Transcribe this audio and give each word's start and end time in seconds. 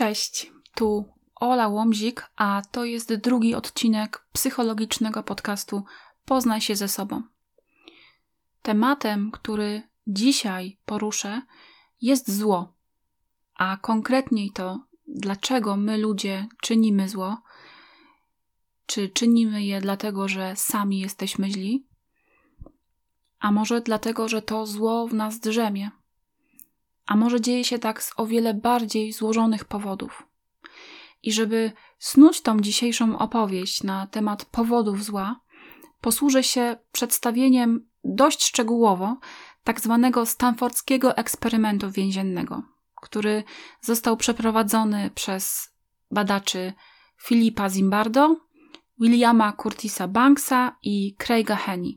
Cześć, 0.00 0.52
tu 0.74 1.04
Ola 1.34 1.68
Łomzik, 1.68 2.30
a 2.36 2.62
to 2.70 2.84
jest 2.84 3.14
drugi 3.14 3.54
odcinek 3.54 4.26
psychologicznego 4.32 5.22
podcastu 5.22 5.84
Poznaj 6.24 6.60
się 6.60 6.76
ze 6.76 6.88
sobą. 6.88 7.22
Tematem, 8.62 9.30
który 9.30 9.82
dzisiaj 10.06 10.78
poruszę, 10.84 11.42
jest 12.00 12.38
zło, 12.38 12.74
a 13.54 13.76
konkretniej 13.76 14.50
to, 14.50 14.86
dlaczego 15.08 15.76
my 15.76 15.98
ludzie 15.98 16.48
czynimy 16.62 17.08
zło. 17.08 17.42
Czy 18.86 19.08
czynimy 19.08 19.64
je 19.64 19.80
dlatego, 19.80 20.28
że 20.28 20.56
sami 20.56 21.00
jesteśmy 21.00 21.50
źli? 21.50 21.86
A 23.40 23.52
może 23.52 23.80
dlatego, 23.80 24.28
że 24.28 24.42
to 24.42 24.66
zło 24.66 25.08
w 25.08 25.14
nas 25.14 25.40
drzemie? 25.40 25.90
A 27.06 27.16
może 27.16 27.40
dzieje 27.40 27.64
się 27.64 27.78
tak 27.78 28.02
z 28.02 28.12
o 28.16 28.26
wiele 28.26 28.54
bardziej 28.54 29.12
złożonych 29.12 29.64
powodów? 29.64 30.26
I 31.22 31.32
żeby 31.32 31.72
snuć 31.98 32.40
tą 32.40 32.60
dzisiejszą 32.60 33.18
opowieść 33.18 33.82
na 33.82 34.06
temat 34.06 34.44
powodów 34.44 35.04
zła, 35.04 35.40
posłużę 36.00 36.42
się 36.42 36.76
przedstawieniem 36.92 37.88
dość 38.04 38.44
szczegółowo 38.44 39.16
tak 39.64 39.80
zwanego 39.80 40.26
stanfordzkiego 40.26 41.16
eksperymentu 41.16 41.90
więziennego, 41.90 42.62
który 42.94 43.44
został 43.80 44.16
przeprowadzony 44.16 45.10
przez 45.14 45.74
badaczy 46.10 46.72
Filipa 47.22 47.70
Zimbardo, 47.70 48.36
Williama 49.00 49.52
Curtisa 49.52 50.08
Banksa 50.08 50.76
i 50.82 51.16
Craiga 51.18 51.56
Henny. 51.56 51.92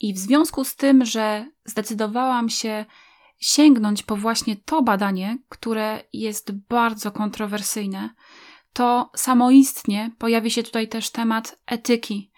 I 0.00 0.14
w 0.14 0.18
związku 0.18 0.64
z 0.64 0.76
tym, 0.76 1.04
że 1.04 1.50
zdecydowałam 1.64 2.48
się 2.48 2.84
sięgnąć 3.38 4.02
po 4.02 4.16
właśnie 4.16 4.56
to 4.56 4.82
badanie, 4.82 5.38
które 5.48 6.02
jest 6.12 6.52
bardzo 6.52 7.12
kontrowersyjne, 7.12 8.10
to 8.72 9.10
samoistnie 9.16 10.10
pojawi 10.18 10.50
się 10.50 10.62
tutaj 10.62 10.88
też 10.88 11.10
temat 11.10 11.58
etyki, 11.66 12.30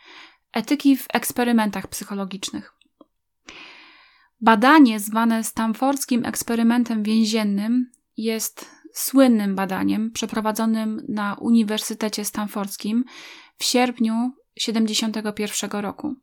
etyki 0.52 0.96
w 0.96 1.06
eksperymentach 1.12 1.86
psychologicznych. 1.86 2.74
Badanie 4.40 5.00
zwane 5.00 5.44
Stanfordzkim 5.44 6.24
eksperymentem 6.24 7.02
więziennym 7.02 7.90
jest 8.16 8.70
słynnym 8.94 9.54
badaniem 9.54 10.10
przeprowadzonym 10.10 11.04
na 11.08 11.34
Uniwersytecie 11.34 12.24
Stanfordzkim 12.24 13.04
w 13.58 13.64
sierpniu 13.64 14.32
1971 14.54 15.80
roku. 15.80 16.14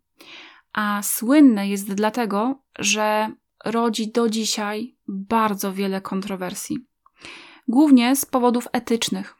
A 0.73 1.01
słynne 1.03 1.69
jest 1.69 1.93
dlatego, 1.93 2.63
że 2.79 3.29
rodzi 3.65 4.11
do 4.11 4.29
dzisiaj 4.29 4.95
bardzo 5.07 5.73
wiele 5.73 6.01
kontrowersji. 6.01 6.77
Głównie 7.67 8.15
z 8.15 8.25
powodów 8.25 8.67
etycznych. 8.71 9.35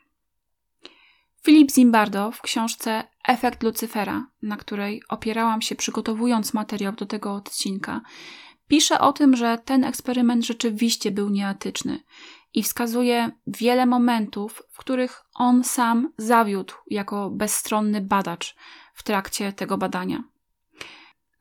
Filip 1.43 1.71
Zimbardo 1.71 2.31
w 2.31 2.41
książce 2.41 3.03
Efekt 3.27 3.63
Lucyfera, 3.63 4.27
na 4.41 4.57
której 4.57 5.03
opierałam 5.09 5.61
się 5.61 5.75
przygotowując 5.75 6.53
materiał 6.53 6.93
do 6.93 7.05
tego 7.05 7.33
odcinka, 7.33 8.01
pisze 8.67 8.99
o 8.99 9.13
tym, 9.13 9.35
że 9.35 9.57
ten 9.65 9.83
eksperyment 9.83 10.45
rzeczywiście 10.45 11.11
był 11.11 11.29
nieetyczny 11.29 11.99
i 12.53 12.63
wskazuje 12.63 13.31
wiele 13.47 13.85
momentów, 13.85 14.63
w 14.71 14.77
których 14.77 15.21
on 15.33 15.63
sam 15.63 16.13
zawiódł 16.17 16.73
jako 16.87 17.29
bezstronny 17.29 18.01
badacz 18.01 18.55
w 18.93 19.03
trakcie 19.03 19.53
tego 19.53 19.77
badania. 19.77 20.23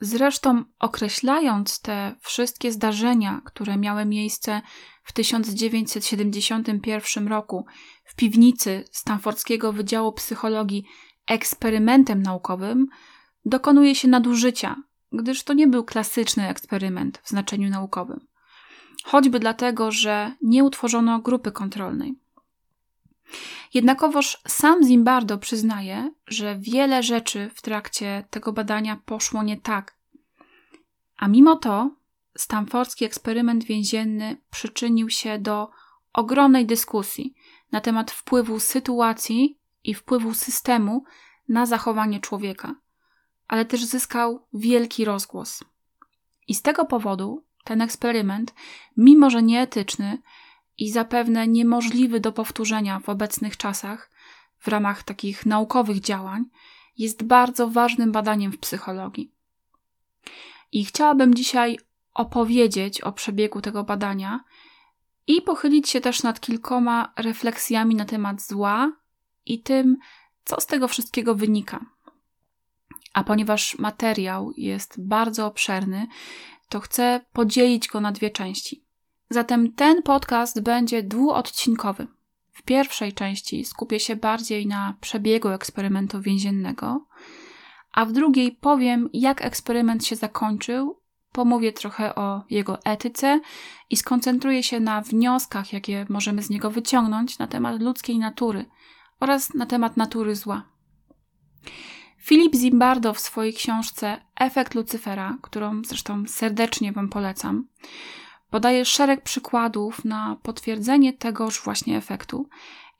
Zresztą, 0.05 0.65
określając 0.79 1.81
te 1.81 2.17
wszystkie 2.21 2.73
zdarzenia, 2.73 3.41
które 3.45 3.77
miały 3.77 4.05
miejsce 4.05 4.63
w 5.05 5.13
1971 5.13 7.29
roku 7.29 7.67
w 8.05 8.15
piwnicy 8.15 8.85
Stanfordskiego 8.91 9.73
Wydziału 9.73 10.13
Psychologii 10.13 10.85
eksperymentem 11.27 12.23
naukowym, 12.23 12.87
dokonuje 13.45 13.95
się 13.95 14.09
nadużycia, 14.09 14.77
gdyż 15.13 15.45
to 15.45 15.53
nie 15.53 15.67
był 15.67 15.85
klasyczny 15.85 16.49
eksperyment 16.49 17.19
w 17.19 17.29
znaczeniu 17.29 17.71
naukowym. 17.71 18.27
Choćby 19.05 19.41
dlatego, 19.41 19.91
że 19.91 20.33
nie 20.43 20.65
utworzono 20.65 21.19
grupy 21.19 21.53
kontrolnej. 21.53 22.24
Jednakowoż 23.75 24.43
sam 24.49 24.85
Zimbardo 24.87 25.39
przyznaje, 25.39 26.11
że 26.27 26.59
wiele 26.59 27.03
rzeczy 27.03 27.51
w 27.55 27.63
trakcie 27.63 28.25
tego 28.31 28.53
badania 28.53 29.01
poszło 29.05 29.43
nie 29.43 29.57
tak. 29.57 29.97
A 31.17 31.29
mimo 31.29 31.57
to 31.57 31.91
Stanfordski 32.37 33.05
eksperyment 33.05 33.65
więzienny 33.65 34.37
przyczynił 34.51 35.11
się 35.11 35.39
do 35.39 35.71
ogromnej 36.13 36.67
dyskusji 36.67 37.35
na 37.73 37.81
temat 37.81 38.11
wpływu 38.11 38.61
sytuacji 38.61 39.59
i 39.85 39.95
wpływu 39.95 40.35
systemu 40.35 41.05
na 41.49 41.67
zachowanie 41.67 42.21
człowieka, 42.21 42.75
ale 43.49 43.65
też 43.65 43.85
zyskał 43.85 44.47
wielki 44.53 45.05
rozgłos. 45.05 45.65
I 46.49 46.55
z 46.55 46.63
tego 46.63 46.85
powodu 46.85 47.45
ten 47.65 47.83
eksperyment, 47.83 48.55
mimo 48.97 49.31
że 49.31 49.43
nieetyczny, 49.43 50.19
i 50.79 50.91
zapewne 50.91 51.49
niemożliwy 51.49 52.21
do 52.21 52.33
powtórzenia 52.33 53.01
w 53.01 53.09
obecnych 53.09 53.57
czasach 53.57 54.11
w 54.59 54.69
ramach 54.69 55.03
takich 55.03 55.47
naukowych 55.47 56.01
działań, 56.01 56.45
jest 56.99 57.23
bardzo 57.23 57.69
ważnym 57.69 58.13
badaniem 58.13 58.53
w 58.53 58.59
psychologii. 58.59 59.33
I 60.73 60.85
chciałabym 60.85 61.35
dzisiaj 61.35 61.79
opowiedzieć 62.15 63.01
o 63.01 63.13
przebiegu 63.13 63.61
tego 63.61 63.85
badania 63.85 64.45
i 65.27 65.43
pochylić 65.43 65.89
się 65.89 66.01
też 66.01 66.23
nad 66.23 66.41
kilkoma 66.41 67.13
refleksjami 67.17 67.95
na 67.95 68.05
temat 68.05 68.43
zła 68.43 68.93
i 69.47 69.63
tym, 69.63 69.97
co 70.45 70.61
z 70.61 70.67
tego 70.67 70.89
wszystkiego 70.89 71.35
wynika. 71.35 71.87
A 73.13 73.25
ponieważ 73.25 73.79
materiał 73.79 74.53
jest 74.57 75.07
bardzo 75.07 75.47
obszerny, 75.47 76.07
to 76.69 76.81
chcę 76.81 77.21
podzielić 77.33 77.89
go 77.89 78.01
na 78.01 78.13
dwie 78.13 78.31
części. 78.31 78.84
Zatem 79.35 79.73
ten 79.73 80.03
podcast 80.03 80.61
będzie 80.61 81.03
dwuodcinkowy. 81.03 82.07
W 82.53 82.63
pierwszej 82.63 83.13
części 83.13 83.65
skupię 83.65 84.01
się 84.01 84.17
bardziej 84.17 84.67
na 84.67 84.95
przebiegu 85.01 85.49
eksperymentu 85.49 86.21
więziennego, 86.21 87.07
a 87.93 88.05
w 88.05 88.13
drugiej 88.13 88.53
powiem, 88.53 89.09
jak 89.13 89.45
eksperyment 89.45 90.07
się 90.07 90.17
zakończył, 90.17 91.01
pomówię 91.33 91.73
trochę 91.73 92.15
o 92.15 92.45
jego 92.51 92.85
etyce 92.85 93.41
i 93.91 93.97
skoncentruję 93.97 94.63
się 94.63 94.81
na 94.81 95.01
wnioskach, 95.01 95.73
jakie 95.73 96.07
możemy 96.09 96.43
z 96.43 96.51
niego 96.51 96.71
wyciągnąć 96.71 97.39
na 97.39 97.47
temat 97.47 97.83
ludzkiej 97.83 98.19
natury 98.19 98.65
oraz 99.21 99.55
na 99.55 99.67
temat 99.67 99.97
natury 99.97 100.37
zła. 100.37 100.63
Filip 102.19 102.55
Zimbardo 102.55 103.15
w 103.15 103.21
swojej 103.21 103.55
książce 103.55 104.21
Efekt 104.37 104.75
Lucyfera, 104.75 105.39
którą 105.43 105.83
zresztą 105.85 106.25
serdecznie 106.27 106.93
Wam 106.93 107.09
polecam, 107.09 107.67
Podaje 108.55 108.85
szereg 108.85 109.23
przykładów 109.23 110.05
na 110.05 110.37
potwierdzenie 110.43 111.13
tegoż 111.13 111.63
właśnie 111.63 111.97
efektu 111.97 112.49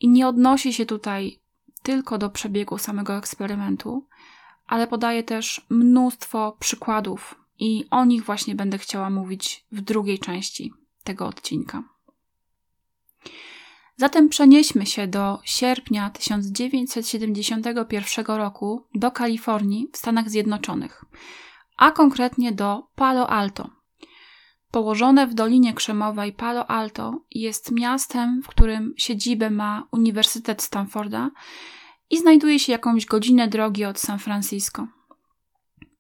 i 0.01 0.09
nie 0.09 0.29
odnosi 0.29 0.73
się 0.73 0.87
tutaj 0.87 1.41
tylko 1.83 2.19
do 2.19 2.31
przebiegu 2.31 2.79
samego 2.79 3.17
eksperymentu, 3.17 4.07
ale 4.67 4.87
podaje 4.87 5.23
też 5.23 5.67
mnóstwo 5.71 6.57
przykładów 6.61 7.35
i 7.59 7.85
o 7.91 8.05
nich 8.05 8.25
właśnie 8.25 8.55
będę 8.55 8.79
chciała 8.79 9.11
mówić 9.11 9.65
w 9.73 9.81
drugiej 9.81 10.19
części 10.19 10.73
tego 11.05 11.27
odcinka. 11.27 11.83
Zatem 13.97 14.29
przenieśmy 14.29 14.87
się 14.87 15.07
do 15.07 15.39
sierpnia 15.45 16.11
1971 16.11 18.27
roku 18.27 18.87
do 18.95 19.11
Kalifornii 19.11 19.89
w 19.93 19.97
Stanach 19.97 20.31
Zjednoczonych, 20.31 21.05
a 21.77 21.91
konkretnie 21.91 22.53
do 22.53 22.87
Palo 22.95 23.31
Alto, 23.31 23.84
Położone 24.75 25.27
w 25.27 25.35
Dolinie 25.35 25.75
Krzemowej 25.75 26.33
Palo 26.33 26.71
Alto 26.71 27.21
jest 27.31 27.71
miastem, 27.71 28.43
w 28.43 28.49
którym 28.49 28.95
siedzibę 28.97 29.51
ma 29.51 29.89
Uniwersytet 29.93 30.63
Stanforda 30.63 31.31
i 32.11 32.19
znajduje 32.19 32.59
się 32.59 32.73
jakąś 32.73 33.07
godzinę 33.07 33.49
drogi 33.49 33.85
od 33.85 33.99
San 33.99 34.19
Francisco. 34.19 34.87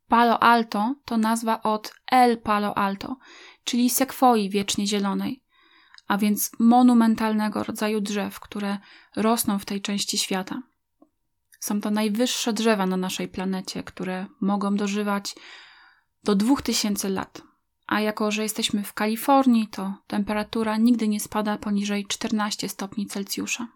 Palo 0.08 0.42
Alto 0.42 0.94
to 1.04 1.16
nazwa 1.16 1.62
od 1.62 1.94
El 2.10 2.38
Palo 2.38 2.78
Alto, 2.78 3.16
czyli 3.64 3.90
sekwoi 3.90 4.50
wiecznie 4.50 4.86
zielonej, 4.86 5.42
a 6.08 6.18
więc 6.18 6.50
monumentalnego 6.58 7.64
rodzaju 7.64 8.00
drzew, 8.00 8.40
które 8.40 8.78
rosną 9.16 9.58
w 9.58 9.64
tej 9.64 9.80
części 9.80 10.18
świata. 10.18 10.62
Są 11.60 11.80
to 11.80 11.90
najwyższe 11.90 12.52
drzewa 12.52 12.86
na 12.86 12.96
naszej 12.96 13.28
planecie, 13.28 13.82
które 13.82 14.26
mogą 14.40 14.76
dożywać 14.76 15.34
do 16.24 16.34
2000 16.34 17.08
lat 17.08 17.53
a 17.86 18.00
jako, 18.00 18.30
że 18.30 18.42
jesteśmy 18.42 18.82
w 18.84 18.92
Kalifornii, 18.92 19.68
to 19.68 19.94
temperatura 20.06 20.76
nigdy 20.76 21.08
nie 21.08 21.20
spada 21.20 21.58
poniżej 21.58 22.06
14 22.06 22.68
stopni 22.68 23.06
Celsjusza. 23.06 23.68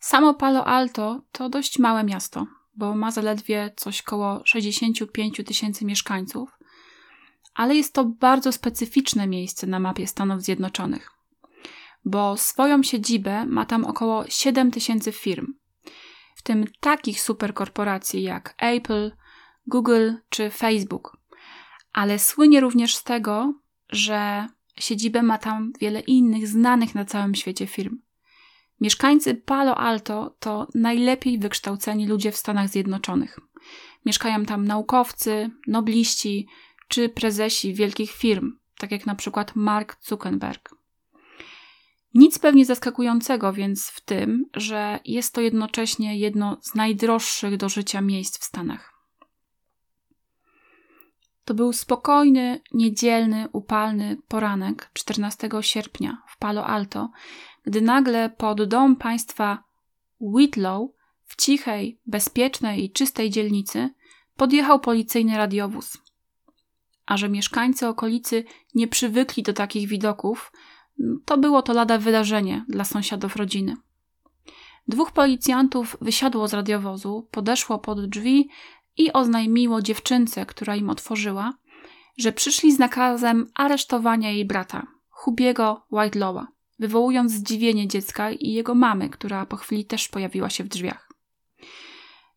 Samo 0.00 0.34
Palo 0.34 0.66
Alto 0.66 1.20
to 1.32 1.48
dość 1.48 1.78
małe 1.78 2.04
miasto, 2.04 2.46
bo 2.76 2.94
ma 2.94 3.10
zaledwie 3.10 3.72
coś 3.76 4.02
koło 4.02 4.40
65 4.44 5.40
tysięcy 5.46 5.84
mieszkańców, 5.84 6.58
ale 7.54 7.74
jest 7.74 7.94
to 7.94 8.04
bardzo 8.04 8.52
specyficzne 8.52 9.26
miejsce 9.26 9.66
na 9.66 9.78
mapie 9.78 10.06
Stanów 10.06 10.42
Zjednoczonych. 10.42 11.10
bo 12.04 12.36
swoją 12.36 12.82
siedzibę 12.82 13.46
ma 13.46 13.66
tam 13.66 13.84
około 13.84 14.24
7 14.28 14.70
tysięcy 14.70 15.12
firm, 15.12 15.54
w 16.36 16.42
tym 16.42 16.64
takich 16.80 17.20
superkorporacji 17.20 18.22
jak 18.22 18.54
Apple, 18.58 19.12
Google 19.66 20.12
czy 20.28 20.50
Facebook. 20.50 21.16
Ale 21.92 22.18
słynie 22.18 22.60
również 22.60 22.96
z 22.96 23.04
tego, 23.04 23.54
że 23.88 24.46
siedzibę 24.76 25.22
ma 25.22 25.38
tam 25.38 25.72
wiele 25.80 26.00
innych 26.00 26.48
znanych 26.48 26.94
na 26.94 27.04
całym 27.04 27.34
świecie 27.34 27.66
firm. 27.66 27.98
Mieszkańcy 28.80 29.34
Palo 29.34 29.78
Alto 29.78 30.36
to 30.38 30.68
najlepiej 30.74 31.38
wykształceni 31.38 32.06
ludzie 32.06 32.32
w 32.32 32.36
Stanach 32.36 32.68
Zjednoczonych. 32.68 33.38
Mieszkają 34.06 34.44
tam 34.44 34.66
naukowcy, 34.66 35.50
nobliści 35.66 36.46
czy 36.88 37.08
prezesi 37.08 37.74
wielkich 37.74 38.10
firm, 38.10 38.52
tak 38.78 38.90
jak 38.90 39.06
na 39.06 39.14
przykład 39.14 39.56
Mark 39.56 39.96
Zuckerberg. 40.00 40.74
Nic 42.14 42.38
pewnie 42.38 42.64
zaskakującego 42.64 43.52
więc 43.52 43.88
w 43.88 44.00
tym, 44.00 44.44
że 44.54 45.00
jest 45.04 45.34
to 45.34 45.40
jednocześnie 45.40 46.18
jedno 46.18 46.58
z 46.62 46.74
najdroższych 46.74 47.56
do 47.56 47.68
życia 47.68 48.00
miejsc 48.00 48.38
w 48.38 48.44
Stanach. 48.44 48.91
To 51.44 51.54
był 51.54 51.72
spokojny, 51.72 52.60
niedzielny, 52.72 53.48
upalny 53.52 54.16
poranek 54.28 54.90
14 54.92 55.48
sierpnia 55.60 56.22
w 56.28 56.38
Palo 56.38 56.66
Alto, 56.66 57.10
gdy 57.64 57.80
nagle 57.80 58.30
pod 58.30 58.64
dom 58.64 58.96
państwa 58.96 59.64
Whitlow 60.20 60.90
w 61.24 61.36
cichej, 61.36 62.00
bezpiecznej 62.06 62.84
i 62.84 62.90
czystej 62.90 63.30
dzielnicy 63.30 63.90
podjechał 64.36 64.80
policyjny 64.80 65.36
radiowóz. 65.36 65.98
A 67.06 67.16
że 67.16 67.28
mieszkańcy 67.28 67.88
okolicy 67.88 68.44
nie 68.74 68.88
przywykli 68.88 69.42
do 69.42 69.52
takich 69.52 69.88
widoków, 69.88 70.52
to 71.24 71.38
było 71.38 71.62
to 71.62 71.72
lada 71.72 71.98
wydarzenie 71.98 72.64
dla 72.68 72.84
sąsiadów 72.84 73.36
rodziny. 73.36 73.76
Dwóch 74.88 75.12
policjantów 75.12 75.96
wysiadło 76.00 76.48
z 76.48 76.54
radiowozu, 76.54 77.28
podeszło 77.30 77.78
pod 77.78 78.06
drzwi 78.06 78.48
i 78.96 79.12
oznajmiło 79.12 79.82
dziewczynce, 79.82 80.46
która 80.46 80.76
im 80.76 80.90
otworzyła, 80.90 81.54
że 82.16 82.32
przyszli 82.32 82.72
z 82.72 82.78
nakazem 82.78 83.50
aresztowania 83.54 84.30
jej 84.30 84.44
brata, 84.44 84.86
Hubiego 85.08 85.86
Whitelowa, 85.90 86.46
wywołując 86.78 87.32
zdziwienie 87.32 87.88
dziecka 87.88 88.30
i 88.30 88.52
jego 88.52 88.74
mamy, 88.74 89.08
która 89.08 89.46
po 89.46 89.56
chwili 89.56 89.84
też 89.84 90.08
pojawiła 90.08 90.50
się 90.50 90.64
w 90.64 90.68
drzwiach. 90.68 91.12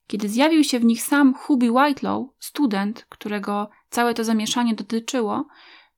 Kiedy 0.08 0.30
zjawił 0.30 0.64
się 0.64 0.80
w 0.80 0.86
nich 0.86 1.02
sam 1.02 1.34
Hubi 1.34 1.70
Whitelow, 1.70 2.28
student, 2.40 3.06
którego 3.10 3.70
całe 3.90 4.14
to 4.14 4.24
zamieszanie 4.24 4.76
dotyczyło, 4.76 5.48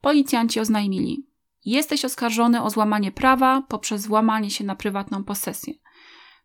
policjanci 0.01 0.59
oznajmili: 0.59 1.27
Jesteś 1.65 2.05
oskarżony 2.05 2.63
o 2.63 2.69
złamanie 2.69 3.11
prawa 3.11 3.61
poprzez 3.67 4.07
włamanie 4.07 4.51
się 4.51 4.63
na 4.63 4.75
prywatną 4.75 5.23
posesję. 5.23 5.73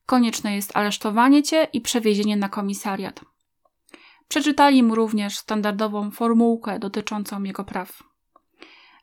Konieczne 0.06 0.54
jest 0.54 0.76
aresztowanie 0.76 1.42
cię 1.42 1.68
i 1.72 1.80
przewiezienie 1.80 2.36
na 2.36 2.48
komisariat. 2.48 3.20
Przeczytali 4.32 4.82
mu 4.82 4.94
również 4.94 5.38
standardową 5.38 6.10
formułkę 6.10 6.78
dotyczącą 6.78 7.42
jego 7.42 7.64
praw. 7.64 8.02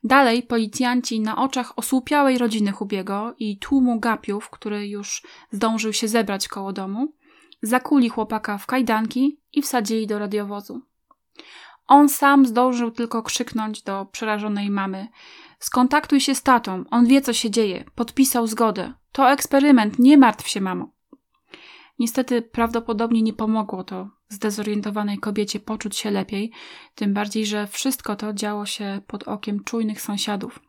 Dalej 0.04 0.44
policjanci 0.44 1.20
na 1.20 1.38
oczach 1.38 1.74
osłupiałej 1.76 2.38
rodziny 2.38 2.72
Hubiego 2.72 3.36
i 3.40 3.58
tłumu 3.58 4.00
gapiów, 4.00 4.50
który 4.50 4.88
już 4.88 5.24
zdążył 5.52 5.94
się 5.94 6.08
zebrać 6.08 6.48
koło 6.48 6.74
domu, 6.74 7.14
zakuli 7.62 8.10
chłopaka 8.10 8.58
w 8.58 8.66
kajdanki 8.66 9.40
i 9.54 9.62
wsadzili 9.62 10.08
do 10.08 10.20
radiowozu. 10.20 10.82
On 11.88 12.10
sam 12.10 12.46
zdążył 12.46 12.92
tylko 12.92 13.24
krzyknąć 13.24 13.84
do 13.84 14.06
przerażonej 14.06 14.70
mamy: 14.70 15.08
Skontaktuj 15.60 16.20
się 16.20 16.36
z 16.36 16.44
tatą, 16.44 16.84
on 16.92 17.06
wie 17.06 17.22
co 17.22 17.34
się 17.34 17.52
dzieje, 17.52 17.84
podpisał 17.96 18.48
zgodę. 18.48 18.94
To 19.12 19.32
eksperyment, 19.32 20.00
nie 20.00 20.18
martw 20.18 20.48
się, 20.48 20.62
mamo. 20.62 20.99
Niestety 22.00 22.42
prawdopodobnie 22.42 23.22
nie 23.22 23.34
pomogło 23.34 23.84
to 23.84 24.10
zdezorientowanej 24.30 25.18
kobiecie 25.18 25.60
poczuć 25.60 25.98
się 25.98 26.12
lepiej, 26.12 26.52
tym 26.96 27.14
bardziej, 27.14 27.46
że 27.46 27.68
wszystko 27.68 28.16
to 28.16 28.34
działo 28.34 28.66
się 28.66 29.02
pod 29.08 29.24
okiem 29.24 29.64
czujnych 29.64 30.02
sąsiadów. 30.02 30.60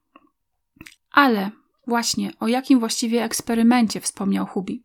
Ale 1.10 1.50
właśnie 1.86 2.32
o 2.40 2.48
jakim 2.48 2.78
właściwie 2.78 3.24
eksperymencie 3.24 4.00
wspomniał 4.00 4.46
Hubi? 4.46 4.84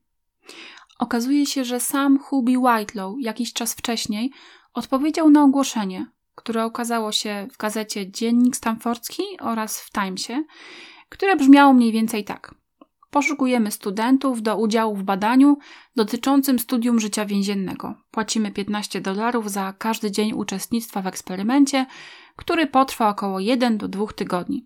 Okazuje 1.00 1.46
się, 1.46 1.66
że 1.66 1.80
sam 1.80 2.20
Hubi 2.20 2.58
Whitelow 2.58 3.16
jakiś 3.20 3.54
czas 3.54 3.74
wcześniej 3.74 4.32
odpowiedział 4.74 5.30
na 5.30 5.44
ogłoszenie, 5.44 6.06
które 6.36 6.66
okazało 6.66 7.12
się 7.12 7.48
w 7.52 7.58
gazecie 7.58 8.12
Dziennik 8.12 8.56
Stanfordzki 8.56 9.24
oraz 9.40 9.82
w 9.82 9.92
Timesie, 9.92 10.44
które 11.10 11.36
brzmiało 11.36 11.74
mniej 11.74 11.92
więcej 11.92 12.24
tak. 12.24 12.56
Poszukujemy 13.16 13.72
studentów 13.72 14.42
do 14.42 14.58
udziału 14.58 14.96
w 14.96 15.04
badaniu 15.04 15.58
dotyczącym 15.96 16.60
studium 16.60 17.00
życia 17.00 17.26
więziennego. 17.26 17.96
Płacimy 18.12 18.52
15 18.52 19.02
dolarów 19.02 19.52
za 19.52 19.74
każdy 19.78 20.12
dzień 20.12 20.34
uczestnictwa 20.34 21.02
w 21.02 21.08
eksperymencie, 21.08 21.86
który 22.36 22.68
potrwa 22.68 23.10
około 23.10 23.40
1 23.40 23.78
do 23.78 23.88
2 23.88 24.08
tygodni. 24.08 24.66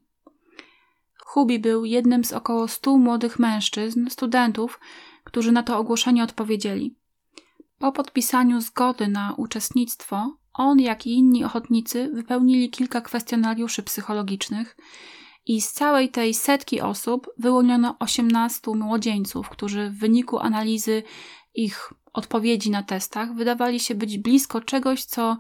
Hubi 1.20 1.60
był 1.60 1.86
jednym 1.86 2.24
z 2.24 2.34
około 2.34 2.68
100 2.68 2.98
młodych 2.98 3.40
mężczyzn, 3.40 4.10
studentów, 4.10 4.80
którzy 5.24 5.52
na 5.52 5.64
to 5.64 5.78
ogłoszenie 5.78 6.24
odpowiedzieli. 6.24 6.96
Po 7.80 7.92
podpisaniu 7.92 8.62
zgody 8.62 9.08
na 9.08 9.34
uczestnictwo, 9.38 10.38
on, 10.54 10.80
jak 10.80 11.08
i 11.08 11.14
inni 11.14 11.44
ochotnicy, 11.44 12.10
wypełnili 12.14 12.70
kilka 12.70 13.02
kwestionariuszy 13.02 13.84
psychologicznych 13.84 14.78
i 15.46 15.62
z 15.62 15.72
całej 15.72 16.10
tej 16.10 16.34
setki 16.34 16.82
osób 16.82 17.30
wyłoniono 17.38 17.96
18 18.00 18.72
młodzieńców, 18.76 19.50
którzy 19.50 19.90
w 19.90 20.00
wyniku 20.00 20.40
analizy 20.40 21.04
ich 21.54 21.94
odpowiedzi 22.14 22.72
na 22.72 22.84
testach 22.84 23.36
wydawali 23.36 23.80
się 23.80 23.96
być 23.96 24.18
blisko 24.18 24.62
czegoś, 24.62 25.04
co 25.04 25.38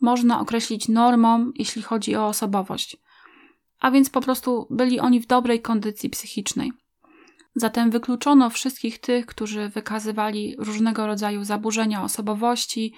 można 0.00 0.40
określić 0.40 0.88
normą, 0.88 1.52
jeśli 1.54 1.82
chodzi 1.82 2.16
o 2.16 2.26
osobowość. 2.26 2.96
A 3.80 3.90
więc 3.90 4.10
po 4.10 4.20
prostu 4.20 4.66
byli 4.70 5.00
oni 5.00 5.20
w 5.20 5.26
dobrej 5.26 5.62
kondycji 5.62 6.10
psychicznej. 6.10 6.72
Zatem 7.54 7.90
wykluczono 7.90 8.50
wszystkich 8.50 8.98
tych, 8.98 9.26
którzy 9.26 9.68
wykazywali 9.68 10.56
różnego 10.58 11.06
rodzaju 11.06 11.44
zaburzenia 11.44 12.02
osobowości, 12.02 12.94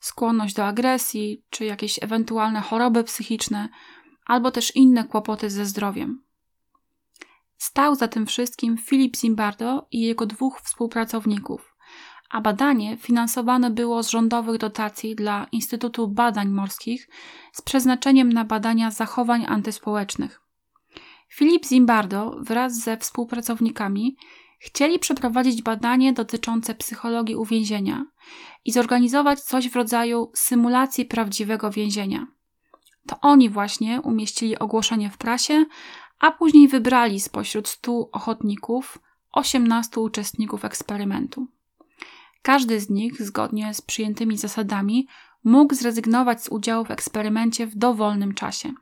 skłonność 0.00 0.54
do 0.54 0.66
agresji, 0.66 1.44
czy 1.50 1.64
jakieś 1.64 2.02
ewentualne 2.02 2.60
choroby 2.60 3.04
psychiczne, 3.04 3.68
albo 4.28 4.50
też 4.50 4.76
inne 4.76 5.04
kłopoty 5.04 5.50
ze 5.50 5.66
zdrowiem. 5.66 6.22
Stał 7.56 7.94
za 7.94 8.08
tym 8.08 8.26
wszystkim 8.26 8.78
Filip 8.78 9.16
Zimbardo 9.16 9.86
i 9.90 10.00
jego 10.00 10.26
dwóch 10.26 10.60
współpracowników, 10.60 11.76
a 12.30 12.40
badanie 12.40 12.96
finansowane 12.96 13.70
było 13.70 14.02
z 14.02 14.10
rządowych 14.10 14.58
dotacji 14.58 15.14
dla 15.14 15.46
Instytutu 15.52 16.08
Badań 16.08 16.48
Morskich 16.48 17.08
z 17.52 17.62
przeznaczeniem 17.62 18.32
na 18.32 18.44
badania 18.44 18.90
zachowań 18.90 19.44
antyspołecznych. 19.48 20.40
Filip 21.28 21.66
Zimbardo 21.66 22.36
wraz 22.40 22.78
ze 22.78 22.96
współpracownikami 22.96 24.16
chcieli 24.58 24.98
przeprowadzić 24.98 25.62
badanie 25.62 26.12
dotyczące 26.12 26.74
psychologii 26.74 27.36
uwięzienia 27.36 28.06
i 28.64 28.72
zorganizować 28.72 29.40
coś 29.40 29.68
w 29.68 29.76
rodzaju 29.76 30.30
symulacji 30.34 31.04
prawdziwego 31.04 31.70
więzienia. 31.70 32.37
To 33.08 33.20
oni 33.20 33.50
właśnie 33.50 34.00
umieścili 34.00 34.58
ogłoszenie 34.58 35.10
w 35.10 35.18
prasie, 35.18 35.64
a 36.18 36.30
później 36.30 36.68
wybrali 36.68 37.20
spośród 37.20 37.68
stu 37.68 38.08
ochotników 38.12 38.98
18 39.32 40.00
uczestników 40.00 40.64
eksperymentu. 40.64 41.46
Każdy 42.42 42.80
z 42.80 42.90
nich, 42.90 43.22
zgodnie 43.22 43.74
z 43.74 43.80
przyjętymi 43.80 44.36
zasadami, 44.38 45.08
mógł 45.44 45.74
zrezygnować 45.74 46.44
z 46.44 46.48
udziału 46.48 46.84
w 46.84 46.90
eksperymencie 46.90 47.66
w 47.66 47.76
dowolnym 47.76 48.34
czasie. 48.34 48.72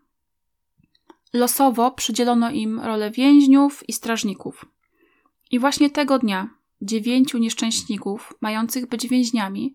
Losowo 1.32 1.90
przydzielono 1.90 2.50
im 2.50 2.80
rolę 2.80 3.10
więźniów 3.10 3.88
i 3.88 3.92
strażników. 3.92 4.64
I 5.50 5.58
właśnie 5.58 5.90
tego 5.90 6.18
dnia 6.18 6.50
dziewięciu 6.82 7.38
nieszczęśników, 7.38 8.34
mających 8.40 8.88
być 8.88 9.08
więźniami, 9.08 9.74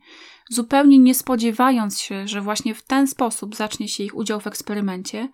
zupełnie 0.51 0.99
nie 0.99 1.15
spodziewając 1.15 1.99
się, 1.99 2.27
że 2.27 2.41
właśnie 2.41 2.75
w 2.75 2.83
ten 2.83 3.07
sposób 3.07 3.55
zacznie 3.55 3.87
się 3.87 4.03
ich 4.03 4.15
udział 4.15 4.39
w 4.39 4.47
eksperymencie, 4.47 5.29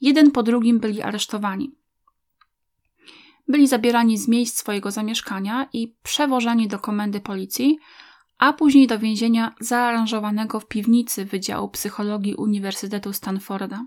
jeden 0.00 0.30
po 0.30 0.42
drugim 0.42 0.80
byli 0.80 1.02
aresztowani. 1.02 1.74
Byli 3.48 3.66
zabierani 3.66 4.18
z 4.18 4.28
miejsc 4.28 4.58
swojego 4.58 4.90
zamieszkania 4.90 5.68
i 5.72 5.94
przewożeni 6.02 6.68
do 6.68 6.78
komendy 6.78 7.20
policji, 7.20 7.78
a 8.38 8.52
później 8.52 8.86
do 8.86 8.98
więzienia 8.98 9.54
zaaranżowanego 9.60 10.60
w 10.60 10.66
piwnicy 10.66 11.24
Wydziału 11.24 11.68
Psychologii 11.68 12.34
Uniwersytetu 12.34 13.12
Stanforda. 13.12 13.86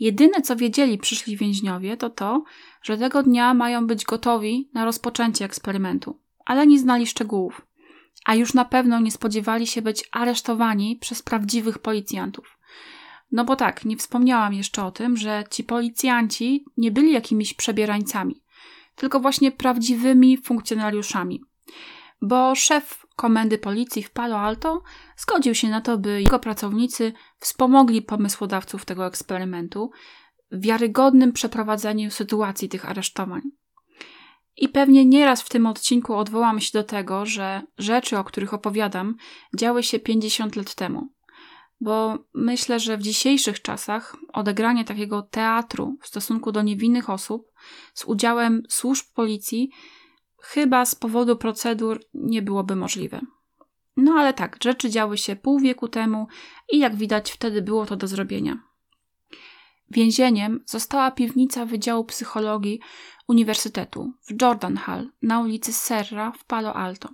Jedyne 0.00 0.42
co 0.42 0.56
wiedzieli 0.56 0.98
przyszli 0.98 1.36
więźniowie 1.36 1.96
to 1.96 2.10
to, 2.10 2.44
że 2.82 2.98
tego 2.98 3.22
dnia 3.22 3.54
mają 3.54 3.86
być 3.86 4.04
gotowi 4.04 4.70
na 4.74 4.84
rozpoczęcie 4.84 5.44
eksperymentu, 5.44 6.20
ale 6.44 6.66
nie 6.66 6.78
znali 6.78 7.06
szczegółów, 7.06 7.66
a 8.26 8.34
już 8.34 8.54
na 8.54 8.64
pewno 8.64 9.00
nie 9.00 9.10
spodziewali 9.10 9.66
się 9.66 9.82
być 9.82 10.08
aresztowani 10.12 10.96
przez 10.96 11.22
prawdziwych 11.22 11.78
policjantów. 11.78 12.58
No 13.32 13.44
bo 13.44 13.56
tak, 13.56 13.84
nie 13.84 13.96
wspomniałam 13.96 14.54
jeszcze 14.54 14.84
o 14.84 14.90
tym, 14.90 15.16
że 15.16 15.44
ci 15.50 15.64
policjanci 15.64 16.64
nie 16.76 16.90
byli 16.90 17.12
jakimiś 17.12 17.54
przebierańcami, 17.54 18.42
tylko 18.94 19.20
właśnie 19.20 19.52
prawdziwymi 19.52 20.38
funkcjonariuszami. 20.38 21.42
Bo 22.22 22.54
szef 22.54 23.06
komendy 23.16 23.58
policji 23.58 24.02
w 24.02 24.10
Palo 24.10 24.38
Alto 24.38 24.82
zgodził 25.16 25.54
się 25.54 25.68
na 25.68 25.80
to, 25.80 25.98
by 25.98 26.22
jego 26.22 26.38
pracownicy 26.38 27.12
wspomogli 27.38 28.02
pomysłodawców 28.02 28.84
tego 28.84 29.06
eksperymentu 29.06 29.90
w 30.52 30.60
wiarygodnym 30.60 31.32
przeprowadzeniu 31.32 32.10
sytuacji 32.10 32.68
tych 32.68 32.90
aresztowań. 32.90 33.42
I 34.56 34.68
pewnie 34.68 35.04
nieraz 35.04 35.42
w 35.42 35.48
tym 35.48 35.66
odcinku 35.66 36.14
odwołam 36.14 36.60
się 36.60 36.70
do 36.72 36.84
tego, 36.84 37.26
że 37.26 37.62
rzeczy, 37.78 38.18
o 38.18 38.24
których 38.24 38.54
opowiadam, 38.54 39.16
działy 39.56 39.82
się 39.82 39.98
50 39.98 40.56
lat 40.56 40.74
temu. 40.74 41.08
Bo 41.80 42.18
myślę, 42.34 42.80
że 42.80 42.96
w 42.96 43.02
dzisiejszych 43.02 43.62
czasach 43.62 44.16
odegranie 44.32 44.84
takiego 44.84 45.22
teatru 45.22 45.96
w 46.02 46.06
stosunku 46.06 46.52
do 46.52 46.62
niewinnych 46.62 47.10
osób 47.10 47.52
z 47.94 48.04
udziałem 48.04 48.62
służb 48.68 49.06
policji 49.14 49.70
chyba 50.42 50.84
z 50.84 50.94
powodu 50.94 51.36
procedur 51.36 52.00
nie 52.14 52.42
byłoby 52.42 52.76
możliwe. 52.76 53.20
No 53.96 54.12
ale 54.12 54.34
tak, 54.34 54.58
rzeczy 54.64 54.90
działy 54.90 55.18
się 55.18 55.36
pół 55.36 55.60
wieku 55.60 55.88
temu 55.88 56.26
i 56.72 56.78
jak 56.78 56.96
widać 56.96 57.32
wtedy 57.32 57.62
było 57.62 57.86
to 57.86 57.96
do 57.96 58.06
zrobienia. 58.06 58.62
Więzieniem 59.90 60.64
została 60.66 61.10
piwnica 61.10 61.66
Wydziału 61.66 62.04
Psychologii 62.04 62.80
Uniwersytetu 63.28 64.12
w 64.22 64.42
Jordan 64.42 64.76
Hall 64.76 65.10
na 65.22 65.40
ulicy 65.40 65.72
Serra 65.72 66.32
w 66.32 66.44
Palo 66.44 66.74
Alto. 66.74 67.08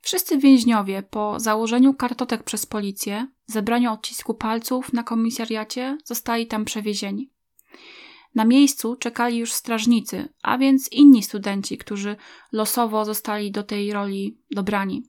Wszyscy 0.00 0.38
więźniowie 0.38 1.02
po 1.02 1.40
założeniu 1.40 1.94
kartotek 1.94 2.42
przez 2.42 2.66
policję, 2.66 3.26
zebraniu 3.46 3.92
odcisku 3.92 4.34
palców 4.34 4.92
na 4.92 5.02
komisariacie 5.02 5.98
zostali 6.04 6.46
tam 6.46 6.64
przewiezieni. 6.64 7.30
Na 8.34 8.44
miejscu 8.44 8.96
czekali 8.96 9.38
już 9.38 9.52
strażnicy, 9.52 10.28
a 10.42 10.58
więc 10.58 10.92
inni 10.92 11.22
studenci, 11.22 11.78
którzy 11.78 12.16
losowo 12.52 13.04
zostali 13.04 13.50
do 13.50 13.62
tej 13.62 13.92
roli 13.92 14.38
dobrani. 14.50 15.02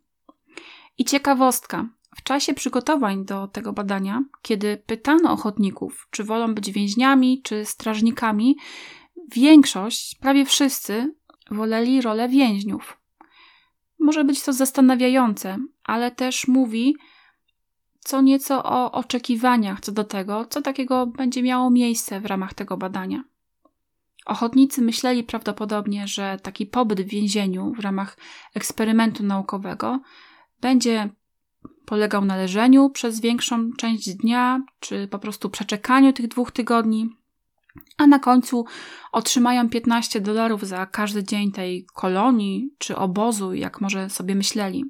I 0.98 1.06
ciekawostka. 1.06 1.90
W 2.16 2.24
czasie 2.24 2.54
przygotowań 2.54 3.26
do 3.26 3.48
tego 3.48 3.74
badania, 3.74 4.24
kiedy 4.42 4.78
pytano 4.86 5.32
ochotników, 5.32 6.08
czy 6.12 6.24
wolą 6.24 6.56
być 6.56 6.72
więźniami, 6.72 7.42
czy 7.44 7.66
strażnikami, 7.66 8.58
większość, 9.28 10.16
prawie 10.16 10.46
wszyscy, 10.46 11.16
woleli 11.52 12.02
rolę 12.02 12.30
więźniów. 12.30 12.98
Może 14.00 14.24
być 14.24 14.44
to 14.44 14.54
zastanawiające, 14.54 15.58
ale 15.84 16.12
też 16.12 16.48
mówi 16.48 16.96
co 18.00 18.22
nieco 18.22 18.64
o 18.64 18.92
oczekiwaniach 18.92 19.80
co 19.80 19.92
do 19.92 20.04
tego, 20.04 20.46
co 20.46 20.62
takiego 20.62 21.08
będzie 21.08 21.44
miało 21.44 21.70
miejsce 21.70 22.22
w 22.22 22.26
ramach 22.26 22.54
tego 22.54 22.78
badania. 22.78 23.24
Ochotnicy 24.26 24.82
myśleli 24.82 25.24
prawdopodobnie, 25.24 26.08
że 26.08 26.40
taki 26.44 26.66
pobyt 26.66 27.02
w 27.02 27.08
więzieniu 27.08 27.74
w 27.74 27.80
ramach 27.80 28.18
eksperymentu 28.54 29.24
naukowego 29.24 30.00
będzie 30.62 31.10
polegał 31.86 32.26
na 32.26 32.36
leżeniu 32.36 32.90
przez 32.90 33.20
większą 33.20 33.72
część 33.78 34.16
dnia, 34.16 34.62
czy 34.80 35.08
po 35.08 35.20
prostu 35.20 35.50
przeczekaniu 35.50 36.14
tych 36.14 36.28
dwóch 36.28 36.52
tygodni, 36.52 37.10
a 37.98 38.08
na 38.08 38.20
końcu 38.20 38.66
otrzymają 39.12 39.70
15 39.70 40.22
dolarów 40.22 40.64
za 40.64 40.86
każdy 40.86 41.24
dzień 41.24 41.52
tej 41.52 41.86
kolonii 41.94 42.70
czy 42.78 42.96
obozu, 42.96 43.54
jak 43.54 43.82
może 43.82 44.10
sobie 44.10 44.36
myśleli. 44.36 44.86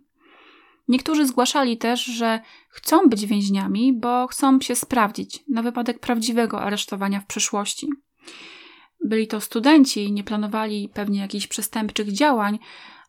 Niektórzy 0.88 1.26
zgłaszali 1.26 1.78
też, 1.78 2.06
że 2.06 2.40
chcą 2.70 3.10
być 3.10 3.26
więźniami, 3.26 3.94
bo 3.94 4.28
chcą 4.28 4.62
się 4.62 4.76
sprawdzić 4.76 5.44
na 5.50 5.62
wypadek 5.62 6.00
prawdziwego 6.00 6.62
aresztowania 6.62 7.20
w 7.20 7.26
przyszłości. 7.26 7.88
Byli 9.06 9.28
to 9.28 9.42
studenci, 9.42 10.12
nie 10.12 10.24
planowali 10.24 10.90
pewnie 10.94 11.20
jakichś 11.20 11.48
przestępczych 11.48 12.12
działań, 12.12 12.60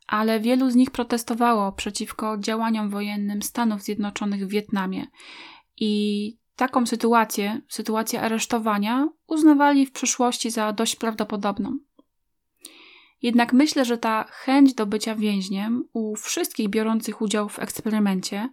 ale 0.07 0.41
wielu 0.41 0.71
z 0.71 0.75
nich 0.75 0.91
protestowało 0.91 1.73
przeciwko 1.73 2.39
działaniom 2.39 2.91
wojennym 2.91 3.43
Stanów 3.43 3.83
Zjednoczonych 3.83 4.47
w 4.47 4.51
Wietnamie. 4.51 5.07
I 5.77 6.37
taką 6.59 6.87
sytuację, 6.87 7.61
sytuację 7.69 8.21
aresztowania, 8.21 9.09
uznawali 9.27 9.87
w 9.87 9.93
przyszłości 9.93 10.51
za 10.51 10.73
dość 10.73 10.97
prawdopodobną. 10.97 11.79
Jednak 13.23 13.53
myślę, 13.53 13.85
że 13.85 13.99
ta 13.99 14.25
chęć 14.25 14.75
do 14.75 14.87
bycia 14.87 15.15
więźniem 15.15 15.85
u 15.93 16.17
wszystkich 16.17 16.69
biorących 16.69 17.23
udział 17.23 17.49
w 17.49 17.59
eksperymencie 17.59 18.49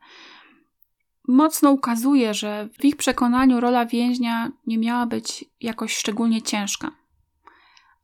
mocno 1.27 1.71
ukazuje, 1.71 2.33
że 2.33 2.69
w 2.79 2.85
ich 2.85 2.95
przekonaniu 2.95 3.59
rola 3.59 3.85
więźnia 3.85 4.51
nie 4.67 4.77
miała 4.77 5.05
być 5.05 5.45
jakoś 5.61 5.97
szczególnie 5.97 6.41
ciężka. 6.41 6.91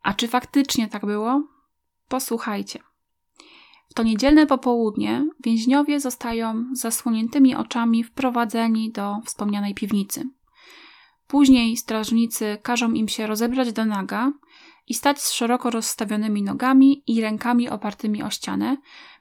A 0.02 0.14
czy 0.14 0.28
faktycznie 0.28 0.88
tak 0.88 1.06
było? 1.06 1.44
Posłuchajcie. 2.08 2.80
W 3.92 3.94
to 3.94 4.04
niedzielne 4.04 4.48
popołudnie 4.48 5.28
więźniowie 5.44 6.00
zostają 6.00 6.66
zasłoniętymi 6.74 7.56
oczami 7.56 8.04
wprowadzeni 8.04 8.92
do 8.92 9.16
wspomnianej 9.26 9.74
piwnicy. 9.74 10.30
Później 11.28 11.78
strażnicy 11.78 12.58
każą 12.64 12.92
im 12.92 13.08
się 13.08 13.28
rozebrać 13.28 13.74
do 13.74 13.86
naga 13.86 14.32
i 14.88 14.94
stać 14.94 15.22
z 15.22 15.32
szeroko 15.32 15.70
rozstawionymi 15.70 16.44
nogami 16.44 17.04
i 17.08 17.22
rękami 17.22 17.70
opartymi 17.70 18.24
o 18.24 18.30
ścianę, 18.30 18.78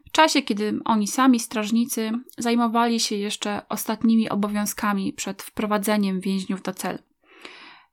w 0.06 0.10
czasie 0.10 0.42
kiedy 0.42 0.78
oni 0.84 1.08
sami, 1.08 1.40
strażnicy, 1.40 2.10
zajmowali 2.38 3.00
się 3.00 3.16
jeszcze 3.16 3.62
ostatnimi 3.68 4.28
obowiązkami 4.28 5.12
przed 5.12 5.42
wprowadzeniem 5.42 6.20
więźniów 6.20 6.62
do 6.62 6.74
cel. 6.74 6.98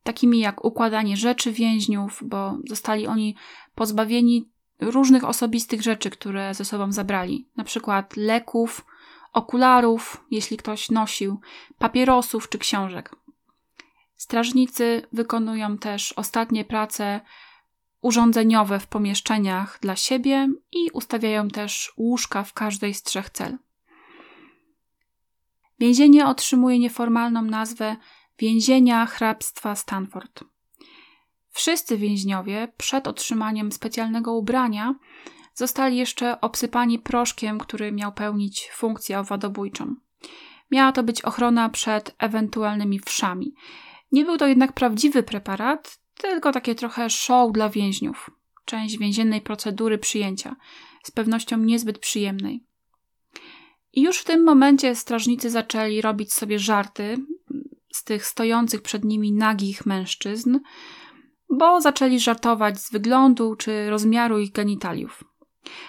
Takimi 0.04 0.40
jak 0.40 0.66
układanie 0.66 1.18
rzeczy 1.18 1.52
więźniów, 1.52 2.24
bo 2.26 2.58
zostali 2.68 3.08
oni 3.08 3.36
pozbawieni 3.76 4.50
różnych 4.80 5.24
osobistych 5.24 5.82
rzeczy, 5.82 6.10
które 6.10 6.54
ze 6.54 6.66
sobą 6.66 6.92
zabrali, 6.92 7.48
na 7.58 7.64
przykład 7.64 8.18
leków, 8.18 8.86
okularów, 9.34 10.26
jeśli 10.32 10.58
ktoś 10.58 10.90
nosił, 10.90 11.40
papierosów 11.78 12.50
czy 12.50 12.58
książek. 12.58 13.16
Strażnicy 14.16 15.02
wykonują 15.14 15.78
też 15.78 16.14
ostatnie 16.14 16.66
prace 16.66 17.22
urządzeniowe 18.02 18.80
w 18.80 18.88
pomieszczeniach 18.88 19.80
dla 19.82 19.96
siebie 19.96 20.50
i 20.72 20.90
ustawiają 20.94 21.48
też 21.48 21.94
łóżka 21.98 22.44
w 22.44 22.54
każdej 22.54 22.94
z 22.94 23.04
trzech 23.04 23.30
cel. 23.30 23.58
Więzienie 25.80 26.28
otrzymuje 26.28 26.80
nieformalną 26.80 27.42
nazwę 27.42 27.96
Więzienia 28.40 29.06
Hrabstwa 29.06 29.76
Stanford. 29.76 30.44
Wszyscy 31.58 31.98
więźniowie 31.98 32.68
przed 32.78 33.08
otrzymaniem 33.08 33.72
specjalnego 33.72 34.34
ubrania 34.34 34.96
zostali 35.54 35.98
jeszcze 35.98 36.42
obsypani 36.42 37.00
proszkiem, 37.00 37.60
który 37.60 37.92
miał 37.92 38.12
pełnić 38.12 38.70
funkcję 38.74 39.20
owadobójczą. 39.20 39.96
Miała 40.72 40.92
to 40.92 41.04
być 41.04 41.22
ochrona 41.22 41.70
przed 41.70 42.16
ewentualnymi 42.20 43.00
wszami. 43.00 43.54
Nie 44.12 44.26
był 44.26 44.38
to 44.38 44.48
jednak 44.48 44.74
prawdziwy 44.74 45.24
preparat, 45.24 46.00
tylko 46.18 46.52
takie 46.52 46.76
trochę 46.76 47.10
show 47.10 47.52
dla 47.52 47.70
więźniów. 47.70 48.32
Część 48.66 48.98
więziennej 48.98 49.42
procedury 49.42 49.98
przyjęcia, 49.98 50.56
z 51.04 51.12
pewnością 51.12 51.58
niezbyt 51.58 52.00
przyjemnej. 52.00 52.64
I 53.94 54.02
już 54.02 54.18
w 54.18 54.26
tym 54.26 54.44
momencie 54.44 54.96
strażnicy 54.96 55.50
zaczęli 55.50 56.02
robić 56.02 56.34
sobie 56.34 56.60
żarty 56.60 57.18
z 57.92 58.04
tych 58.04 58.26
stojących 58.26 58.82
przed 58.82 59.06
nimi 59.06 59.32
nagich 59.32 59.86
mężczyzn, 59.86 60.60
bo 61.50 61.82
zaczęli 61.82 62.20
żartować 62.20 62.80
z 62.80 62.92
wyglądu 62.92 63.56
czy 63.56 63.90
rozmiaru 63.90 64.40
ich 64.40 64.52
genitaliów. 64.52 65.24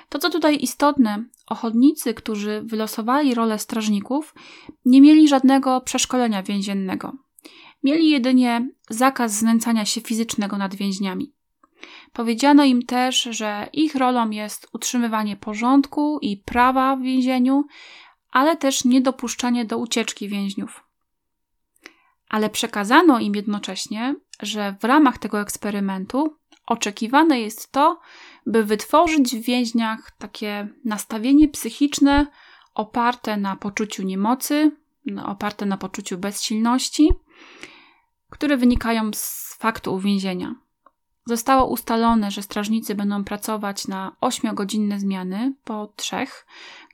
To, 0.08 0.18
co 0.18 0.30
tutaj 0.30 0.58
istotne, 0.60 1.24
ochotnicy, 1.46 2.14
którzy 2.14 2.62
wylosowali 2.64 3.34
rolę 3.34 3.58
strażników, 3.58 4.34
nie 4.84 5.00
mieli 5.00 5.28
żadnego 5.28 5.80
przeszkolenia 5.80 6.42
więziennego. 6.42 7.12
Mieli 7.82 8.10
jedynie 8.10 8.68
zakaz 8.90 9.32
znęcania 9.32 9.84
się 9.84 10.00
fizycznego 10.00 10.58
nad 10.58 10.74
więźniami. 10.74 11.32
Powiedziano 12.12 12.64
im 12.64 12.82
też, 12.82 13.22
że 13.22 13.68
ich 13.72 13.94
rolą 13.94 14.30
jest 14.30 14.68
utrzymywanie 14.72 15.36
porządku 15.36 16.18
i 16.22 16.36
prawa 16.36 16.96
w 16.96 17.02
więzieniu, 17.02 17.64
ale 18.30 18.56
też 18.56 18.84
niedopuszczanie 18.84 19.64
do 19.64 19.78
ucieczki 19.78 20.28
więźniów. 20.28 20.87
Ale 22.28 22.50
przekazano 22.50 23.20
im 23.20 23.34
jednocześnie, 23.34 24.14
że 24.42 24.76
w 24.80 24.84
ramach 24.84 25.18
tego 25.18 25.40
eksperymentu 25.40 26.36
oczekiwane 26.66 27.40
jest 27.40 27.72
to, 27.72 28.00
by 28.46 28.64
wytworzyć 28.64 29.36
w 29.36 29.42
więźniach 29.42 30.10
takie 30.18 30.68
nastawienie 30.84 31.48
psychiczne 31.48 32.26
oparte 32.74 33.36
na 33.36 33.56
poczuciu 33.56 34.02
niemocy, 34.02 34.70
oparte 35.24 35.66
na 35.66 35.76
poczuciu 35.76 36.18
bezsilności, 36.18 37.10
które 38.30 38.56
wynikają 38.56 39.10
z 39.14 39.56
faktu 39.58 39.94
uwięzienia. 39.94 40.54
Zostało 41.26 41.66
ustalone, 41.70 42.30
że 42.30 42.42
strażnicy 42.42 42.94
będą 42.94 43.24
pracować 43.24 43.88
na 43.88 44.16
8-godzinne 44.20 44.98
zmiany 44.98 45.54
po 45.64 45.92
trzech, 45.96 46.46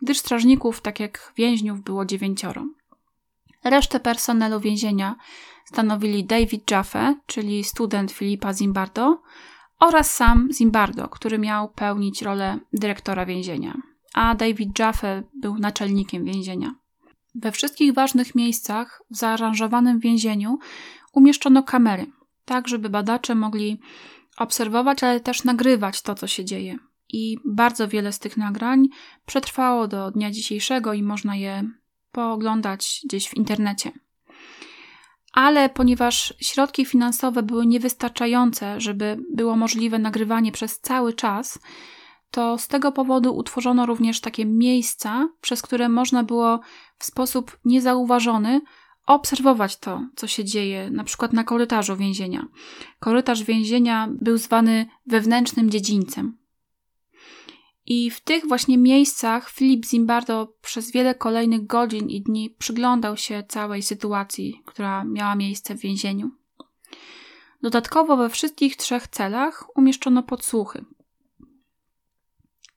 gdyż 0.02 0.18
strażników, 0.18 0.80
tak 0.80 1.00
jak 1.00 1.32
więźniów, 1.36 1.82
było 1.82 2.04
dziewięcioro. 2.04 2.66
Resztę 3.64 4.00
personelu 4.00 4.60
więzienia 4.60 5.16
stanowili 5.64 6.24
David 6.24 6.70
Jaffe, 6.70 7.14
czyli 7.26 7.64
student 7.64 8.12
Filipa 8.12 8.54
Zimbardo, 8.54 9.22
oraz 9.80 10.10
sam 10.10 10.48
Zimbardo, 10.52 11.08
który 11.08 11.38
miał 11.38 11.68
pełnić 11.68 12.22
rolę 12.22 12.58
dyrektora 12.72 13.26
więzienia, 13.26 13.74
a 14.14 14.34
David 14.34 14.78
Jaffe 14.78 15.22
był 15.34 15.58
naczelnikiem 15.58 16.24
więzienia. 16.24 16.74
We 17.34 17.52
wszystkich 17.52 17.94
ważnych 17.94 18.34
miejscach 18.34 19.02
w 19.10 19.16
zaaranżowanym 19.16 19.98
więzieniu 20.00 20.58
umieszczono 21.12 21.62
kamery, 21.62 22.06
tak 22.44 22.68
żeby 22.68 22.90
badacze 22.90 23.34
mogli 23.34 23.80
obserwować, 24.38 25.04
ale 25.04 25.20
też 25.20 25.44
nagrywać 25.44 26.02
to, 26.02 26.14
co 26.14 26.26
się 26.26 26.44
dzieje. 26.44 26.76
I 27.08 27.36
bardzo 27.44 27.88
wiele 27.88 28.12
z 28.12 28.18
tych 28.18 28.36
nagrań 28.36 28.88
przetrwało 29.26 29.88
do 29.88 30.10
dnia 30.10 30.30
dzisiejszego 30.30 30.92
i 30.92 31.02
można 31.02 31.36
je 31.36 31.70
pooglądać 32.14 33.00
gdzieś 33.04 33.28
w 33.28 33.34
internecie. 33.34 33.92
Ale 35.32 35.68
ponieważ 35.68 36.34
środki 36.40 36.84
finansowe 36.84 37.42
były 37.42 37.66
niewystarczające, 37.66 38.80
żeby 38.80 39.18
było 39.32 39.56
możliwe 39.56 39.98
nagrywanie 39.98 40.52
przez 40.52 40.80
cały 40.80 41.12
czas, 41.12 41.58
to 42.30 42.58
z 42.58 42.68
tego 42.68 42.92
powodu 42.92 43.36
utworzono 43.36 43.86
również 43.86 44.20
takie 44.20 44.46
miejsca, 44.46 45.28
przez 45.40 45.62
które 45.62 45.88
można 45.88 46.22
było 46.22 46.60
w 46.98 47.04
sposób 47.04 47.58
niezauważony 47.64 48.60
obserwować 49.06 49.76
to, 49.76 50.06
co 50.16 50.26
się 50.26 50.44
dzieje, 50.44 50.90
na 50.90 51.04
przykład 51.04 51.32
na 51.32 51.44
korytarzu 51.44 51.96
więzienia. 51.96 52.46
Korytarz 53.00 53.42
więzienia 53.42 54.08
był 54.20 54.38
zwany 54.38 54.86
wewnętrznym 55.06 55.70
dziedzińcem. 55.70 56.43
I 57.86 58.10
w 58.10 58.20
tych 58.20 58.48
właśnie 58.48 58.78
miejscach 58.78 59.50
Filip 59.50 59.86
Zimbardo 59.86 60.54
przez 60.62 60.92
wiele 60.92 61.14
kolejnych 61.14 61.66
godzin 61.66 62.08
i 62.08 62.22
dni 62.22 62.50
przyglądał 62.58 63.16
się 63.16 63.42
całej 63.48 63.82
sytuacji, 63.82 64.62
która 64.64 65.04
miała 65.04 65.34
miejsce 65.34 65.74
w 65.74 65.80
więzieniu. 65.80 66.30
Dodatkowo 67.62 68.16
we 68.16 68.28
wszystkich 68.28 68.76
trzech 68.76 69.08
celach 69.08 69.76
umieszczono 69.76 70.22
podsłuchy. 70.22 70.84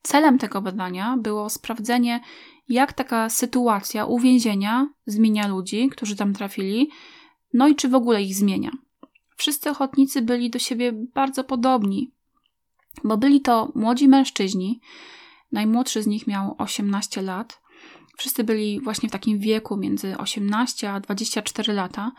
Celem 0.01 0.37
tego 0.37 0.61
badania 0.61 1.17
było 1.17 1.49
sprawdzenie, 1.49 2.19
jak 2.69 2.93
taka 2.93 3.29
sytuacja 3.29 4.05
uwięzienia 4.05 4.89
zmienia 5.05 5.47
ludzi, 5.47 5.89
którzy 5.89 6.15
tam 6.15 6.33
trafili, 6.33 6.89
no 7.53 7.67
i 7.67 7.75
czy 7.75 7.89
w 7.89 7.95
ogóle 7.95 8.23
ich 8.23 8.35
zmienia. 8.35 8.71
Wszyscy 9.37 9.69
ochotnicy 9.69 10.21
byli 10.21 10.49
do 10.49 10.59
siebie 10.59 10.91
bardzo 11.13 11.43
podobni, 11.43 12.11
bo 13.03 13.17
byli 13.17 13.41
to 13.41 13.71
młodzi 13.75 14.07
mężczyźni. 14.07 14.81
Najmłodszy 15.51 16.03
z 16.03 16.07
nich 16.07 16.27
miał 16.27 16.55
18 16.57 17.21
lat. 17.21 17.61
Wszyscy 18.17 18.43
byli 18.43 18.81
właśnie 18.81 19.09
w 19.09 19.11
takim 19.11 19.39
wieku 19.39 19.77
między 19.77 20.17
18 20.17 20.91
a 20.91 20.99
24 20.99 21.73
lata 21.73 22.11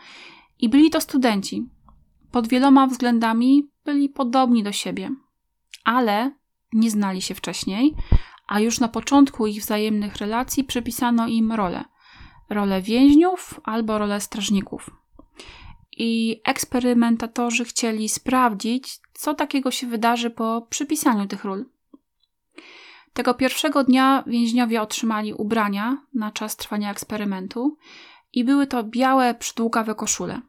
i 0.59 0.69
byli 0.69 0.89
to 0.89 1.01
studenci. 1.01 1.69
Pod 2.31 2.47
wieloma 2.47 2.87
względami 2.87 3.69
byli 3.85 4.09
podobni 4.09 4.63
do 4.63 4.71
siebie, 4.71 5.09
ale 5.83 6.31
nie 6.73 6.91
znali 6.91 7.21
się 7.21 7.35
wcześniej, 7.35 7.95
a 8.47 8.59
już 8.59 8.79
na 8.79 8.87
początku 8.87 9.47
ich 9.47 9.61
wzajemnych 9.61 10.15
relacji 10.15 10.63
przypisano 10.63 11.27
im 11.27 11.51
rolę. 11.51 11.85
Rolę 12.49 12.81
więźniów 12.81 13.59
albo 13.63 13.97
rolę 13.97 14.21
strażników. 14.21 14.98
I 15.99 16.41
eksperymentatorzy 16.43 17.65
chcieli 17.65 18.09
sprawdzić, 18.09 18.99
co 19.13 19.33
takiego 19.33 19.71
się 19.71 19.87
wydarzy 19.87 20.29
po 20.29 20.67
przypisaniu 20.69 21.27
tych 21.27 21.43
ról. 21.43 21.65
Tego 23.13 23.33
pierwszego 23.33 23.83
dnia 23.83 24.23
więźniowie 24.27 24.81
otrzymali 24.81 25.33
ubrania 25.33 25.97
na 26.13 26.31
czas 26.31 26.55
trwania 26.55 26.91
eksperymentu 26.91 27.77
i 28.33 28.43
były 28.43 28.67
to 28.67 28.83
białe, 28.83 29.35
przydługawe 29.35 29.95
koszule. 29.95 30.41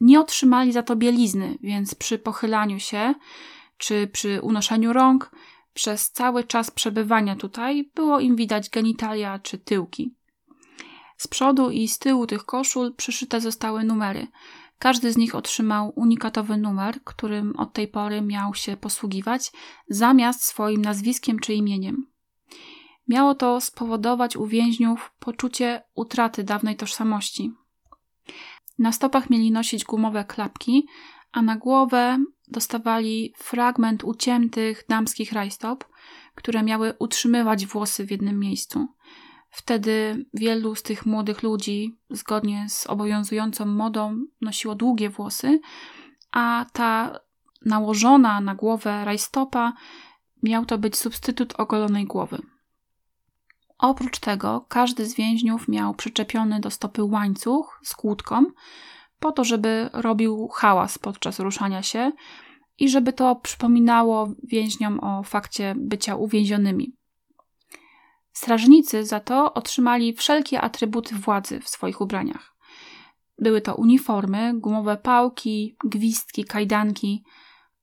Nie 0.00 0.20
otrzymali 0.20 0.72
za 0.72 0.82
to 0.82 0.96
bielizny, 0.96 1.58
więc 1.62 1.94
przy 1.94 2.18
pochylaniu 2.18 2.80
się 2.80 3.14
czy 3.78 4.06
przy 4.06 4.40
unoszeniu 4.42 4.92
rąk 4.92 5.30
przez 5.74 6.10
cały 6.10 6.44
czas 6.44 6.70
przebywania 6.70 7.36
tutaj 7.36 7.90
było 7.94 8.20
im 8.20 8.36
widać 8.36 8.70
genitalia 8.70 9.38
czy 9.38 9.58
tyłki. 9.58 10.14
Z 11.16 11.28
przodu 11.28 11.70
i 11.70 11.88
z 11.88 11.98
tyłu 11.98 12.26
tych 12.26 12.44
koszul 12.44 12.94
przyszyte 12.94 13.40
zostały 13.40 13.84
numery. 13.84 14.26
Każdy 14.80 15.12
z 15.12 15.16
nich 15.16 15.34
otrzymał 15.34 15.92
unikatowy 15.96 16.56
numer, 16.56 17.04
którym 17.04 17.56
od 17.56 17.72
tej 17.72 17.88
pory 17.88 18.22
miał 18.22 18.54
się 18.54 18.76
posługiwać, 18.76 19.52
zamiast 19.88 20.44
swoim 20.44 20.82
nazwiskiem 20.82 21.38
czy 21.38 21.54
imieniem. 21.54 22.06
Miało 23.08 23.34
to 23.34 23.60
spowodować 23.60 24.36
u 24.36 24.46
więźniów 24.46 25.12
poczucie 25.18 25.82
utraty 25.94 26.44
dawnej 26.44 26.76
tożsamości. 26.76 27.52
Na 28.78 28.92
stopach 28.92 29.30
mieli 29.30 29.50
nosić 29.50 29.84
gumowe 29.84 30.24
klapki, 30.24 30.86
a 31.32 31.42
na 31.42 31.56
głowę 31.56 32.18
dostawali 32.48 33.34
fragment 33.36 34.04
uciętych 34.04 34.84
damskich 34.88 35.32
rajstop, 35.32 35.84
które 36.34 36.62
miały 36.62 36.94
utrzymywać 36.98 37.66
włosy 37.66 38.06
w 38.06 38.10
jednym 38.10 38.38
miejscu. 38.38 38.88
Wtedy 39.50 40.26
wielu 40.34 40.74
z 40.74 40.82
tych 40.82 41.06
młodych 41.06 41.42
ludzi, 41.42 41.98
zgodnie 42.10 42.66
z 42.68 42.86
obowiązującą 42.86 43.66
modą, 43.66 44.16
nosiło 44.40 44.74
długie 44.74 45.10
włosy, 45.10 45.60
a 46.32 46.66
ta 46.72 47.20
nałożona 47.66 48.40
na 48.40 48.54
głowę 48.54 49.04
rajstopa 49.04 49.72
miał 50.42 50.66
to 50.66 50.78
być 50.78 50.96
substytut 50.96 51.60
ogolonej 51.60 52.04
głowy. 52.04 52.38
Oprócz 53.78 54.18
tego 54.18 54.66
każdy 54.68 55.06
z 55.06 55.14
więźniów 55.14 55.68
miał 55.68 55.94
przyczepiony 55.94 56.60
do 56.60 56.70
stopy 56.70 57.04
łańcuch 57.04 57.80
z 57.84 57.94
kłódką, 57.94 58.44
po 59.18 59.32
to, 59.32 59.44
żeby 59.44 59.90
robił 59.92 60.48
hałas 60.48 60.98
podczas 60.98 61.40
ruszania 61.40 61.82
się 61.82 62.12
i 62.78 62.88
żeby 62.88 63.12
to 63.12 63.36
przypominało 63.36 64.34
więźniom 64.42 65.00
o 65.00 65.22
fakcie 65.22 65.74
bycia 65.78 66.16
uwięzionymi. 66.16 66.99
Strażnicy 68.32 69.04
za 69.04 69.20
to 69.20 69.54
otrzymali 69.54 70.12
wszelkie 70.12 70.60
atrybuty 70.60 71.14
władzy 71.14 71.60
w 71.60 71.68
swoich 71.68 72.00
ubraniach. 72.00 72.56
Były 73.38 73.60
to 73.60 73.74
uniformy, 73.74 74.52
gumowe 74.54 74.96
pałki, 74.96 75.76
gwizdki, 75.84 76.44
kajdanki, 76.44 77.24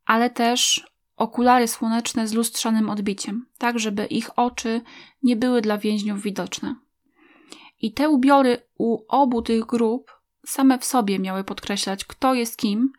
ale 0.06 0.30
też 0.30 0.88
okulary 1.16 1.68
słoneczne 1.68 2.28
z 2.28 2.34
lustrzanym 2.34 2.90
odbiciem, 2.90 3.46
tak 3.58 3.80
żeby 3.80 4.06
ich 4.06 4.40
oczy 4.40 4.82
nie 5.24 5.36
były 5.36 5.62
dla 5.62 5.78
więźniów 5.78 6.22
widoczne. 6.22 6.76
I 7.82 7.94
te 7.94 8.10
ubiory 8.10 8.58
u 8.78 8.98
obu 9.08 9.42
tych 9.42 9.66
grup 9.66 10.12
same 10.46 10.80
w 10.80 10.86
sobie 10.86 11.20
miały 11.20 11.44
podkreślać, 11.44 12.06
kto 12.06 12.34
jest 12.34 12.58
kim 12.58 12.94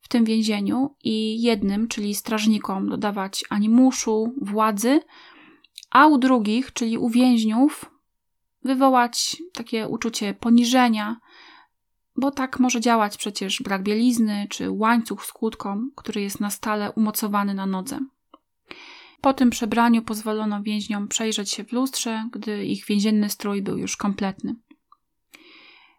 w 0.00 0.08
tym 0.08 0.24
więzieniu 0.24 0.94
i 1.04 1.42
jednym, 1.42 1.88
czyli 1.88 2.14
strażnikom, 2.14 2.88
dodawać 2.88 3.44
animuszu, 3.50 4.34
władzy, 4.42 5.00
a 5.96 6.06
u 6.06 6.18
drugich, 6.18 6.72
czyli 6.72 6.98
u 6.98 7.08
więźniów, 7.08 7.90
wywołać 8.64 9.42
takie 9.52 9.88
uczucie 9.88 10.34
poniżenia, 10.34 11.16
bo 12.16 12.30
tak 12.30 12.60
może 12.60 12.80
działać 12.80 13.16
przecież 13.16 13.62
brak 13.62 13.82
bielizny 13.82 14.46
czy 14.50 14.70
łańcuch 14.70 15.24
z 15.24 15.32
kłódką, 15.32 15.88
który 15.94 16.20
jest 16.20 16.40
na 16.40 16.50
stale 16.50 16.92
umocowany 16.92 17.54
na 17.54 17.66
nodze. 17.66 17.98
Po 19.20 19.32
tym 19.32 19.50
przebraniu 19.50 20.02
pozwolono 20.02 20.62
więźniom 20.62 21.08
przejrzeć 21.08 21.50
się 21.50 21.64
w 21.64 21.72
lustrze, 21.72 22.28
gdy 22.32 22.66
ich 22.66 22.86
więzienny 22.86 23.30
strój 23.30 23.62
był 23.62 23.78
już 23.78 23.96
kompletny. 23.96 24.54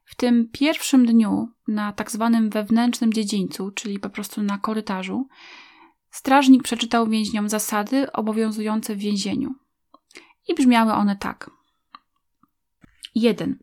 W 0.05 0.15
tym 0.15 0.49
pierwszym 0.51 1.05
dniu, 1.05 1.47
na 1.67 1.93
tak 1.93 2.12
zwanym 2.12 2.49
wewnętrznym 2.49 3.13
dziedzińcu, 3.13 3.71
czyli 3.71 3.99
po 3.99 4.10
prostu 4.10 4.43
na 4.43 4.57
korytarzu, 4.57 5.27
strażnik 6.12 6.63
przeczytał 6.63 7.07
więźniom 7.07 7.49
zasady 7.49 8.12
obowiązujące 8.12 8.95
w 8.95 8.99
więzieniu. 8.99 9.66
I 10.47 10.55
brzmiały 10.55 10.93
one 10.93 11.15
tak. 11.15 11.51
1. 13.15 13.60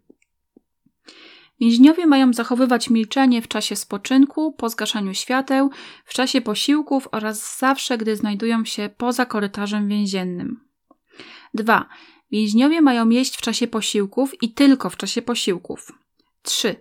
Więźniowie 1.60 2.06
mają 2.06 2.32
zachowywać 2.32 2.90
milczenie 2.90 3.42
w 3.42 3.48
czasie 3.48 3.76
spoczynku, 3.76 4.52
po 4.52 4.68
zgaszaniu 4.68 5.14
świateł, 5.14 5.70
w 6.04 6.14
czasie 6.14 6.40
posiłków 6.40 7.08
oraz 7.12 7.58
zawsze, 7.58 7.98
gdy 7.98 8.16
znajdują 8.16 8.64
się 8.64 8.90
poza 8.96 9.26
korytarzem 9.26 9.88
więziennym. 9.88 10.60
2. 11.54 11.88
Więźniowie 12.30 12.80
mają 12.80 13.08
jeść 13.08 13.36
w 13.36 13.40
czasie 13.40 13.66
posiłków 13.66 14.42
i 14.42 14.52
tylko 14.52 14.90
w 14.90 14.96
czasie 14.96 15.22
posiłków. 15.22 15.92
3. 16.42 16.76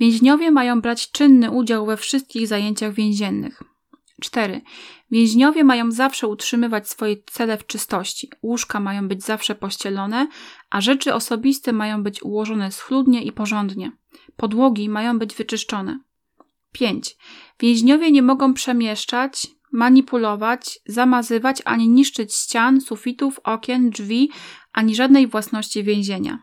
Więźniowie 0.00 0.50
mają 0.50 0.80
brać 0.80 1.10
czynny 1.10 1.50
udział 1.50 1.86
we 1.86 1.96
wszystkich 1.96 2.46
zajęciach 2.46 2.94
więziennych. 2.94 3.62
4. 4.20 4.60
Więźniowie 5.10 5.64
mają 5.64 5.90
zawsze 5.90 6.28
utrzymywać 6.28 6.88
swoje 6.88 7.16
cele 7.26 7.58
w 7.58 7.66
czystości. 7.66 8.30
Łóżka 8.42 8.80
mają 8.80 9.08
być 9.08 9.24
zawsze 9.24 9.54
pościelone, 9.54 10.28
a 10.70 10.80
rzeczy 10.80 11.14
osobiste 11.14 11.72
mają 11.72 12.02
być 12.02 12.22
ułożone 12.22 12.72
schludnie 12.72 13.22
i 13.22 13.32
porządnie. 13.32 13.92
Podłogi 14.36 14.88
mają 14.88 15.18
być 15.18 15.34
wyczyszczone. 15.34 15.98
5. 16.72 17.16
Więźniowie 17.60 18.10
nie 18.10 18.22
mogą 18.22 18.54
przemieszczać, 18.54 19.46
manipulować, 19.72 20.78
zamazywać 20.86 21.62
ani 21.64 21.88
niszczyć 21.88 22.34
ścian, 22.34 22.80
sufitów, 22.80 23.40
okien, 23.44 23.90
drzwi, 23.90 24.30
ani 24.72 24.94
żadnej 24.94 25.26
własności 25.26 25.84
więzienia. 25.84 26.42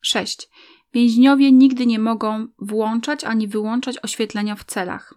6. 0.00 0.48
Więźniowie 0.94 1.52
nigdy 1.52 1.86
nie 1.86 1.98
mogą 1.98 2.46
włączać 2.58 3.24
ani 3.24 3.48
wyłączać 3.48 3.96
oświetlenia 4.02 4.54
w 4.54 4.64
celach. 4.64 5.14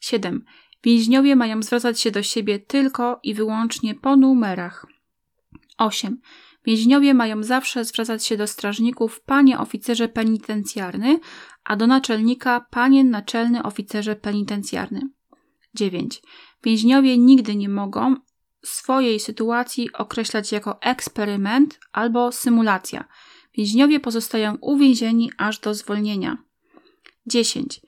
7. 0.00 0.44
Więźniowie 0.82 1.36
mają 1.36 1.62
zwracać 1.62 2.00
się 2.00 2.10
do 2.10 2.22
siebie 2.22 2.58
tylko 2.58 3.20
i 3.22 3.34
wyłącznie 3.34 3.94
po 3.94 4.16
numerach. 4.16 4.86
8. 5.78 6.20
Więźniowie 6.64 7.14
mają 7.14 7.42
zawsze 7.42 7.84
zwracać 7.84 8.26
się 8.26 8.36
do 8.36 8.46
strażników 8.46 9.20
panie 9.20 9.58
oficerze 9.58 10.08
penitencjarny, 10.08 11.20
a 11.64 11.76
do 11.76 11.86
naczelnika 11.86 12.66
panie 12.70 13.04
naczelny 13.04 13.62
oficerze 13.62 14.16
penitencjarny. 14.16 15.00
9. 15.74 16.22
Więźniowie 16.64 17.18
nigdy 17.18 17.56
nie 17.56 17.68
mogą 17.68 18.16
swojej 18.64 19.20
sytuacji 19.20 19.92
określać 19.92 20.52
jako 20.52 20.82
eksperyment 20.82 21.80
albo 21.92 22.32
symulacja. 22.32 23.04
Więźniowie 23.54 24.00
pozostają 24.00 24.56
uwięzieni 24.60 25.30
aż 25.38 25.58
do 25.58 25.74
zwolnienia. 25.74 26.36
10. 27.26 27.80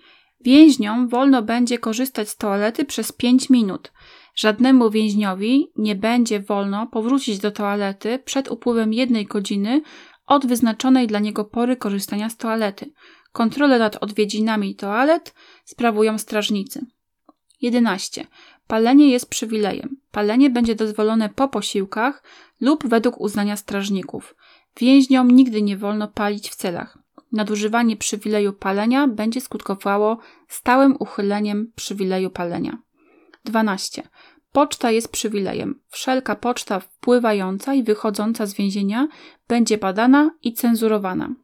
Więźniom 0.45 1.09
wolno 1.09 1.43
będzie 1.43 1.79
korzystać 1.79 2.29
z 2.29 2.37
toalety 2.37 2.85
przez 2.85 3.13
5 3.13 3.51
minut. 3.51 3.93
Żadnemu 4.35 4.91
więźniowi 4.91 5.73
nie 5.77 5.95
będzie 5.95 6.41
wolno 6.41 6.87
powrócić 6.87 7.39
do 7.39 7.51
toalety 7.51 8.19
przed 8.19 8.51
upływem 8.51 8.93
jednej 8.93 9.27
godziny 9.27 9.83
od 10.27 10.47
wyznaczonej 10.47 11.07
dla 11.07 11.19
niego 11.19 11.45
pory 11.45 11.77
korzystania 11.77 12.29
z 12.29 12.37
toalety. 12.37 12.93
Kontrolę 13.33 13.79
nad 13.79 13.97
odwiedzinami 13.97 14.75
toalet 14.75 15.35
sprawują 15.65 16.19
strażnicy. 16.19 16.87
11. 17.61 18.27
Palenie 18.67 19.11
jest 19.11 19.31
przywilejem. 19.31 19.97
Palenie 20.11 20.51
będzie 20.51 20.75
dozwolone 20.75 21.29
po 21.29 21.49
posiłkach 21.49 22.23
lub 22.61 22.87
według 22.87 23.21
uznania 23.21 23.57
strażników. 23.57 24.35
Więźniom 24.77 25.31
nigdy 25.31 25.63
nie 25.63 25.77
wolno 25.77 26.09
palić 26.09 26.51
w 26.51 26.55
celach. 26.55 27.02
Nadużywanie 27.33 27.97
przywileju 27.97 28.53
palenia 28.53 29.09
będzie 29.09 29.41
skutkowało 29.41 30.19
stałym 30.49 30.97
uchyleniem 30.99 31.73
przywileju 31.77 32.31
palenia. 32.31 32.79
12. 33.45 34.03
Poczta 34.53 34.91
jest 34.91 35.13
przywilejem. 35.13 35.81
Wszelka 35.89 36.37
poczta 36.37 36.81
wpływająca 36.81 37.75
i 37.75 37.83
wychodząca 37.83 38.47
z 38.47 38.55
więzienia 38.55 39.09
będzie 39.49 39.79
badana 39.79 40.31
i 40.43 40.53
cenzurowana. 40.53 41.35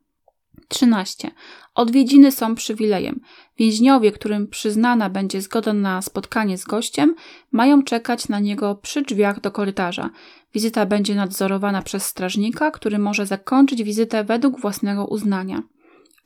13. 0.68 1.30
Odwiedziny 1.74 2.32
są 2.32 2.54
przywilejem. 2.54 3.20
Więźniowie, 3.58 4.12
którym 4.12 4.48
przyznana 4.48 5.10
będzie 5.10 5.40
zgoda 5.42 5.72
na 5.72 6.02
spotkanie 6.02 6.58
z 6.58 6.64
gościem, 6.64 7.14
mają 7.52 7.82
czekać 7.82 8.28
na 8.28 8.38
niego 8.38 8.74
przy 8.74 9.02
drzwiach 9.02 9.40
do 9.40 9.50
korytarza. 9.50 10.10
Wizyta 10.54 10.86
będzie 10.86 11.14
nadzorowana 11.14 11.82
przez 11.82 12.04
strażnika, 12.04 12.70
który 12.70 12.98
może 12.98 13.26
zakończyć 13.26 13.82
wizytę 13.82 14.24
według 14.24 14.60
własnego 14.60 15.06
uznania. 15.06 15.62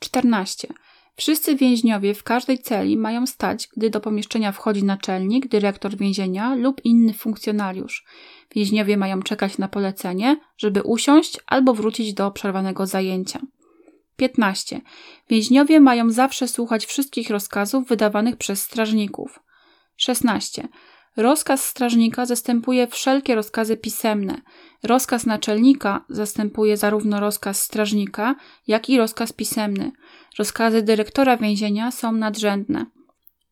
14. 0.03 0.67
Wszyscy 1.15 1.55
więźniowie 1.55 2.13
w 2.13 2.23
każdej 2.23 2.59
celi 2.59 2.97
mają 2.97 3.27
stać, 3.27 3.67
gdy 3.77 3.89
do 3.89 3.99
pomieszczenia 3.99 4.51
wchodzi 4.51 4.83
naczelnik, 4.83 5.47
dyrektor 5.47 5.97
więzienia 5.97 6.55
lub 6.55 6.85
inny 6.85 7.13
funkcjonariusz. 7.13 8.05
Więźniowie 8.55 8.97
mają 8.97 9.21
czekać 9.21 9.57
na 9.57 9.67
polecenie, 9.67 10.37
żeby 10.57 10.81
usiąść 10.83 11.39
albo 11.47 11.73
wrócić 11.73 12.13
do 12.13 12.31
przerwanego 12.31 12.85
zajęcia. 12.85 13.39
15. 14.15 14.81
Więźniowie 15.29 15.79
mają 15.79 16.09
zawsze 16.09 16.47
słuchać 16.47 16.85
wszystkich 16.85 17.29
rozkazów 17.29 17.87
wydawanych 17.87 18.37
przez 18.37 18.61
strażników. 18.61 19.39
16. 19.97 20.67
Rozkaz 21.17 21.65
strażnika 21.65 22.25
zastępuje 22.25 22.87
wszelkie 22.87 23.35
rozkazy 23.35 23.77
pisemne. 23.77 24.41
Rozkaz 24.83 25.25
naczelnika 25.25 26.05
zastępuje 26.09 26.77
zarówno 26.77 27.19
rozkaz 27.19 27.63
strażnika, 27.63 28.35
jak 28.67 28.89
i 28.89 28.97
rozkaz 28.97 29.33
pisemny. 29.33 29.91
Rozkazy 30.39 30.81
dyrektora 30.81 31.37
więzienia 31.37 31.91
są 31.91 32.11
nadrzędne. 32.11 32.85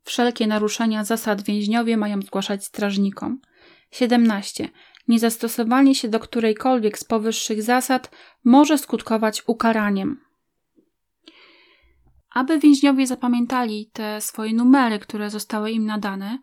Wszelkie 0.03 0.47
naruszenia 0.47 1.03
zasad 1.03 1.41
więźniowie 1.41 1.97
mają 1.97 2.21
zgłaszać 2.21 2.65
strażnikom. 2.65 3.39
17. 3.91 4.69
Niezastosowanie 5.07 5.95
się 5.95 6.07
do 6.09 6.19
którejkolwiek 6.19 6.99
z 6.99 7.03
powyższych 7.03 7.63
zasad 7.63 8.11
może 8.43 8.77
skutkować 8.77 9.43
ukaraniem. 9.47 10.21
Aby 12.33 12.59
więźniowie 12.59 13.07
zapamiętali 13.07 13.89
te 13.93 14.21
swoje 14.21 14.53
numery, 14.53 14.99
które 14.99 15.29
zostały 15.29 15.71
im 15.71 15.85
nadane 15.85 16.39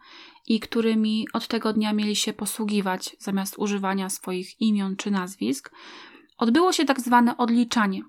i 0.48 0.61
którymi 0.61 1.26
od 1.32 1.48
tego 1.48 1.72
dnia 1.72 1.92
mieli 1.92 2.16
się 2.16 2.32
posługiwać 2.32 3.16
zamiast 3.18 3.58
używania 3.58 4.11
swoich 4.11 4.61
imion 4.61 4.96
czy 4.96 5.11
nazwisk, 5.11 5.72
odbyło 6.38 6.72
się 6.72 6.84
tak 6.84 7.00
zwane 7.00 7.37
odliczanie. 7.37 8.02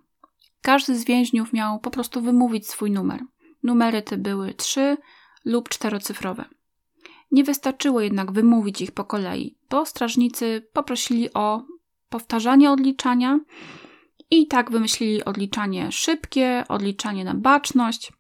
Każdy 0.62 0.96
z 0.96 1.06
więźniów 1.06 1.54
miał 1.54 1.80
po 1.80 1.92
prostu 1.92 2.22
wymówić 2.22 2.70
swój 2.70 2.92
numer. 2.92 3.20
Numery 3.64 4.02
te 4.02 4.18
były 4.18 4.54
trzy 4.54 4.98
lub 5.46 5.70
czterocyfrowe. 5.70 6.46
Nie 7.32 7.44
wystarczyło 7.44 8.02
jednak 8.02 8.32
wymówić 8.32 8.82
ich 8.82 8.92
po 8.92 9.04
kolei, 9.04 9.58
bo 9.70 9.86
strażnicy 9.86 10.68
poprosili 10.74 11.34
o 11.34 11.64
powtarzanie 12.10 12.72
odliczania 12.72 13.40
i 14.32 14.48
tak 14.48 14.72
wymyślili 14.72 15.26
odliczanie 15.26 15.92
szybkie, 15.92 16.64
odliczanie 16.70 17.24
na 17.24 17.34
baczność, 17.34 18.14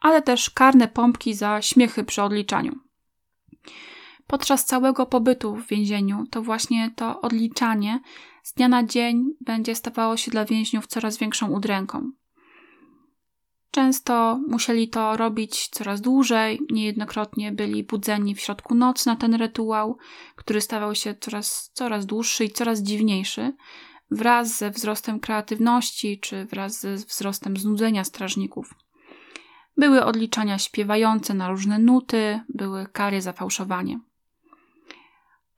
ale 0.00 0.22
też 0.22 0.50
karne 0.50 0.88
pompki 0.88 1.34
za 1.34 1.62
śmiechy 1.62 2.04
przy 2.04 2.22
odliczaniu. 2.22 2.83
Podczas 4.26 4.64
całego 4.64 5.06
pobytu 5.06 5.56
w 5.56 5.66
więzieniu 5.66 6.24
to 6.30 6.42
właśnie 6.42 6.90
to 6.96 7.20
odliczanie 7.20 8.00
z 8.42 8.52
dnia 8.52 8.68
na 8.68 8.84
dzień 8.84 9.24
będzie 9.40 9.74
stawało 9.74 10.16
się 10.16 10.30
dla 10.30 10.44
więźniów 10.44 10.86
coraz 10.86 11.18
większą 11.18 11.50
udręką. 11.50 12.10
Często 13.70 14.40
musieli 14.48 14.88
to 14.88 15.16
robić 15.16 15.68
coraz 15.68 16.00
dłużej, 16.00 16.60
niejednokrotnie 16.70 17.52
byli 17.52 17.84
budzeni 17.84 18.34
w 18.34 18.40
środku 18.40 18.74
nocy 18.74 19.06
na 19.06 19.16
ten 19.16 19.34
rytuał, 19.34 19.98
który 20.36 20.60
stawał 20.60 20.94
się 20.94 21.14
coraz, 21.14 21.70
coraz 21.72 22.06
dłuższy 22.06 22.44
i 22.44 22.50
coraz 22.50 22.82
dziwniejszy, 22.82 23.52
wraz 24.10 24.58
ze 24.58 24.70
wzrostem 24.70 25.20
kreatywności 25.20 26.18
czy 26.20 26.44
wraz 26.44 26.80
ze 26.80 26.96
wzrostem 26.96 27.56
znudzenia 27.56 28.04
strażników. 28.04 28.74
Były 29.76 30.04
odliczania 30.04 30.58
śpiewające 30.58 31.34
na 31.34 31.48
różne 31.48 31.78
nuty, 31.78 32.40
były 32.48 32.86
kary 32.86 33.22
za 33.22 33.32
fałszowanie. 33.32 34.00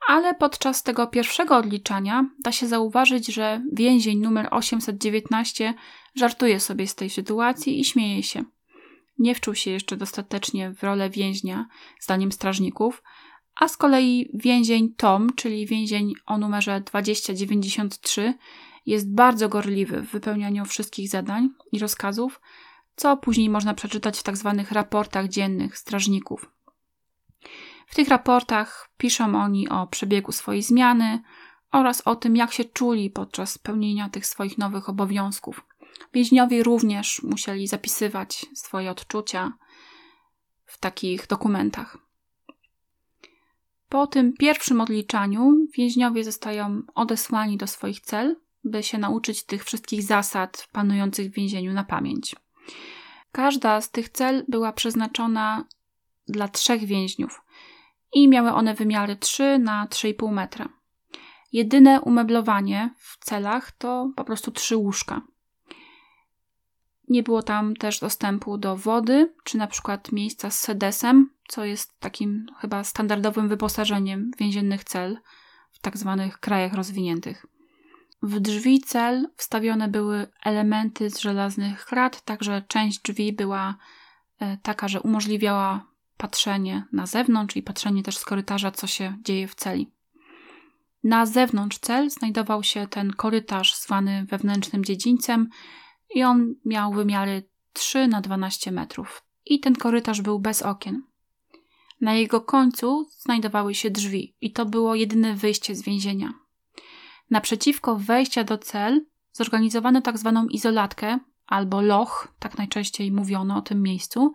Ale 0.09 0.35
podczas 0.35 0.83
tego 0.83 1.07
pierwszego 1.07 1.57
odliczania 1.57 2.31
da 2.45 2.53
się 2.53 2.67
zauważyć, 2.67 3.27
że 3.27 3.63
więzień 3.73 4.19
numer 4.19 4.49
819 4.51 5.75
żartuje 6.15 6.61
sobie 6.61 6.87
z 6.87 6.95
tej 6.95 7.11
sytuacji 7.11 7.81
i 7.81 7.85
śmieje 7.85 8.23
się. 8.23 8.45
Nie 9.19 9.35
wczuł 9.35 9.55
się 9.55 9.71
jeszcze 9.71 9.97
dostatecznie 9.97 10.71
w 10.71 10.83
rolę 10.83 11.11
więźnia, 11.11 11.67
zdaniem 12.01 12.33
strażników, 12.33 13.03
a 13.57 13.69
z 13.69 13.77
kolei 13.77 14.31
więzień 14.35 14.95
Tom, 14.97 15.35
czyli 15.35 15.67
więzień 15.67 16.13
o 16.27 16.39
numerze 16.39 16.81
2093, 16.81 18.35
jest 18.87 19.15
bardzo 19.15 19.49
gorliwy 19.49 20.03
w 20.03 20.11
wypełnianiu 20.11 20.65
wszystkich 20.65 21.09
zadań 21.09 21.49
i 21.73 21.79
rozkazów, 21.79 22.41
co 22.97 23.17
później 23.17 23.51
można 23.51 23.75
przeczytać 23.75 24.19
w 24.19 24.23
tzw. 24.23 24.55
Tak 24.59 24.71
raportach 24.71 25.29
dziennych 25.29 25.79
strażników. 25.79 26.51
W 27.87 27.95
tych 27.95 28.09
raportach 28.09 28.91
piszą 28.99 29.43
oni 29.43 29.69
o 29.69 29.87
przebiegu 29.87 30.33
swojej 30.33 30.63
zmiany 30.63 31.23
oraz 31.73 32.01
o 32.01 32.17
tym, 32.17 32.37
jak 32.37 32.53
się 32.53 32.65
czuli 32.65 33.11
podczas 33.11 33.59
pełnienia 33.59 34.09
tych 34.09 34.27
swoich 34.27 34.59
nowych 34.59 34.89
obowiązków. 34.89 35.65
Więźniowie 36.15 36.63
również 36.63 37.23
musieli 37.23 37.67
zapisywać 37.67 38.47
swoje 38.55 38.91
odczucia 38.91 39.53
w 40.65 40.79
takich 40.79 41.27
dokumentach. 41.27 41.99
Po 43.89 44.07
tym 44.07 44.33
pierwszym 44.33 44.81
odliczaniu 44.81 45.67
więźniowie 45.77 46.25
zostają 46.25 46.83
odesłani 46.95 47.57
do 47.57 47.67
swoich 47.67 48.01
cel, 48.01 48.37
by 48.65 48.83
się 48.83 48.99
nauczyć 48.99 49.43
tych 49.43 49.65
wszystkich 49.65 50.03
zasad 50.03 50.69
panujących 50.73 51.31
w 51.31 51.35
więzieniu 51.35 51.73
na 51.73 51.85
pamięć. 51.85 52.37
Każda 53.33 53.81
z 53.81 53.91
tych 53.91 54.09
cel 54.09 54.45
była 54.49 54.73
przeznaczona 54.73 55.65
dla 56.29 56.49
trzech 56.49 56.85
więźniów 56.85 57.43
i 58.13 58.29
miały 58.29 58.53
one 58.53 58.75
wymiary 58.75 59.17
3 59.17 59.59
na 59.59 59.87
3,5 59.87 60.33
metra. 60.33 60.69
Jedyne 61.53 62.01
umeblowanie 62.01 62.95
w 62.99 63.25
celach 63.25 63.73
to 63.73 64.11
po 64.17 64.25
prostu 64.25 64.51
trzy 64.51 64.77
łóżka. 64.77 65.21
Nie 67.09 67.23
było 67.23 67.43
tam 67.43 67.77
też 67.77 68.01
dostępu 68.01 68.59
do 68.59 68.77
wody, 68.77 69.35
czy 69.45 69.59
na 69.59 69.67
przykład 69.67 70.13
miejsca 70.13 70.51
z 70.51 70.59
sedesem, 70.59 71.31
co 71.49 71.65
jest 71.65 72.01
takim 72.01 72.47
chyba 72.59 72.85
standardowym 72.85 73.49
wyposażeniem 73.49 74.31
więziennych 74.39 74.85
cel 74.85 75.19
w 75.73 75.79
tak 75.79 75.97
zwanych 75.97 76.39
krajach 76.39 76.73
rozwiniętych. 76.73 77.47
W 78.23 78.41
drzwi 78.41 78.81
cel 78.81 79.29
wstawione 79.37 79.89
były 79.89 80.27
elementy 80.45 81.11
z 81.11 81.19
żelaznych 81.19 81.85
krat, 81.85 82.23
także 82.23 82.63
część 82.69 83.01
drzwi 83.01 83.33
była 83.33 83.77
e, 84.41 84.57
taka, 84.63 84.89
że 84.89 85.01
umożliwiała 85.01 85.87
patrzenie 86.17 86.85
na 86.93 87.07
zewnątrz 87.07 87.57
i 87.57 87.63
patrzenie 87.63 88.03
też 88.03 88.19
z 88.19 88.25
korytarza, 88.25 88.71
co 88.71 88.87
się 88.87 89.17
dzieje 89.23 89.49
w 89.49 89.55
celi. 89.55 89.93
Na 91.05 91.27
zewnątrz 91.27 91.79
cel 91.79 92.11
znajdował 92.11 92.63
się 92.63 92.87
ten 92.87 93.13
korytarz 93.13 93.75
zwany 93.75 94.25
wewnętrznym 94.25 94.85
dziedzińcem 94.85 95.49
i 96.15 96.25
on 96.25 96.55
miał 96.65 96.93
wymiary 96.93 97.49
3 97.73 98.09
na 98.09 98.21
12 98.21 98.73
metrów. 98.73 99.23
I 99.47 99.61
ten 99.61 99.75
korytarz 99.75 100.23
był 100.23 100.41
bez 100.41 100.63
okien. 100.63 101.03
Na 102.01 102.15
jego 102.15 102.41
końcu 102.41 103.09
znajdowały 103.11 103.75
się 103.75 103.91
drzwi 103.91 104.37
i 104.41 104.53
to 104.53 104.67
było 104.67 104.95
jedyne 104.95 105.35
wyjście 105.35 105.75
z 105.75 105.83
więzienia. 105.83 106.46
Naprzeciwko 107.31 107.97
wejścia 107.97 108.45
do 108.45 108.59
cel 108.59 109.05
zorganizowano 109.33 110.01
tak 110.01 110.19
zwaną 110.19 110.47
izolatkę 110.47 111.19
albo 111.47 111.81
loch, 111.81 112.29
tak 112.39 112.59
najczęściej 112.59 113.13
mówiono 113.13 113.57
o 113.57 113.63
tym 113.63 113.83
miejscu, 113.83 114.33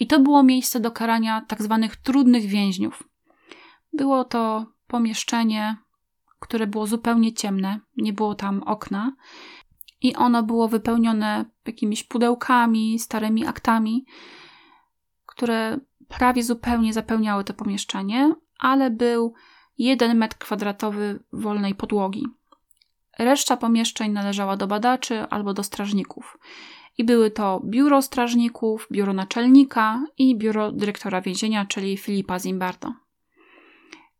i 0.00 0.06
to 0.06 0.20
było 0.20 0.42
miejsce 0.42 0.80
do 0.80 0.90
karania 0.90 1.44
tak 1.48 1.62
zwanych 1.62 1.96
trudnych 1.96 2.46
więźniów. 2.46 3.02
Było 3.92 4.24
to 4.24 4.66
pomieszczenie, 4.86 5.76
które 6.40 6.66
było 6.66 6.86
zupełnie 6.86 7.32
ciemne, 7.32 7.80
nie 7.96 8.12
było 8.12 8.34
tam 8.34 8.62
okna 8.62 9.12
i 10.02 10.16
ono 10.16 10.42
było 10.42 10.68
wypełnione 10.68 11.44
jakimiś 11.66 12.04
pudełkami, 12.04 12.98
starymi 12.98 13.46
aktami, 13.46 14.04
które 15.26 15.78
prawie 16.08 16.42
zupełnie 16.42 16.92
zapełniały 16.92 17.44
to 17.44 17.54
pomieszczenie, 17.54 18.34
ale 18.58 18.90
był 18.90 19.34
jeden 19.84 20.18
metr 20.18 20.38
kwadratowy 20.38 21.20
wolnej 21.32 21.74
podłogi. 21.74 22.26
Reszta 23.18 23.56
pomieszczeń 23.56 24.12
należała 24.12 24.56
do 24.56 24.66
badaczy 24.66 25.22
albo 25.22 25.54
do 25.54 25.62
strażników. 25.62 26.38
I 26.98 27.04
były 27.04 27.30
to 27.30 27.60
biuro 27.64 28.02
strażników, 28.02 28.88
biuro 28.92 29.12
naczelnika 29.12 30.04
i 30.18 30.36
biuro 30.38 30.72
dyrektora 30.72 31.20
więzienia, 31.20 31.66
czyli 31.66 31.96
Filipa 31.96 32.38
Zimbardo. 32.38 32.92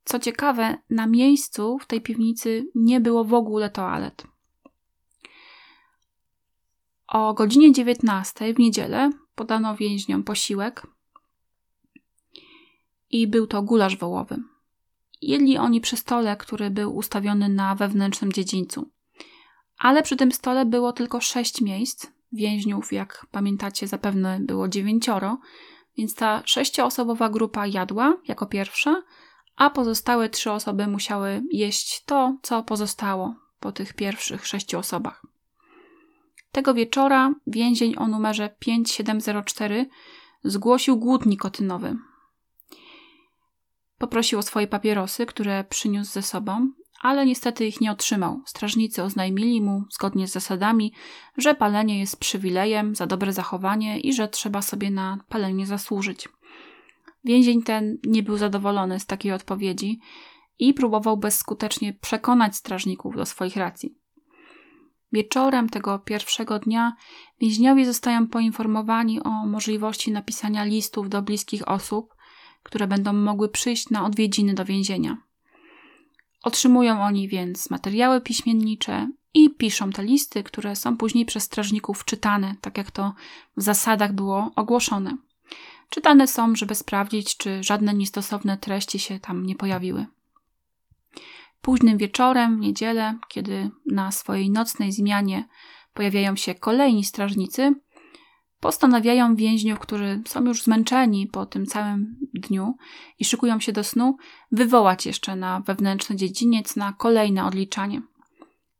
Co 0.04 0.18
ciekawe, 0.18 0.78
na 0.90 1.06
miejscu 1.06 1.78
w 1.78 1.86
tej 1.86 2.00
piwnicy 2.00 2.66
nie 2.74 3.00
było 3.00 3.24
w 3.24 3.34
ogóle 3.34 3.70
toalet. 3.70 4.26
O 7.08 7.34
godzinie 7.34 7.72
19 7.72 8.54
w 8.54 8.58
niedzielę 8.58 9.10
podano 9.34 9.76
więźniom 9.76 10.24
posiłek 10.24 10.86
i 13.10 13.26
był 13.26 13.46
to 13.46 13.62
gulasz 13.62 13.96
wołowy. 13.96 14.49
Jedli 15.20 15.58
oni 15.58 15.80
przy 15.80 15.96
stole, 15.96 16.36
który 16.36 16.70
był 16.70 16.96
ustawiony 16.96 17.48
na 17.48 17.74
wewnętrznym 17.74 18.32
dziedzińcu. 18.32 18.90
Ale 19.78 20.02
przy 20.02 20.16
tym 20.16 20.32
stole 20.32 20.66
było 20.66 20.92
tylko 20.92 21.20
sześć 21.20 21.60
miejsc. 21.60 22.06
Więźniów, 22.32 22.92
jak 22.92 23.26
pamiętacie, 23.30 23.86
zapewne 23.86 24.40
było 24.40 24.68
dziewięcioro, 24.68 25.38
więc 25.98 26.14
ta 26.14 26.42
sześcioosobowa 26.44 27.28
grupa 27.28 27.66
jadła 27.66 28.16
jako 28.28 28.46
pierwsza, 28.46 29.02
a 29.56 29.70
pozostałe 29.70 30.28
trzy 30.28 30.52
osoby 30.52 30.86
musiały 30.86 31.42
jeść 31.52 32.04
to, 32.04 32.38
co 32.42 32.62
pozostało 32.62 33.34
po 33.60 33.72
tych 33.72 33.94
pierwszych 33.94 34.46
sześciu 34.46 34.78
osobach. 34.78 35.26
Tego 36.52 36.74
wieczora 36.74 37.34
więzień 37.46 37.94
o 37.98 38.06
numerze 38.06 38.50
5704 38.58 39.86
zgłosił 40.44 40.96
głód 40.96 41.26
nikotynowy. 41.26 41.96
Poprosił 44.00 44.38
o 44.38 44.42
swoje 44.42 44.66
papierosy, 44.66 45.26
które 45.26 45.64
przyniósł 45.64 46.12
ze 46.12 46.22
sobą, 46.22 46.72
ale 47.00 47.26
niestety 47.26 47.66
ich 47.66 47.80
nie 47.80 47.92
otrzymał. 47.92 48.40
Strażnicy 48.46 49.02
oznajmili 49.02 49.60
mu, 49.60 49.84
zgodnie 49.90 50.28
z 50.28 50.32
zasadami, 50.32 50.92
że 51.36 51.54
palenie 51.54 51.98
jest 51.98 52.20
przywilejem 52.20 52.94
za 52.94 53.06
dobre 53.06 53.32
zachowanie 53.32 54.00
i 54.00 54.12
że 54.12 54.28
trzeba 54.28 54.62
sobie 54.62 54.90
na 54.90 55.18
palenie 55.28 55.66
zasłużyć. 55.66 56.28
Więzień 57.24 57.62
ten 57.62 57.98
nie 58.04 58.22
był 58.22 58.36
zadowolony 58.36 59.00
z 59.00 59.06
takiej 59.06 59.32
odpowiedzi 59.32 60.00
i 60.58 60.74
próbował 60.74 61.16
bezskutecznie 61.16 61.92
przekonać 61.92 62.56
strażników 62.56 63.16
do 63.16 63.26
swoich 63.26 63.56
racji. 63.56 63.94
Wieczorem 65.12 65.68
tego 65.68 65.98
pierwszego 65.98 66.58
dnia 66.58 66.96
więźniowie 67.40 67.86
zostają 67.86 68.28
poinformowani 68.28 69.22
o 69.22 69.30
możliwości 69.30 70.12
napisania 70.12 70.64
listów 70.64 71.08
do 71.08 71.22
bliskich 71.22 71.68
osób, 71.68 72.14
które 72.62 72.86
będą 72.86 73.12
mogły 73.12 73.48
przyjść 73.48 73.90
na 73.90 74.04
odwiedziny 74.04 74.54
do 74.54 74.64
więzienia. 74.64 75.16
Otrzymują 76.42 77.02
oni 77.02 77.28
więc 77.28 77.70
materiały 77.70 78.20
piśmiennicze 78.20 79.08
i 79.34 79.50
piszą 79.50 79.90
te 79.90 80.04
listy, 80.04 80.42
które 80.42 80.76
są 80.76 80.96
później 80.96 81.26
przez 81.26 81.42
strażników 81.42 82.04
czytane, 82.04 82.54
tak 82.60 82.78
jak 82.78 82.90
to 82.90 83.14
w 83.56 83.62
zasadach 83.62 84.12
było 84.12 84.50
ogłoszone. 84.56 85.16
Czytane 85.88 86.26
są, 86.26 86.56
żeby 86.56 86.74
sprawdzić, 86.74 87.36
czy 87.36 87.62
żadne 87.62 87.94
niestosowne 87.94 88.58
treści 88.58 88.98
się 88.98 89.20
tam 89.20 89.46
nie 89.46 89.56
pojawiły. 89.56 90.06
Późnym 91.60 91.98
wieczorem, 91.98 92.56
w 92.56 92.60
niedzielę, 92.60 93.18
kiedy 93.28 93.70
na 93.86 94.12
swojej 94.12 94.50
nocnej 94.50 94.92
zmianie 94.92 95.48
pojawiają 95.94 96.36
się 96.36 96.54
kolejni 96.54 97.04
strażnicy, 97.04 97.74
postanawiają 98.60 99.36
więźniów, 99.36 99.78
którzy 99.78 100.22
są 100.26 100.44
już 100.44 100.62
zmęczeni 100.62 101.26
po 101.26 101.46
tym 101.46 101.66
całym 101.66 102.16
dniu 102.34 102.76
i 103.18 103.24
szykują 103.24 103.60
się 103.60 103.72
do 103.72 103.84
snu, 103.84 104.16
wywołać 104.52 105.06
jeszcze 105.06 105.36
na 105.36 105.60
wewnętrzny 105.60 106.16
dziedziniec 106.16 106.76
na 106.76 106.92
kolejne 106.92 107.44
odliczanie. 107.44 108.02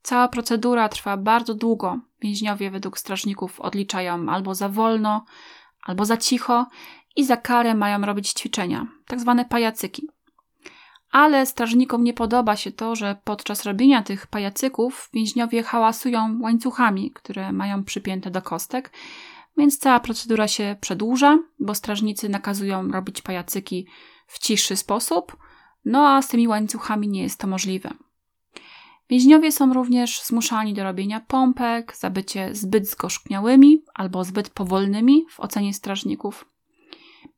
Cała 0.02 0.28
procedura 0.28 0.88
trwa 0.88 1.16
bardzo 1.16 1.54
długo. 1.54 1.98
Więźniowie 2.22 2.70
według 2.70 2.98
strażników 2.98 3.60
odliczają 3.60 4.28
albo 4.28 4.54
za 4.54 4.68
wolno, 4.68 5.24
albo 5.82 6.04
za 6.04 6.16
cicho 6.16 6.66
i 7.16 7.24
za 7.24 7.36
karę 7.36 7.74
mają 7.74 8.00
robić 8.00 8.28
ćwiczenia, 8.32 8.86
tak 9.06 9.20
zwane 9.20 9.44
pajacyki. 9.44 10.08
Ale 11.10 11.46
strażnikom 11.46 12.04
nie 12.04 12.14
podoba 12.14 12.56
się 12.56 12.72
to, 12.72 12.96
że 12.96 13.16
podczas 13.24 13.64
robienia 13.64 14.02
tych 14.02 14.26
pajacyków 14.26 15.10
więźniowie 15.12 15.62
hałasują 15.62 16.38
łańcuchami, 16.40 17.10
które 17.10 17.52
mają 17.52 17.84
przypięte 17.84 18.30
do 18.30 18.42
kostek, 18.42 18.92
więc 19.60 19.78
cała 19.78 20.00
procedura 20.00 20.48
się 20.48 20.76
przedłuża, 20.80 21.38
bo 21.58 21.74
strażnicy 21.74 22.28
nakazują 22.28 22.88
robić 22.88 23.22
pajacyki 23.22 23.86
w 24.26 24.38
cichszy 24.38 24.76
sposób, 24.76 25.36
no 25.84 26.08
a 26.08 26.22
z 26.22 26.28
tymi 26.28 26.48
łańcuchami 26.48 27.08
nie 27.08 27.22
jest 27.22 27.40
to 27.40 27.46
możliwe. 27.46 27.90
Więźniowie 29.10 29.52
są 29.52 29.72
również 29.74 30.22
zmuszani 30.22 30.74
do 30.74 30.84
robienia 30.84 31.20
pompek 31.20 31.96
za 31.96 32.10
bycie 32.10 32.54
zbyt 32.54 32.88
zgorzkniałymi 32.88 33.82
albo 33.94 34.24
zbyt 34.24 34.50
powolnymi 34.50 35.24
w 35.30 35.40
ocenie 35.40 35.74
strażników. 35.74 36.44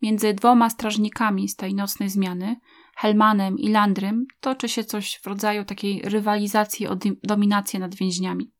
Między 0.02 0.34
dwoma 0.34 0.70
strażnikami 0.70 1.48
z 1.48 1.56
tej 1.56 1.74
nocnej 1.74 2.08
zmiany, 2.08 2.56
Helmanem 2.96 3.58
i 3.58 3.68
Landrym, 3.68 4.26
toczy 4.40 4.68
się 4.68 4.84
coś 4.84 5.20
w 5.22 5.26
rodzaju 5.26 5.64
takiej 5.64 6.02
rywalizacji 6.04 6.86
o 6.86 6.96
dominację 7.22 7.80
nad 7.80 7.94
więźniami. 7.94 8.50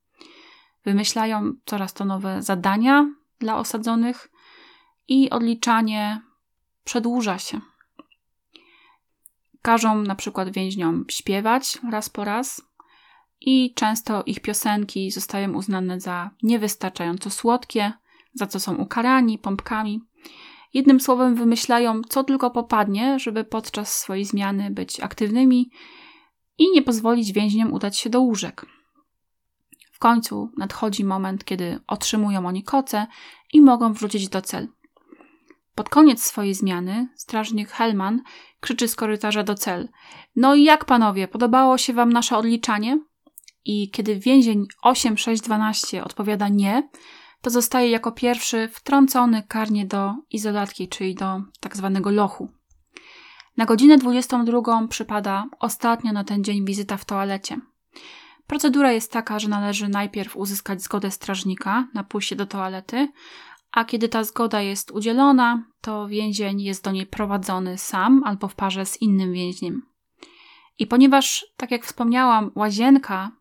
Wymyślają 0.85 1.53
coraz 1.65 1.93
to 1.93 2.05
nowe 2.05 2.41
zadania, 2.41 3.13
dla 3.43 3.57
osadzonych 3.57 4.31
i 5.07 5.29
odliczanie 5.29 6.21
przedłuża 6.83 7.39
się. 7.39 7.61
Każą 9.61 10.01
na 10.01 10.15
przykład 10.15 10.49
więźniom 10.49 11.05
śpiewać 11.09 11.77
raz 11.91 12.09
po 12.09 12.23
raz 12.23 12.61
i 13.41 13.73
często 13.73 14.23
ich 14.25 14.39
piosenki 14.39 15.11
zostają 15.11 15.53
uznane 15.53 15.99
za 15.99 16.29
niewystarczająco 16.43 17.29
słodkie, 17.29 17.93
za 18.33 18.47
co 18.47 18.59
są 18.59 18.75
ukarani 18.75 19.37
pompkami. 19.37 20.01
Jednym 20.73 20.99
słowem 20.99 21.35
wymyślają, 21.35 22.01
co 22.09 22.23
tylko 22.23 22.51
popadnie, 22.51 23.19
żeby 23.19 23.43
podczas 23.43 23.93
swojej 23.93 24.25
zmiany 24.25 24.71
być 24.71 24.99
aktywnymi 24.99 25.69
i 26.57 26.71
nie 26.71 26.81
pozwolić 26.81 27.31
więźniom 27.31 27.73
udać 27.73 27.99
się 27.99 28.09
do 28.09 28.21
łóżek 28.21 28.65
końcu 30.03 30.51
nadchodzi 30.57 31.03
moment, 31.03 31.45
kiedy 31.45 31.79
otrzymują 31.87 32.45
oni 32.47 32.63
koce 32.63 33.07
i 33.53 33.61
mogą 33.61 33.93
wrócić 33.93 34.29
do 34.29 34.41
cel. 34.41 34.67
Pod 35.75 35.89
koniec 35.89 36.23
swojej 36.23 36.53
zmiany 36.53 37.07
strażnik 37.15 37.69
Helman 37.69 38.21
krzyczy 38.59 38.87
z 38.87 38.95
korytarza 38.95 39.43
do 39.43 39.55
cel: 39.55 39.89
No 40.35 40.55
i 40.55 40.63
jak 40.63 40.85
panowie, 40.85 41.27
podobało 41.27 41.77
się 41.77 41.93
wam 41.93 42.13
nasze 42.13 42.37
odliczanie? 42.37 42.99
I 43.65 43.91
kiedy 43.91 44.19
więzień 44.19 44.65
8612 44.81 46.03
odpowiada 46.03 46.47
nie, 46.47 46.89
to 47.41 47.49
zostaje 47.49 47.89
jako 47.89 48.11
pierwszy 48.11 48.67
wtrącony 48.67 49.43
karnie 49.43 49.85
do 49.85 50.13
izolatki, 50.31 50.87
czyli 50.87 51.15
do 51.15 51.41
tak 51.59 51.77
zwanego 51.77 52.11
lochu. 52.11 52.49
Na 53.57 53.65
godzinę 53.65 53.97
22 53.97 54.87
przypada 54.87 55.45
ostatnia 55.59 56.11
na 56.13 56.23
ten 56.23 56.43
dzień 56.43 56.65
wizyta 56.65 56.97
w 56.97 57.05
toalecie. 57.05 57.57
Procedura 58.53 58.91
jest 58.91 59.11
taka, 59.11 59.39
że 59.39 59.47
należy 59.47 59.89
najpierw 59.89 60.37
uzyskać 60.37 60.81
zgodę 60.81 61.11
strażnika 61.11 61.87
na 61.93 62.03
pójście 62.03 62.35
do 62.35 62.45
toalety, 62.45 63.07
a 63.71 63.85
kiedy 63.85 64.09
ta 64.09 64.23
zgoda 64.23 64.61
jest 64.61 64.91
udzielona, 64.91 65.63
to 65.81 66.07
więzień 66.07 66.61
jest 66.61 66.83
do 66.83 66.91
niej 66.91 67.05
prowadzony 67.05 67.77
sam 67.77 68.23
albo 68.25 68.47
w 68.47 68.55
parze 68.55 68.85
z 68.85 69.01
innym 69.01 69.33
więźniem. 69.33 69.81
I 70.79 70.87
ponieważ, 70.87 71.45
tak 71.57 71.71
jak 71.71 71.85
wspomniałam, 71.85 72.51
łazienka 72.55 73.31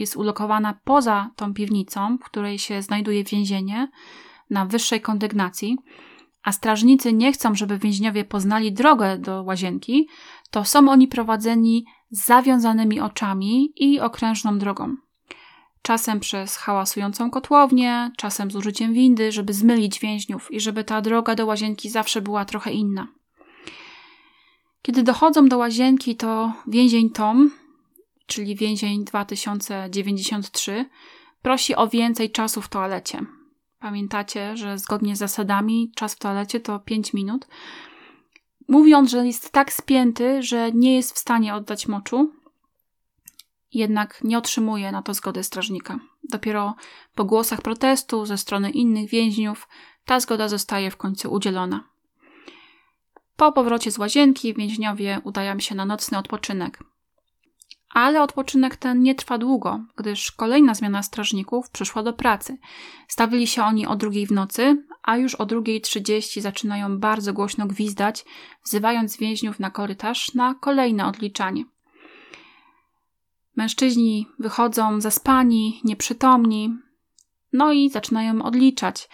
jest 0.00 0.16
ulokowana 0.16 0.78
poza 0.84 1.30
tą 1.36 1.54
piwnicą, 1.54 2.18
w 2.18 2.24
której 2.24 2.58
się 2.58 2.82
znajduje 2.82 3.24
więzienie, 3.24 3.88
na 4.50 4.66
wyższej 4.66 5.00
kondygnacji, 5.00 5.78
a 6.42 6.52
strażnicy 6.52 7.12
nie 7.12 7.32
chcą, 7.32 7.54
żeby 7.54 7.78
więźniowie 7.78 8.24
poznali 8.24 8.72
drogę 8.72 9.18
do 9.18 9.42
łazienki, 9.42 10.08
to 10.50 10.64
są 10.64 10.88
oni 10.90 11.08
prowadzeni 11.08 11.84
z 12.10 12.24
zawiązanymi 12.26 13.00
oczami 13.00 13.72
i 13.76 14.00
okrężną 14.00 14.58
drogą. 14.58 14.96
Czasem 15.82 16.20
przez 16.20 16.56
hałasującą 16.56 17.30
kotłownię, 17.30 18.10
czasem 18.16 18.50
z 18.50 18.56
użyciem 18.56 18.92
windy, 18.92 19.32
żeby 19.32 19.52
zmylić 19.52 20.00
więźniów 20.00 20.52
i 20.52 20.60
żeby 20.60 20.84
ta 20.84 21.00
droga 21.00 21.34
do 21.34 21.46
łazienki 21.46 21.90
zawsze 21.90 22.22
była 22.22 22.44
trochę 22.44 22.72
inna. 22.72 23.08
Kiedy 24.82 25.02
dochodzą 25.02 25.48
do 25.48 25.58
łazienki, 25.58 26.16
to 26.16 26.52
więzień 26.66 27.10
Tom, 27.10 27.50
czyli 28.26 28.56
więzień 28.56 29.04
2093, 29.04 30.84
prosi 31.42 31.76
o 31.76 31.88
więcej 31.88 32.30
czasu 32.30 32.62
w 32.62 32.68
toalecie. 32.68 33.20
Pamiętacie, 33.78 34.56
że 34.56 34.78
zgodnie 34.78 35.16
z 35.16 35.18
zasadami 35.18 35.92
czas 35.94 36.14
w 36.14 36.18
toalecie 36.18 36.60
to 36.60 36.78
5 36.78 37.12
minut. 37.12 37.46
Mówiąc, 38.68 39.10
że 39.10 39.26
jest 39.26 39.50
tak 39.50 39.72
spięty, 39.72 40.42
że 40.42 40.72
nie 40.72 40.96
jest 40.96 41.14
w 41.14 41.18
stanie 41.18 41.54
oddać 41.54 41.88
moczu, 41.88 42.32
jednak 43.74 44.24
nie 44.24 44.38
otrzymuje 44.38 44.92
na 44.92 45.02
to 45.02 45.14
zgody 45.14 45.44
strażnika. 45.44 45.98
Dopiero 46.24 46.74
po 47.14 47.24
głosach 47.24 47.62
protestu 47.62 48.26
ze 48.26 48.38
strony 48.38 48.70
innych 48.70 49.10
więźniów 49.10 49.68
ta 50.04 50.20
zgoda 50.20 50.48
zostaje 50.48 50.90
w 50.90 50.96
końcu 50.96 51.32
udzielona. 51.32 51.84
Po 53.36 53.52
powrocie 53.52 53.90
z 53.90 53.98
łazienki 53.98 54.54
więźniowie 54.54 55.20
udają 55.24 55.60
się 55.60 55.74
na 55.74 55.84
nocny 55.84 56.18
odpoczynek. 56.18 56.78
Ale 57.98 58.22
odpoczynek 58.22 58.76
ten 58.76 59.02
nie 59.02 59.14
trwa 59.14 59.38
długo, 59.38 59.80
gdyż 59.96 60.32
kolejna 60.32 60.74
zmiana 60.74 61.02
strażników 61.02 61.70
przyszła 61.70 62.02
do 62.02 62.12
pracy. 62.12 62.58
Stawili 63.08 63.46
się 63.46 63.62
oni 63.62 63.86
o 63.86 63.96
drugiej 63.96 64.26
w 64.26 64.30
nocy, 64.30 64.84
a 65.02 65.16
już 65.16 65.34
o 65.34 65.46
drugiej 65.46 65.80
trzydzieści 65.80 66.40
zaczynają 66.40 66.98
bardzo 66.98 67.32
głośno 67.32 67.66
gwizdać, 67.66 68.24
wzywając 68.64 69.16
więźniów 69.16 69.60
na 69.60 69.70
korytarz 69.70 70.34
na 70.34 70.54
kolejne 70.54 71.06
odliczanie. 71.06 71.64
Mężczyźni 73.56 74.28
wychodzą 74.38 75.00
zaspani, 75.00 75.80
nieprzytomni, 75.84 76.76
no 77.52 77.72
i 77.72 77.90
zaczynają 77.90 78.42
odliczać, 78.42 79.08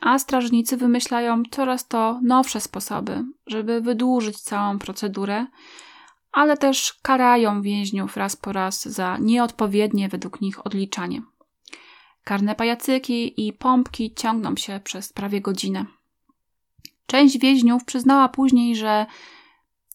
a 0.00 0.18
strażnicy 0.18 0.76
wymyślają 0.76 1.42
coraz 1.50 1.88
to 1.88 2.20
nowsze 2.22 2.60
sposoby, 2.60 3.24
żeby 3.46 3.80
wydłużyć 3.80 4.40
całą 4.40 4.78
procedurę, 4.78 5.46
ale 6.32 6.56
też 6.56 6.94
karają 7.02 7.62
więźniów 7.62 8.16
raz 8.16 8.36
po 8.36 8.52
raz 8.52 8.88
za 8.88 9.18
nieodpowiednie 9.20 10.08
według 10.08 10.40
nich 10.40 10.66
odliczanie. 10.66 11.22
Karne 12.24 12.54
pajacyki 12.54 13.46
i 13.46 13.52
pompki 13.52 14.14
ciągną 14.14 14.56
się 14.56 14.80
przez 14.84 15.12
prawie 15.12 15.40
godzinę. 15.40 15.86
Część 17.06 17.38
więźniów 17.38 17.84
przyznała 17.84 18.28
później, 18.28 18.76
że 18.76 19.06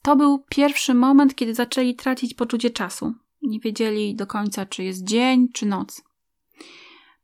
to 0.02 0.16
był 0.16 0.44
pierwszy 0.50 0.94
moment, 0.94 1.36
kiedy 1.36 1.56
zaczęli 1.56 1.96
tracić 1.96 2.34
poczucie 2.34 2.70
czasu. 2.70 3.14
Nie 3.42 3.60
wiedzieli 3.60 4.16
do 4.16 4.28
końca, 4.28 4.66
czy 4.66 4.84
jest 4.84 5.04
dzień, 5.04 5.50
czy 5.54 5.66
noc. 5.66 6.04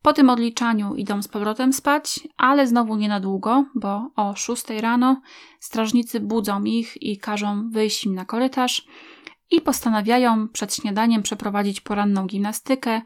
Po 0.01 0.13
tym 0.13 0.29
odliczaniu 0.29 0.95
idą 0.95 1.21
z 1.21 1.27
powrotem 1.27 1.73
spać, 1.73 2.19
ale 2.37 2.67
znowu 2.67 2.95
nie 2.95 3.09
na 3.09 3.19
długo, 3.19 3.65
bo 3.75 4.11
o 4.15 4.35
6 4.35 4.69
rano 4.69 5.21
strażnicy 5.59 6.19
budzą 6.19 6.63
ich 6.63 7.03
i 7.03 7.17
każą 7.17 7.69
wyjść 7.69 8.05
im 8.05 8.15
na 8.15 8.25
korytarz 8.25 8.87
i 9.51 9.61
postanawiają 9.61 10.47
przed 10.47 10.75
śniadaniem 10.75 11.23
przeprowadzić 11.23 11.81
poranną 11.81 12.25
gimnastykę, 12.25 13.01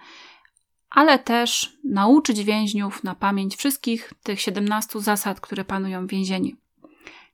ale 0.90 1.20
też 1.20 1.78
nauczyć 1.84 2.44
więźniów 2.44 3.04
na 3.04 3.16
pamięć 3.16 3.56
wszystkich 3.56 4.14
tych 4.24 4.42
17 4.42 5.02
zasad, 5.02 5.42
które 5.42 5.66
panują 5.66 6.08
w 6.08 6.10
więzieniu. 6.10 6.56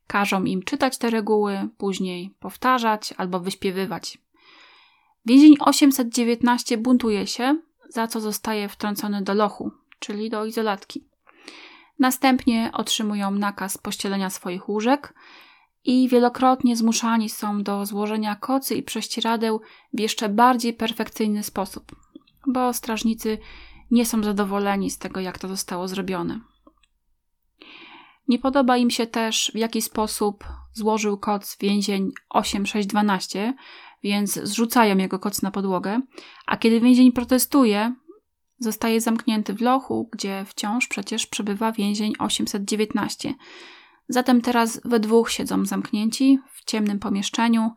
Każą 0.07 0.43
im 0.43 0.63
czytać 0.63 0.97
te 0.97 1.09
reguły, 1.09 1.69
później 1.77 2.33
powtarzać 2.39 3.13
albo 3.17 3.39
wyśpiewywać. 3.39 4.17
Więzień 5.25 5.55
819 5.59 6.77
buntuje 6.77 7.27
się, 7.27 7.57
za 7.89 8.07
co 8.07 8.19
zostaje 8.19 8.69
wtrącony 8.69 9.21
do 9.21 9.33
lochu, 9.33 9.71
czyli 9.99 10.29
do 10.29 10.45
izolatki. 10.45 11.05
Następnie 11.99 12.71
otrzymują 12.73 13.31
nakaz 13.31 13.77
pościelenia 13.77 14.29
swoich 14.29 14.69
łóżek 14.69 15.13
i 15.83 16.09
wielokrotnie 16.09 16.75
zmuszani 16.75 17.29
są 17.29 17.63
do 17.63 17.85
złożenia 17.85 18.35
kocy 18.35 18.75
i 18.75 18.83
prześcieradeł 18.83 19.61
w 19.93 19.99
jeszcze 19.99 20.29
bardziej 20.29 20.73
perfekcyjny 20.73 21.43
sposób, 21.43 21.95
bo 22.47 22.73
strażnicy 22.73 23.37
nie 23.91 24.05
są 24.05 24.23
zadowoleni 24.23 24.89
z 24.89 24.97
tego, 24.97 25.19
jak 25.19 25.39
to 25.39 25.47
zostało 25.47 25.87
zrobione. 25.87 26.39
Nie 28.27 28.39
podoba 28.39 28.77
im 28.77 28.89
się 28.89 29.07
też, 29.07 29.51
w 29.53 29.57
jaki 29.57 29.81
sposób 29.81 30.43
złożył 30.73 31.17
koc 31.17 31.57
więzień 31.57 32.11
8612, 32.29 33.53
więc 34.03 34.33
zrzucają 34.33 34.97
jego 34.97 35.19
koc 35.19 35.41
na 35.41 35.51
podłogę, 35.51 36.01
a 36.45 36.57
kiedy 36.57 36.81
więzień 36.81 37.11
protestuje, 37.11 37.95
zostaje 38.59 39.01
zamknięty 39.01 39.53
w 39.53 39.61
lochu, 39.61 40.09
gdzie 40.11 40.45
wciąż 40.45 40.87
przecież 40.87 41.27
przebywa 41.27 41.71
więzień 41.71 42.13
819. 42.19 43.33
Zatem 44.09 44.41
teraz 44.41 44.81
we 44.85 44.99
dwóch 44.99 45.31
siedzą 45.31 45.65
zamknięci 45.65 46.39
w 46.53 46.65
ciemnym 46.65 46.99
pomieszczeniu 46.99 47.71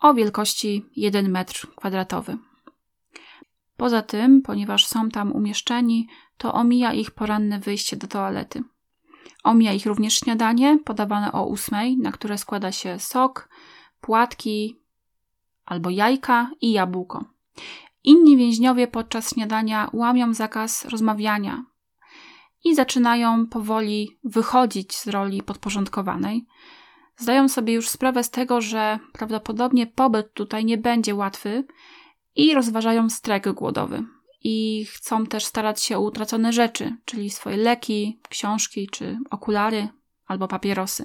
o 0.00 0.14
wielkości 0.14 0.86
1 0.96 1.30
metr 1.30 1.66
kwadratowy. 1.76 2.38
Poza 3.76 4.02
tym, 4.02 4.42
ponieważ 4.42 4.86
są 4.86 5.08
tam 5.08 5.32
umieszczeni, 5.32 6.08
to 6.36 6.54
omija 6.54 6.92
ich 6.92 7.10
poranne 7.10 7.58
wyjście 7.58 7.96
do 7.96 8.06
toalety. 8.06 8.62
Omija 9.44 9.72
ich 9.72 9.86
również 9.86 10.14
śniadanie 10.14 10.78
podawane 10.84 11.32
o 11.32 11.46
ósmej, 11.46 11.96
na 11.96 12.12
które 12.12 12.38
składa 12.38 12.72
się 12.72 12.98
sok, 12.98 13.48
płatki, 14.00 14.79
albo 15.70 15.90
jajka 15.90 16.50
i 16.60 16.72
jabłko. 16.72 17.24
Inni 18.04 18.36
więźniowie 18.36 18.86
podczas 18.86 19.34
śniadania 19.34 19.90
łamią 19.92 20.34
zakaz 20.34 20.84
rozmawiania 20.84 21.64
i 22.64 22.74
zaczynają 22.74 23.46
powoli 23.46 24.18
wychodzić 24.24 24.96
z 24.96 25.06
roli 25.08 25.42
podporządkowanej. 25.42 26.46
Zdają 27.16 27.48
sobie 27.48 27.74
już 27.74 27.88
sprawę 27.88 28.24
z 28.24 28.30
tego, 28.30 28.60
że 28.60 28.98
prawdopodobnie 29.12 29.86
pobyt 29.86 30.32
tutaj 30.34 30.64
nie 30.64 30.78
będzie 30.78 31.14
łatwy 31.14 31.64
i 32.36 32.54
rozważają 32.54 33.10
strajk 33.10 33.48
głodowy. 33.48 34.04
I 34.42 34.84
chcą 34.84 35.26
też 35.26 35.44
starać 35.44 35.82
się 35.82 35.96
o 35.96 36.00
utracone 36.00 36.52
rzeczy, 36.52 36.96
czyli 37.04 37.30
swoje 37.30 37.56
leki, 37.56 38.20
książki 38.28 38.88
czy 38.92 39.18
okulary 39.30 39.88
albo 40.26 40.48
papierosy. 40.48 41.04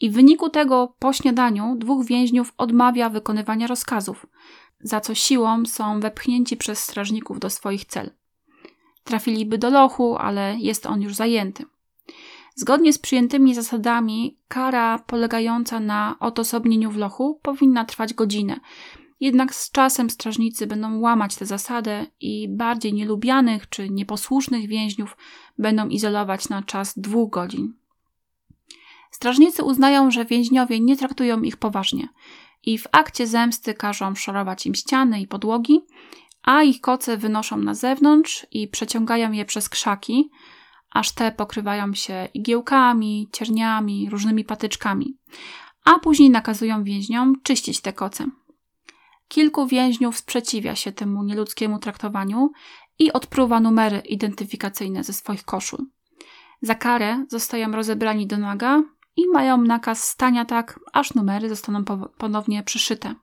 I 0.00 0.10
w 0.10 0.12
wyniku 0.12 0.50
tego 0.50 0.94
po 0.98 1.12
śniadaniu 1.12 1.76
dwóch 1.76 2.06
więźniów 2.06 2.52
odmawia 2.58 3.10
wykonywania 3.10 3.66
rozkazów, 3.66 4.26
za 4.80 5.00
co 5.00 5.14
siłą 5.14 5.66
są 5.66 6.00
wepchnięci 6.00 6.56
przez 6.56 6.78
strażników 6.78 7.40
do 7.40 7.50
swoich 7.50 7.84
cel. 7.84 8.10
Trafiliby 9.04 9.58
do 9.58 9.70
lochu, 9.70 10.16
ale 10.16 10.56
jest 10.58 10.86
on 10.86 11.02
już 11.02 11.14
zajęty. 11.14 11.64
Zgodnie 12.54 12.92
z 12.92 12.98
przyjętymi 12.98 13.54
zasadami, 13.54 14.38
kara 14.48 14.98
polegająca 14.98 15.80
na 15.80 16.16
odosobnieniu 16.20 16.90
w 16.90 16.96
lochu 16.96 17.40
powinna 17.42 17.84
trwać 17.84 18.14
godzinę. 18.14 18.60
Jednak 19.20 19.54
z 19.54 19.70
czasem 19.70 20.10
strażnicy 20.10 20.66
będą 20.66 21.00
łamać 21.00 21.36
tę 21.36 21.46
zasadę 21.46 22.06
i 22.20 22.48
bardziej 22.48 22.92
nielubianych 22.94 23.68
czy 23.68 23.90
nieposłusznych 23.90 24.68
więźniów 24.68 25.16
będą 25.58 25.88
izolować 25.88 26.48
na 26.48 26.62
czas 26.62 26.98
dwóch 26.98 27.30
godzin. 27.30 27.79
Strażnicy 29.10 29.64
uznają, 29.64 30.10
że 30.10 30.24
więźniowie 30.24 30.80
nie 30.80 30.96
traktują 30.96 31.42
ich 31.42 31.56
poważnie 31.56 32.08
i 32.62 32.78
w 32.78 32.86
akcie 32.92 33.26
zemsty 33.26 33.74
każą 33.74 34.14
szorować 34.14 34.66
im 34.66 34.74
ściany 34.74 35.20
i 35.20 35.26
podłogi, 35.26 35.80
a 36.42 36.62
ich 36.62 36.80
koce 36.80 37.16
wynoszą 37.16 37.56
na 37.56 37.74
zewnątrz 37.74 38.46
i 38.50 38.68
przeciągają 38.68 39.32
je 39.32 39.44
przez 39.44 39.68
krzaki, 39.68 40.30
aż 40.90 41.12
te 41.12 41.32
pokrywają 41.32 41.94
się 41.94 42.28
igiełkami, 42.34 43.28
cierniami, 43.32 44.10
różnymi 44.10 44.44
patyczkami, 44.44 45.16
a 45.84 45.98
później 45.98 46.30
nakazują 46.30 46.84
więźniom 46.84 47.42
czyścić 47.42 47.80
te 47.80 47.92
koce. 47.92 48.26
Kilku 49.28 49.66
więźniów 49.66 50.18
sprzeciwia 50.18 50.76
się 50.76 50.92
temu 50.92 51.22
nieludzkiemu 51.22 51.78
traktowaniu 51.78 52.50
i 52.98 53.12
odpruwa 53.12 53.60
numery 53.60 53.98
identyfikacyjne 53.98 55.04
ze 55.04 55.12
swoich 55.12 55.44
koszul. 55.44 55.86
Za 56.62 56.74
karę 56.74 57.24
zostają 57.28 57.72
rozebrani 57.72 58.26
do 58.26 58.38
naga 58.38 58.82
i 59.20 59.28
mają 59.32 59.62
nakaz 59.62 60.04
stania 60.04 60.44
tak, 60.44 60.80
aż 60.92 61.14
numery 61.14 61.48
zostaną 61.48 61.84
ponownie 62.18 62.62
przyszyte. 62.62 63.14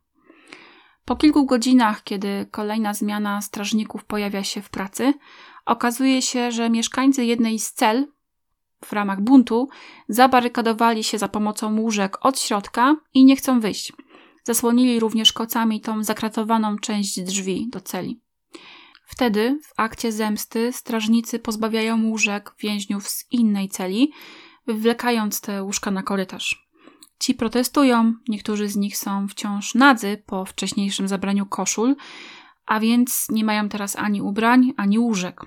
Po 1.05 1.15
kilku 1.15 1.45
godzinach, 1.45 2.03
kiedy 2.03 2.47
kolejna 2.51 2.93
zmiana 2.93 3.41
strażników 3.41 4.05
pojawia 4.05 4.43
się 4.43 4.61
w 4.61 4.69
pracy, 4.69 5.13
okazuje 5.65 6.21
się, 6.21 6.51
że 6.51 6.69
mieszkańcy 6.69 7.25
jednej 7.25 7.59
z 7.59 7.73
cel 7.73 8.07
w 8.85 8.93
ramach 8.93 9.21
buntu 9.21 9.69
zabarykadowali 10.09 11.03
się 11.03 11.17
za 11.17 11.27
pomocą 11.27 11.79
łóżek 11.79 12.17
od 12.21 12.39
środka 12.39 12.95
i 13.13 13.25
nie 13.25 13.35
chcą 13.35 13.59
wyjść. 13.59 13.93
Zasłonili 14.43 14.99
również 14.99 15.33
kocami 15.33 15.81
tą 15.81 16.03
zakratowaną 16.03 16.77
część 16.77 17.21
drzwi 17.21 17.67
do 17.69 17.81
celi. 17.81 18.21
Wtedy 19.05 19.59
w 19.63 19.73
akcie 19.77 20.11
zemsty 20.11 20.73
strażnicy 20.73 21.39
pozbawiają 21.39 22.03
łóżek 22.03 22.53
więźniów 22.59 23.07
z 23.07 23.31
innej 23.31 23.69
celi, 23.69 24.11
wywlekając 24.68 25.41
te 25.41 25.63
łóżka 25.63 25.91
na 25.91 26.03
korytarz. 26.03 26.68
Ci 27.20 27.34
protestują, 27.34 28.13
niektórzy 28.28 28.68
z 28.68 28.76
nich 28.76 28.97
są 28.97 29.28
wciąż 29.28 29.76
nadzy 29.76 30.24
po 30.26 30.45
wcześniejszym 30.45 31.07
zabraniu 31.07 31.45
koszul, 31.45 31.95
a 32.65 32.80
więc 32.80 33.28
nie 33.30 33.43
mają 33.43 33.70
teraz 33.70 33.95
ani 33.95 34.22
ubrań, 34.22 34.74
ani 34.78 34.99
łóżek. 34.99 35.41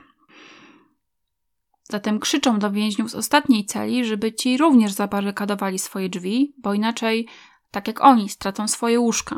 Zatem 1.82 2.20
krzyczą 2.20 2.58
do 2.58 2.70
więźniów 2.70 3.10
z 3.10 3.14
ostatniej 3.14 3.64
celi, 3.64 4.04
żeby 4.04 4.32
ci 4.32 4.56
również 4.56 4.92
zabarykadowali 4.92 5.78
swoje 5.78 6.08
drzwi, 6.08 6.54
bo 6.58 6.74
inaczej 6.74 7.28
tak 7.70 7.88
jak 7.88 8.00
oni, 8.00 8.28
stracą 8.28 8.68
swoje 8.68 9.00
łóżka. 9.00 9.36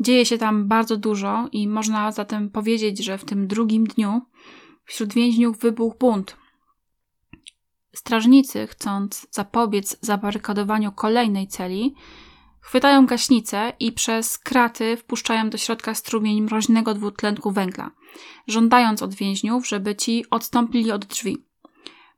Dzieje 0.00 0.26
się 0.26 0.38
tam 0.38 0.68
bardzo 0.68 0.96
dużo 0.96 1.48
i 1.52 1.68
można 1.68 2.12
zatem 2.12 2.50
powiedzieć, 2.50 3.04
że 3.04 3.18
w 3.18 3.24
tym 3.24 3.46
drugim 3.46 3.84
dniu 3.84 4.22
wśród 4.84 5.14
więźniów 5.14 5.58
wybuchł 5.58 5.98
bunt. 5.98 6.36
Strażnicy, 7.94 8.66
chcąc 8.66 9.26
zapobiec 9.30 9.96
zabarykadowaniu 10.00 10.92
kolejnej 10.92 11.48
celi, 11.48 11.94
chwytają 12.60 13.06
gaśnicę 13.06 13.72
i 13.80 13.92
przez 13.92 14.38
kraty 14.38 14.96
wpuszczają 14.96 15.50
do 15.50 15.58
środka 15.58 15.94
strumień 15.94 16.42
mroźnego 16.42 16.94
dwutlenku 16.94 17.50
węgla, 17.50 17.90
żądając 18.48 19.02
od 19.02 19.14
więźniów, 19.14 19.68
żeby 19.68 19.96
ci 19.96 20.24
odstąpili 20.30 20.92
od 20.92 21.04
drzwi. 21.04 21.44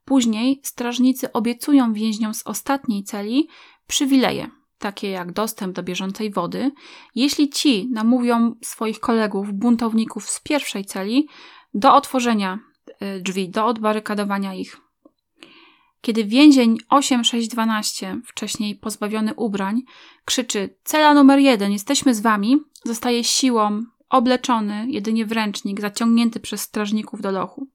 Później 0.05 0.61
strażnicy 0.62 1.33
obiecują 1.33 1.93
więźniom 1.93 2.35
z 2.35 2.47
ostatniej 2.47 3.05
celi 3.05 3.49
przywileje, 3.87 4.51
takie 4.79 5.11
jak 5.11 5.33
dostęp 5.33 5.77
do 5.77 5.83
bieżącej 5.83 6.31
wody, 6.31 6.70
jeśli 7.14 7.51
ci 7.51 7.89
namówią 7.93 8.55
swoich 8.62 9.01
kolegów, 9.01 9.53
buntowników 9.53 10.31
z 10.31 10.41
pierwszej 10.41 10.85
celi 10.85 11.29
do 11.74 11.95
otworzenia 11.95 12.59
y, 13.16 13.20
drzwi, 13.20 13.49
do 13.49 13.66
odbarykadowania 13.66 14.55
ich. 14.55 14.86
Kiedy 16.01 16.24
więzień 16.24 16.78
8612, 16.88 18.20
wcześniej 18.26 18.74
pozbawiony 18.74 19.34
ubrań, 19.34 19.82
krzyczy 20.24 20.76
cela 20.84 21.14
numer 21.14 21.38
jeden, 21.38 21.72
jesteśmy 21.72 22.14
z 22.14 22.20
wami, 22.20 22.57
zostaje 22.84 23.24
siłą 23.24 23.84
obleczony 24.09 24.86
jedynie 24.88 25.26
w 25.26 25.32
ręcznik, 25.32 25.80
zaciągnięty 25.80 26.40
przez 26.40 26.61
strażników 26.61 27.20
do 27.20 27.30
lochu. 27.30 27.68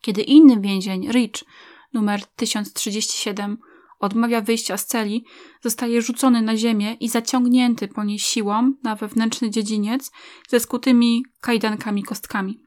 Kiedy 0.00 0.22
inny 0.22 0.60
więzień, 0.60 1.08
Rich, 1.08 1.44
numer 1.92 2.26
1037, 2.26 3.58
odmawia 3.98 4.40
wyjścia 4.40 4.76
z 4.76 4.86
celi, 4.86 5.24
zostaje 5.62 6.02
rzucony 6.02 6.42
na 6.42 6.56
ziemię 6.56 6.96
i 7.00 7.08
zaciągnięty 7.08 7.88
po 7.88 8.04
niej 8.04 8.18
siłą 8.18 8.72
na 8.82 8.96
wewnętrzny 8.96 9.50
dziedziniec 9.50 10.12
ze 10.48 10.60
skutymi 10.60 11.24
kajdankami 11.40 12.02
kostkami. 12.02 12.64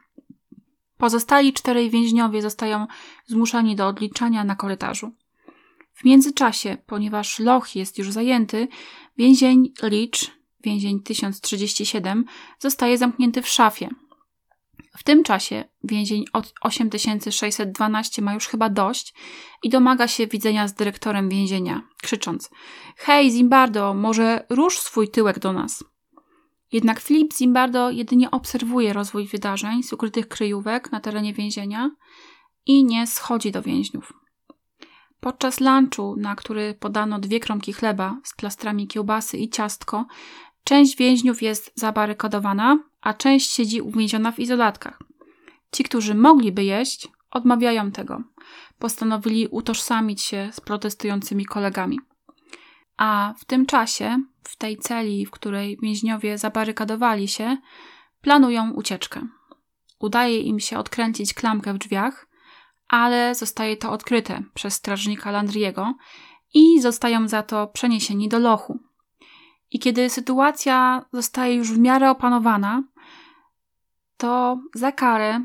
Pozostali 0.97 1.53
czterej 1.53 1.89
więźniowie 1.89 2.41
zostają 2.41 2.87
zmuszani 3.25 3.75
do 3.75 3.87
odliczania 3.87 4.43
na 4.43 4.55
korytarzu. 4.55 5.11
W 5.93 6.03
międzyczasie, 6.03 6.77
ponieważ 6.85 7.39
loch 7.39 7.75
jest 7.75 7.97
już 7.97 8.11
zajęty, 8.11 8.67
więzień 9.17 9.73
Leach, 9.81 10.37
więzień 10.63 11.03
1037, 11.03 12.25
zostaje 12.59 12.97
zamknięty 12.97 13.41
w 13.41 13.47
szafie, 13.47 13.89
w 14.97 15.03
tym 15.03 15.23
czasie 15.23 15.63
więzień 15.83 16.25
od 16.33 16.53
8612 16.61 18.21
ma 18.21 18.33
już 18.33 18.47
chyba 18.47 18.69
dość 18.69 19.13
i 19.63 19.69
domaga 19.69 20.07
się 20.07 20.27
widzenia 20.27 20.67
z 20.67 20.73
dyrektorem 20.73 21.29
więzienia, 21.29 21.81
krzycząc: 22.01 22.49
Hej, 22.97 23.31
Zimbardo, 23.31 23.93
może 23.93 24.45
rusz 24.49 24.79
swój 24.79 25.09
tyłek 25.09 25.39
do 25.39 25.53
nas. 25.53 25.83
Jednak 26.71 26.99
Filip 26.99 27.33
Zimbardo 27.33 27.89
jedynie 27.89 28.31
obserwuje 28.31 28.93
rozwój 28.93 29.27
wydarzeń 29.27 29.83
z 29.83 29.93
ukrytych 29.93 30.27
kryjówek 30.27 30.91
na 30.91 30.99
terenie 30.99 31.33
więzienia 31.33 31.91
i 32.65 32.83
nie 32.83 33.07
schodzi 33.07 33.51
do 33.51 33.61
więźniów. 33.61 34.13
Podczas 35.19 35.59
lunchu, 35.59 36.15
na 36.17 36.35
który 36.35 36.73
podano 36.73 37.19
dwie 37.19 37.39
kromki 37.39 37.73
chleba 37.73 38.17
z 38.23 38.35
plastrami 38.35 38.87
kiełbasy 38.87 39.37
i 39.37 39.49
ciastko, 39.49 40.05
część 40.63 40.97
więźniów 40.97 41.41
jest 41.41 41.71
zabarykadowana, 41.75 42.79
a 43.01 43.13
część 43.13 43.51
siedzi 43.51 43.81
uwięziona 43.81 44.31
w 44.31 44.39
izolatkach. 44.39 44.99
Ci, 45.71 45.83
którzy 45.83 46.15
mogliby 46.15 46.63
jeść, 46.63 47.07
odmawiają 47.31 47.91
tego. 47.91 48.23
Postanowili 48.79 49.47
utożsamić 49.47 50.21
się 50.21 50.49
z 50.53 50.61
protestującymi 50.61 51.45
kolegami. 51.45 51.99
A 52.97 53.33
w 53.37 53.45
tym 53.45 53.65
czasie, 53.65 54.17
w 54.43 54.55
tej 54.55 54.77
celi, 54.77 55.25
w 55.25 55.31
której 55.31 55.77
więźniowie 55.81 56.37
zabarykadowali 56.37 57.27
się, 57.27 57.57
planują 58.21 58.71
ucieczkę. 58.71 59.27
Udaje 59.99 60.39
im 60.39 60.59
się 60.59 60.77
odkręcić 60.77 61.33
klamkę 61.33 61.73
w 61.73 61.77
drzwiach, 61.77 62.27
ale 62.87 63.35
zostaje 63.35 63.77
to 63.77 63.91
odkryte 63.91 64.43
przez 64.53 64.73
strażnika 64.73 65.31
Landriego 65.31 65.93
i 66.53 66.81
zostają 66.81 67.27
za 67.27 67.43
to 67.43 67.67
przeniesieni 67.67 68.29
do 68.29 68.39
lochu. 68.39 68.79
I 69.71 69.79
kiedy 69.79 70.09
sytuacja 70.09 71.05
zostaje 71.13 71.55
już 71.55 71.71
w 71.71 71.79
miarę 71.79 72.11
opanowana, 72.11 72.83
to 74.17 74.59
za 74.75 74.91
karę 74.91 75.41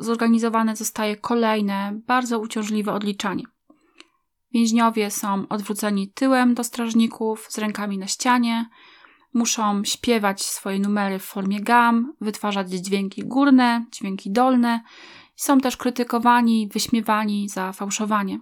zorganizowane 0.00 0.76
zostaje 0.76 1.16
kolejne, 1.16 2.00
bardzo 2.06 2.38
uciążliwe 2.38 2.92
odliczanie. 2.92 3.44
Więźniowie 4.52 5.10
są 5.10 5.48
odwróceni 5.48 6.08
tyłem 6.08 6.54
do 6.54 6.64
strażników 6.64 7.46
z 7.50 7.58
rękami 7.58 7.98
na 7.98 8.06
ścianie, 8.06 8.68
muszą 9.34 9.84
śpiewać 9.84 10.42
swoje 10.42 10.78
numery 10.78 11.18
w 11.18 11.24
formie 11.24 11.60
gam, 11.60 12.12
wytwarzać 12.20 12.70
dźwięki 12.70 13.24
górne, 13.24 13.84
dźwięki 13.92 14.30
dolne. 14.30 14.82
Są 15.36 15.60
też 15.60 15.76
krytykowani, 15.76 16.68
wyśmiewani 16.72 17.48
za 17.48 17.72
fałszowanie. 17.72 18.40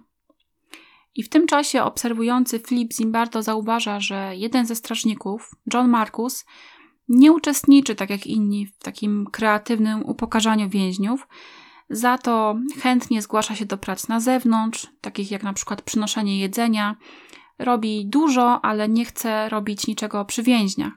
I 1.15 1.23
w 1.23 1.29
tym 1.29 1.47
czasie 1.47 1.83
obserwujący 1.83 2.59
Philip 2.59 2.93
Zimbardo 2.93 3.43
zauważa, 3.43 3.99
że 3.99 4.31
jeden 4.35 4.65
ze 4.65 4.75
strażników, 4.75 5.51
John 5.73 5.89
Marcus, 5.89 6.45
nie 7.09 7.31
uczestniczy 7.31 7.95
tak 7.95 8.09
jak 8.09 8.27
inni 8.27 8.65
w 8.65 8.77
takim 8.77 9.25
kreatywnym 9.31 10.05
upokarzaniu 10.05 10.69
więźniów, 10.69 11.27
za 11.89 12.17
to 12.17 12.55
chętnie 12.81 13.21
zgłasza 13.21 13.55
się 13.55 13.65
do 13.65 13.77
prac 13.77 14.07
na 14.07 14.19
zewnątrz, 14.19 14.87
takich 15.01 15.31
jak 15.31 15.43
na 15.43 15.53
przykład 15.53 15.81
przynoszenie 15.81 16.39
jedzenia. 16.39 16.95
Robi 17.59 18.05
dużo, 18.05 18.65
ale 18.65 18.89
nie 18.89 19.05
chce 19.05 19.49
robić 19.49 19.87
niczego 19.87 20.25
przy 20.25 20.43
więźniach. 20.43 20.93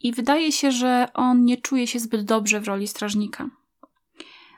I 0.00 0.12
wydaje 0.12 0.52
się, 0.52 0.72
że 0.72 1.08
on 1.14 1.44
nie 1.44 1.56
czuje 1.56 1.86
się 1.86 1.98
zbyt 1.98 2.24
dobrze 2.24 2.60
w 2.60 2.68
roli 2.68 2.88
strażnika. 2.88 3.48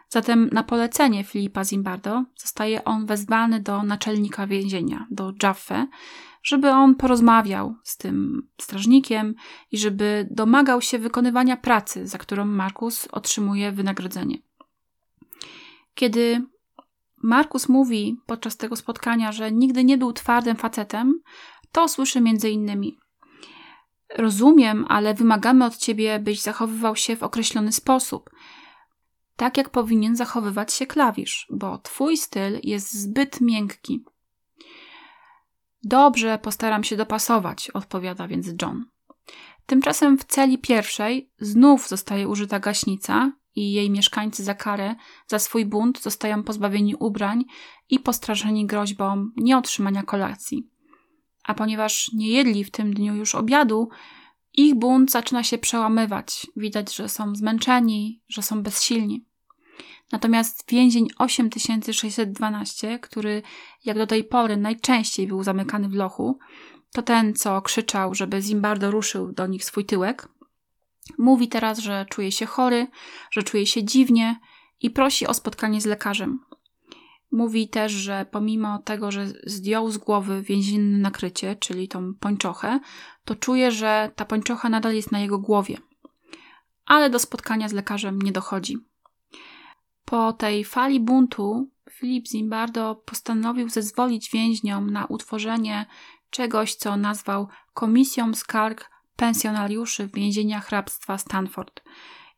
Zatem 0.09 0.51
na 0.53 0.63
polecenie 0.63 1.25
Filipa 1.25 1.65
Zimbardo 1.65 2.25
zostaje 2.37 2.85
on 2.85 3.07
wezwany 3.07 3.61
do 3.61 3.83
naczelnika 3.83 4.47
więzienia, 4.47 5.07
do 5.11 5.33
Jaffe, 5.43 5.87
żeby 6.43 6.71
on 6.71 6.95
porozmawiał 6.95 7.75
z 7.83 7.97
tym 7.97 8.49
strażnikiem 8.61 9.35
i 9.73 9.79
żeby 9.79 10.29
domagał 10.31 10.83
się 10.83 10.99
wykonywania 10.99 11.57
pracy, 11.57 12.07
za 12.07 12.19
którą 12.19 12.45
Markus 12.45 13.09
otrzymuje 13.13 13.73
wynagrodzenie. 13.73 14.46
Kiedy 15.97 16.43
Markus 17.23 17.69
mówi 17.69 18.17
podczas 18.27 18.57
tego 18.57 18.77
spotkania, 18.77 19.33
że 19.33 19.53
nigdy 19.53 19.85
nie 19.85 19.99
był 19.99 20.13
twardym 20.13 20.57
facetem, 20.57 21.21
to 21.73 21.89
słyszy 21.89 22.21
między 22.21 22.51
innymi: 22.51 22.99
Rozumiem, 24.17 24.87
ale 24.89 25.15
wymagamy 25.15 25.65
od 25.65 25.77
ciebie, 25.77 26.19
byś 26.19 26.41
zachowywał 26.41 26.97
się 26.97 27.17
w 27.17 27.23
określony 27.23 27.73
sposób 27.73 28.31
tak 29.37 29.57
jak 29.57 29.71
powinien 29.71 30.17
zachowywać 30.17 30.73
się 30.73 30.87
klawisz, 30.87 31.47
bo 31.51 31.79
twój 31.79 32.17
styl 32.17 32.61
jest 32.63 32.93
zbyt 32.93 33.41
miękki. 33.41 34.05
Dobrze, 35.83 36.39
postaram 36.39 36.85
się 36.85 36.97
dopasować, 36.97 37.71
odpowiada 37.71 38.29
więc 38.29 38.47
John. 38.63 38.85
Tymczasem 39.67 40.19
w 40.19 40.25
celi 40.25 40.59
pierwszej 40.59 41.31
znów 41.39 41.89
zostaje 41.89 42.29
użyta 42.29 42.61
gaśnica 42.61 43.33
i 43.57 43.73
jej 43.73 43.91
mieszkańcy 43.91 44.45
za 44.45 44.55
karę 44.55 44.95
za 45.27 45.39
swój 45.39 45.67
bunt 45.67 46.03
zostają 46.03 46.43
pozbawieni 46.43 46.95
ubrań 46.95 47.45
i 47.91 47.99
postraszeni 47.99 48.67
groźbą 48.67 49.31
nieotrzymania 49.37 50.03
kolacji. 50.03 50.69
A 51.45 51.55
ponieważ 51.55 52.13
nie 52.13 52.29
jedli 52.29 52.65
w 52.65 52.71
tym 52.71 52.95
dniu 52.95 53.15
już 53.15 53.35
obiadu, 53.35 53.89
ich 54.55 54.75
bunt 54.75 55.11
zaczyna 55.11 55.43
się 55.43 55.59
przełamywać. 55.59 56.47
Widać, 56.57 56.95
że 56.95 57.09
są 57.09 57.35
zmęczeni, 57.35 58.21
że 58.29 58.43
są 58.43 58.63
bezsilni. 58.63 59.25
Natomiast 60.13 60.71
więzień 60.71 61.09
8612, 61.19 62.99
który 62.99 63.43
jak 63.85 63.99
do 63.99 64.07
tej 64.07 64.25
pory 64.25 64.57
najczęściej 64.57 65.27
był 65.27 65.43
zamykany 65.43 65.89
w 65.89 65.95
lochu, 65.95 66.39
to 66.93 67.03
ten, 67.03 67.35
co 67.35 67.63
krzyczał, 67.63 68.15
żeby 68.15 68.43
Zimbardo 68.43 68.91
ruszył 68.91 69.33
do 69.33 69.47
nich 69.47 69.65
swój 69.65 69.85
tyłek, 69.85 70.29
mówi 71.19 71.49
teraz, 71.49 71.79
że 71.79 72.07
czuje 72.11 72.33
się 72.33 72.47
chory, 72.47 72.87
że 73.31 73.43
czuje 73.43 73.67
się 73.67 73.85
dziwnie 73.85 74.41
i 74.81 74.91
prosi 74.91 75.27
o 75.27 75.35
spotkanie 75.35 75.81
z 75.81 75.87
lekarzem. 75.87 76.41
Mówi 77.31 77.69
też, 77.69 77.93
że 77.93 78.27
pomimo 78.31 78.79
tego, 78.79 79.11
że 79.11 79.27
zdjął 79.47 79.91
z 79.91 79.99
głowy 79.99 80.43
więzienne 80.43 80.99
nakrycie, 80.99 81.57
czyli 81.57 81.89
tą 81.89 82.15
pończochę, 82.15 82.81
to 83.25 83.35
czuje, 83.35 83.73
że 83.73 84.11
ta 84.17 84.25
pończocha 84.25 84.69
nadal 84.69 84.95
jest 84.95 85.13
na 85.13 85.21
jego 85.21 85.39
głowie. 85.39 85.77
Ale 86.87 87.11
do 87.11 87.19
spotkania 87.19 87.69
z 87.69 87.73
lekarzem 87.73 88.23
nie 88.23 88.33
dochodzi. 88.33 88.77
Po 90.05 90.33
tej 90.33 90.65
fali 90.65 91.01
buntu 91.01 91.71
Filip 91.91 92.29
Zimbardo 92.29 92.95
postanowił 92.95 93.69
zezwolić 93.69 94.31
więźniom 94.31 94.91
na 94.91 95.05
utworzenie 95.05 95.87
czegoś, 96.31 96.75
co 96.75 96.97
nazwał 96.97 97.49
Komisją 97.75 98.35
Skarg 98.35 98.91
Pensjonariuszy 99.17 100.07
w 100.07 100.15
więzieniach 100.15 100.67
hrabstwa 100.67 101.19
Stanford. 101.19 101.83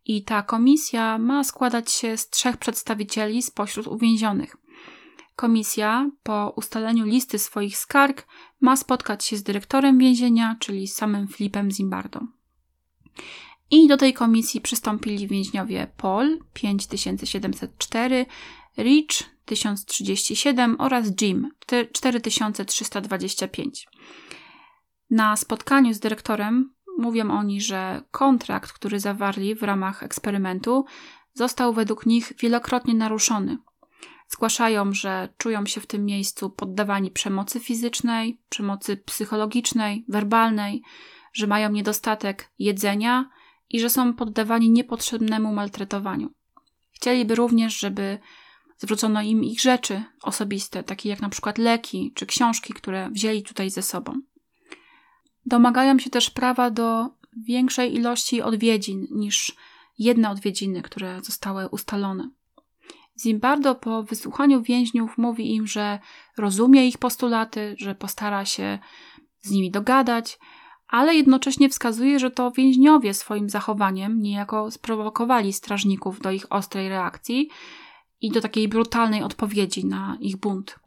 I 0.05 0.24
ta 0.24 0.43
komisja 0.43 1.18
ma 1.18 1.45
składać 1.45 1.93
się 1.93 2.16
z 2.16 2.31
trzech 2.31 2.57
przedstawicieli 2.57 3.43
spośród 3.43 3.87
uwięzionych. 3.87 4.57
Komisja 5.37 6.11
po 6.22 6.53
ustaleniu 6.57 7.05
listy 7.05 7.39
swoich 7.39 7.76
skarg 7.76 8.26
ma 8.61 8.76
spotkać 8.76 9.24
się 9.24 9.37
z 9.37 9.43
dyrektorem 9.43 9.99
więzienia, 9.99 10.57
czyli 10.61 10.89
samym 10.89 11.29
Filipem 11.29 11.70
Zimbardo. 11.70 12.20
I 13.70 13.89
do 13.89 13.97
tej 13.97 14.14
komisji 14.14 14.61
przystąpili 14.61 15.29
więźniowie 15.29 15.87
Paul 15.97 16.39
5704, 16.53 18.26
Rich 18.79 19.09
1037 19.45 20.76
oraz 20.79 21.07
Jim 21.20 21.51
4325. 21.93 23.87
Na 25.11 25.36
spotkaniu 25.36 25.94
z 25.94 26.00
dyrektorem 26.00 26.74
mówią 26.98 27.30
oni, 27.30 27.61
że 27.61 28.02
kontrakt, 28.11 28.72
który 28.72 29.00
zawarli 29.00 29.54
w 29.54 29.62
ramach 29.62 30.02
eksperymentu, 30.02 30.84
został 31.34 31.72
według 31.72 32.06
nich 32.06 32.32
wielokrotnie 32.38 32.94
naruszony. 32.94 33.59
Zgłaszają, 34.28 34.92
że 34.92 35.28
czują 35.38 35.66
się 35.66 35.80
w 35.80 35.86
tym 35.86 36.04
miejscu 36.04 36.50
poddawani 36.50 37.11
przemocy 37.11 37.61
fizycznej, 37.61 38.40
przemocy 38.48 38.96
psychologicznej, 38.96 40.04
werbalnej, 40.09 40.82
że 41.32 41.46
mają 41.46 41.70
niedostatek 41.72 42.50
jedzenia 42.59 43.30
i 43.70 43.80
że 43.80 43.90
są 43.90 44.14
poddawani 44.14 44.70
niepotrzebnemu 44.70 45.52
maltretowaniu. 45.52 46.30
Chcieliby 46.92 47.34
również, 47.34 47.78
żeby 47.78 48.18
zwrócono 48.78 49.22
im 49.22 49.44
ich 49.44 49.61
rzeczy 49.61 50.02
osobiste, 50.22 50.82
takie 50.82 51.09
jak 51.09 51.20
na 51.20 51.28
przykład 51.28 51.59
leki 51.59 52.12
czy 52.14 52.26
książki, 52.26 52.74
które 52.74 53.11
wzięli 53.11 53.42
tutaj 53.42 53.70
ze 53.70 53.82
sobą. 53.82 54.20
Domagają 55.49 55.99
się 55.99 56.11
też 56.11 56.30
prawa 56.30 56.70
do 56.70 57.09
większej 57.36 57.94
ilości 57.94 58.42
odwiedzin 58.42 59.07
niż 59.11 59.57
jedne 59.99 60.30
odwiedziny, 60.30 60.82
które 60.82 61.20
zostały 61.22 61.68
ustalone. 61.68 62.30
Zimbardo 63.20 63.74
po 63.74 64.03
wysłuchaniu 64.03 64.62
więźniów 64.62 65.18
mówi 65.18 65.55
im, 65.55 65.66
że 65.66 65.99
rozumie 66.38 66.88
ich 66.88 66.99
postulaty, 66.99 67.74
że 67.78 67.94
postara 67.94 68.44
się 68.44 68.78
z 69.40 69.51
nimi 69.51 69.70
dogadać, 69.70 70.38
ale 70.88 71.14
jednocześnie 71.14 71.68
wskazuje, 71.68 72.18
że 72.18 72.30
to 72.30 72.51
więźniowie 72.51 73.14
swoim 73.14 73.51
zachowaniem 73.51 74.22
niejako 74.22 74.70
sprowokowali 74.70 75.53
strażników 75.53 76.20
do 76.20 76.30
ich 76.30 76.53
ostrej 76.53 76.88
reakcji 76.88 77.49
i 78.20 78.30
do 78.30 78.40
takiej 78.40 78.68
brutalnej 78.68 79.22
odpowiedzi 79.22 79.86
na 79.86 80.16
ich 80.20 80.36
bunt. 80.36 80.78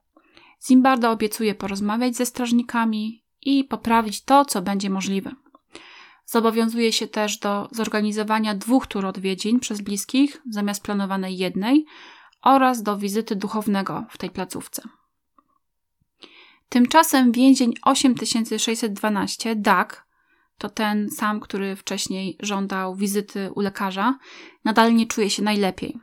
Zimbardo 0.68 1.12
obiecuje 1.12 1.55
porozmawiać 1.55 2.16
ze 2.16 2.26
strażnikami 2.26 3.20
i 3.42 3.64
poprawić 3.64 4.24
to, 4.24 4.46
co 4.46 4.62
będzie 4.62 4.89
możliwe. 4.89 5.32
Zobowiązuje 6.26 6.94
się 6.94 7.08
też 7.08 7.38
do 7.38 7.70
zorganizowania 7.72 8.56
dwóch 8.56 8.88
tur 8.88 9.06
odwiedzin 9.06 9.60
przez 9.60 9.82
bliskich 9.82 10.42
zamiast 10.50 10.84
planowanej 10.84 11.38
jednej 11.38 11.86
oraz 12.42 12.84
do 12.84 12.98
wizyty 12.98 13.36
duchownego 13.36 14.06
w 14.10 14.18
tej 14.18 14.30
placówce. 14.30 14.82
Tymczasem 16.70 17.32
więzień 17.32 17.74
8612, 17.82 19.56
Doug, 19.56 20.06
to 20.58 20.70
ten 20.70 21.10
sam, 21.10 21.39
który 21.39 21.76
wcześniej 21.76 22.38
żądał 22.39 22.96
wizyty 22.96 23.52
u 23.56 23.62
lekarza, 23.62 24.18
nadal 24.64 24.96
nie 24.96 25.08
czuje 25.08 25.30
się 25.30 25.44
najlepiej. 25.44 26.00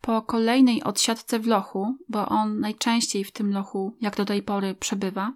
Po 0.00 0.22
kolejnej 0.22 0.82
odsiadce 0.82 1.38
w 1.38 1.46
lochu, 1.46 1.96
bo 2.08 2.28
on 2.28 2.60
najczęściej 2.60 3.24
w 3.24 3.32
tym 3.32 3.52
lochu, 3.52 3.96
jak 4.00 4.16
do 4.16 4.24
tej 4.24 4.42
pory, 4.42 4.74
przebywa, 4.74 5.32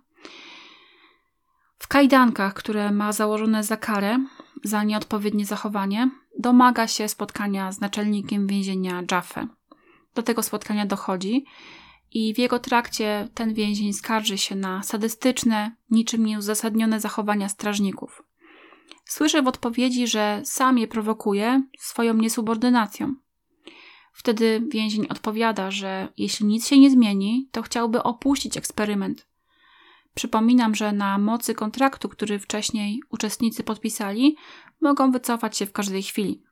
w 1.84 1.88
kajdankach, 1.88 2.54
które 2.54 2.92
ma 2.92 3.12
założone 3.12 3.64
za 3.64 3.76
karę, 3.76 4.18
za 4.62 4.84
nieodpowiednie 4.84 5.46
zachowanie, 5.46 6.10
domaga 6.38 6.88
się 6.88 7.08
spotkania 7.08 7.72
z 7.72 7.80
naczelnikiem 7.80 8.46
więzienia 8.46 9.02
Jaffe. 9.10 9.46
Do 10.14 10.22
tego 10.22 10.42
spotkania 10.42 10.86
dochodzi 10.86 11.44
i 12.12 12.34
w 12.34 12.38
jego 12.38 12.58
trakcie 12.58 13.28
ten 13.34 13.54
więzień 13.54 13.92
skarży 13.92 14.38
się 14.38 14.54
na 14.54 14.82
sadystyczne, 14.82 15.76
niczym 15.90 16.26
nieuzasadnione 16.26 17.00
zachowania 17.00 17.48
strażników. 17.48 18.22
Słyszy 19.04 19.42
w 19.42 19.48
odpowiedzi, 19.48 20.06
że 20.06 20.40
sam 20.44 20.78
je 20.78 20.88
prowokuje 20.88 21.62
swoją 21.78 22.14
niesubordynacją. 22.14 23.14
Wtedy 24.12 24.62
więzień 24.68 25.06
odpowiada, 25.08 25.70
że 25.70 26.08
jeśli 26.16 26.46
nic 26.46 26.68
się 26.68 26.78
nie 26.78 26.90
zmieni, 26.90 27.48
to 27.52 27.62
chciałby 27.62 28.02
opuścić 28.02 28.56
eksperyment. 28.56 29.33
Przypominam, 30.14 30.74
że 30.74 30.92
na 30.92 31.18
mocy 31.18 31.54
kontraktu, 31.54 32.08
który 32.08 32.38
wcześniej 32.38 33.00
uczestnicy 33.08 33.64
podpisali, 33.64 34.36
mogą 34.80 35.10
wycofać 35.10 35.56
się 35.56 35.66
w 35.66 35.72
każdej 35.72 36.02
chwili. 36.02 36.42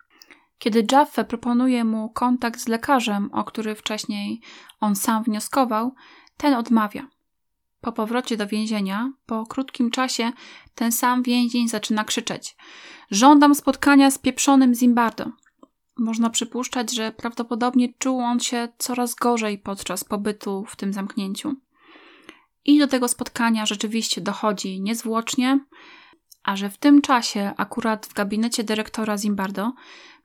Kiedy 0.58 0.86
Jaffe 0.92 1.24
proponuje 1.24 1.84
mu 1.84 2.10
kontakt 2.10 2.60
z 2.60 2.68
lekarzem, 2.68 3.30
o 3.32 3.44
który 3.44 3.74
wcześniej 3.74 4.40
on 4.80 4.96
sam 4.96 5.24
wnioskował, 5.24 5.94
ten 6.36 6.54
odmawia. 6.54 7.08
Po 7.80 7.92
powrocie 7.92 8.36
do 8.36 8.46
więzienia, 8.46 9.12
po 9.26 9.46
krótkim 9.46 9.90
czasie, 9.90 10.32
ten 10.74 10.92
sam 10.92 11.22
więzień 11.22 11.68
zaczyna 11.68 12.04
krzyczeć: 12.04 12.56
Żądam 13.10 13.54
spotkania 13.54 14.10
z 14.10 14.18
pieprzonym 14.18 14.74
Zimbardo. 14.74 15.30
Można 15.98 16.30
przypuszczać, 16.30 16.92
że 16.92 17.12
prawdopodobnie 17.12 17.94
czuł 17.98 18.20
on 18.20 18.40
się 18.40 18.68
coraz 18.78 19.14
gorzej 19.14 19.58
podczas 19.58 20.04
pobytu 20.04 20.64
w 20.68 20.76
tym 20.76 20.92
zamknięciu. 20.92 21.56
I 22.64 22.78
do 22.78 22.88
tego 22.88 23.08
spotkania 23.08 23.66
rzeczywiście 23.66 24.20
dochodzi 24.20 24.80
niezwłocznie, 24.80 25.60
a 26.42 26.56
że 26.56 26.70
w 26.70 26.78
tym 26.78 27.02
czasie, 27.02 27.52
akurat 27.56 28.06
w 28.06 28.12
gabinecie 28.12 28.64
dyrektora 28.64 29.18
Zimbardo, 29.18 29.72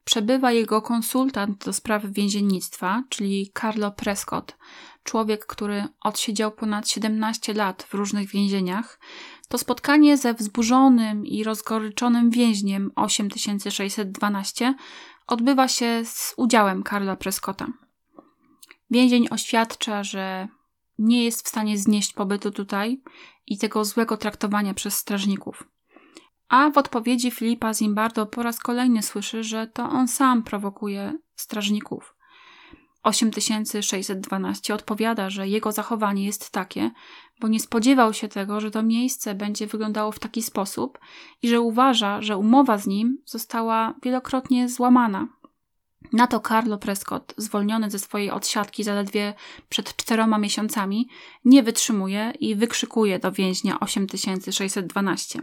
przebywa 0.03 0.51
jego 0.51 0.81
konsultant 0.81 1.65
do 1.65 1.73
spraw 1.73 2.05
więziennictwa, 2.05 3.03
czyli 3.09 3.51
Carlo 3.61 3.91
Prescott, 3.91 4.57
człowiek, 5.03 5.45
który 5.45 5.88
odsiedział 6.01 6.51
ponad 6.51 6.89
17 6.89 7.53
lat 7.53 7.83
w 7.83 7.93
różnych 7.93 8.29
więzieniach, 8.29 8.99
to 9.49 9.57
spotkanie 9.57 10.17
ze 10.17 10.33
wzburzonym 10.33 11.25
i 11.25 11.43
rozgoryczonym 11.43 12.29
więźniem 12.29 12.91
8612 12.95 14.73
odbywa 15.27 15.67
się 15.67 16.01
z 16.05 16.33
udziałem 16.38 16.83
Karla 16.83 17.15
Prescotta. 17.15 17.67
Więzień 18.91 19.27
oświadcza, 19.31 20.03
że 20.03 20.47
nie 20.99 21.23
jest 21.23 21.45
w 21.45 21.49
stanie 21.49 21.77
znieść 21.77 22.13
pobytu 22.13 22.51
tutaj 22.51 23.01
i 23.47 23.57
tego 23.57 23.85
złego 23.85 24.17
traktowania 24.17 24.73
przez 24.73 24.97
strażników. 24.97 25.69
A 26.49 26.69
w 26.69 26.77
odpowiedzi 26.77 27.31
Filipa 27.31 27.73
Zimbardo 27.73 28.25
po 28.25 28.43
raz 28.43 28.59
kolejny 28.59 29.03
słyszy, 29.03 29.43
że 29.43 29.67
to 29.67 29.83
on 29.83 30.07
sam 30.07 30.43
prowokuje 30.43 31.17
strażników. 31.35 32.17
8612 33.03 34.73
odpowiada, 34.73 35.29
że 35.29 35.47
jego 35.47 35.71
zachowanie 35.71 36.25
jest 36.25 36.51
takie, 36.51 36.91
bo 37.39 37.47
nie 37.47 37.59
spodziewał 37.59 38.13
się 38.13 38.27
tego, 38.27 38.59
że 38.59 38.71
to 38.71 38.83
miejsce 38.83 39.35
będzie 39.35 39.67
wyglądało 39.67 40.11
w 40.11 40.19
taki 40.19 40.43
sposób 40.43 40.99
i 41.41 41.49
że 41.49 41.61
uważa, 41.61 42.21
że 42.21 42.37
umowa 42.37 42.77
z 42.77 42.87
nim 42.87 43.17
została 43.25 43.93
wielokrotnie 44.03 44.69
złamana. 44.69 45.27
Na 46.13 46.27
to 46.27 46.39
Carlo 46.39 46.77
Prescott, 46.77 47.33
zwolniony 47.37 47.89
ze 47.89 47.99
swojej 47.99 48.31
odsiadki 48.31 48.83
zaledwie 48.83 49.33
przed 49.69 49.95
czteroma 49.95 50.37
miesiącami, 50.37 51.09
nie 51.45 51.63
wytrzymuje 51.63 52.33
i 52.39 52.55
wykrzykuje 52.55 53.19
do 53.19 53.31
więźnia 53.31 53.79
8612. 53.79 55.39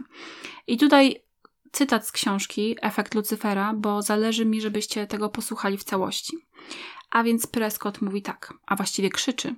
I 0.67 0.77
tutaj 0.77 1.23
cytat 1.71 2.07
z 2.07 2.11
książki 2.11 2.75
Efekt 2.81 3.15
Lucyfera, 3.15 3.73
bo 3.73 4.01
zależy 4.01 4.45
mi, 4.45 4.61
żebyście 4.61 5.07
tego 5.07 5.29
posłuchali 5.29 5.77
w 5.77 5.83
całości. 5.83 6.37
A 7.09 7.23
więc 7.23 7.47
Prescott 7.47 8.01
mówi 8.01 8.21
tak, 8.21 8.53
a 8.65 8.75
właściwie 8.75 9.09
krzyczy: 9.09 9.55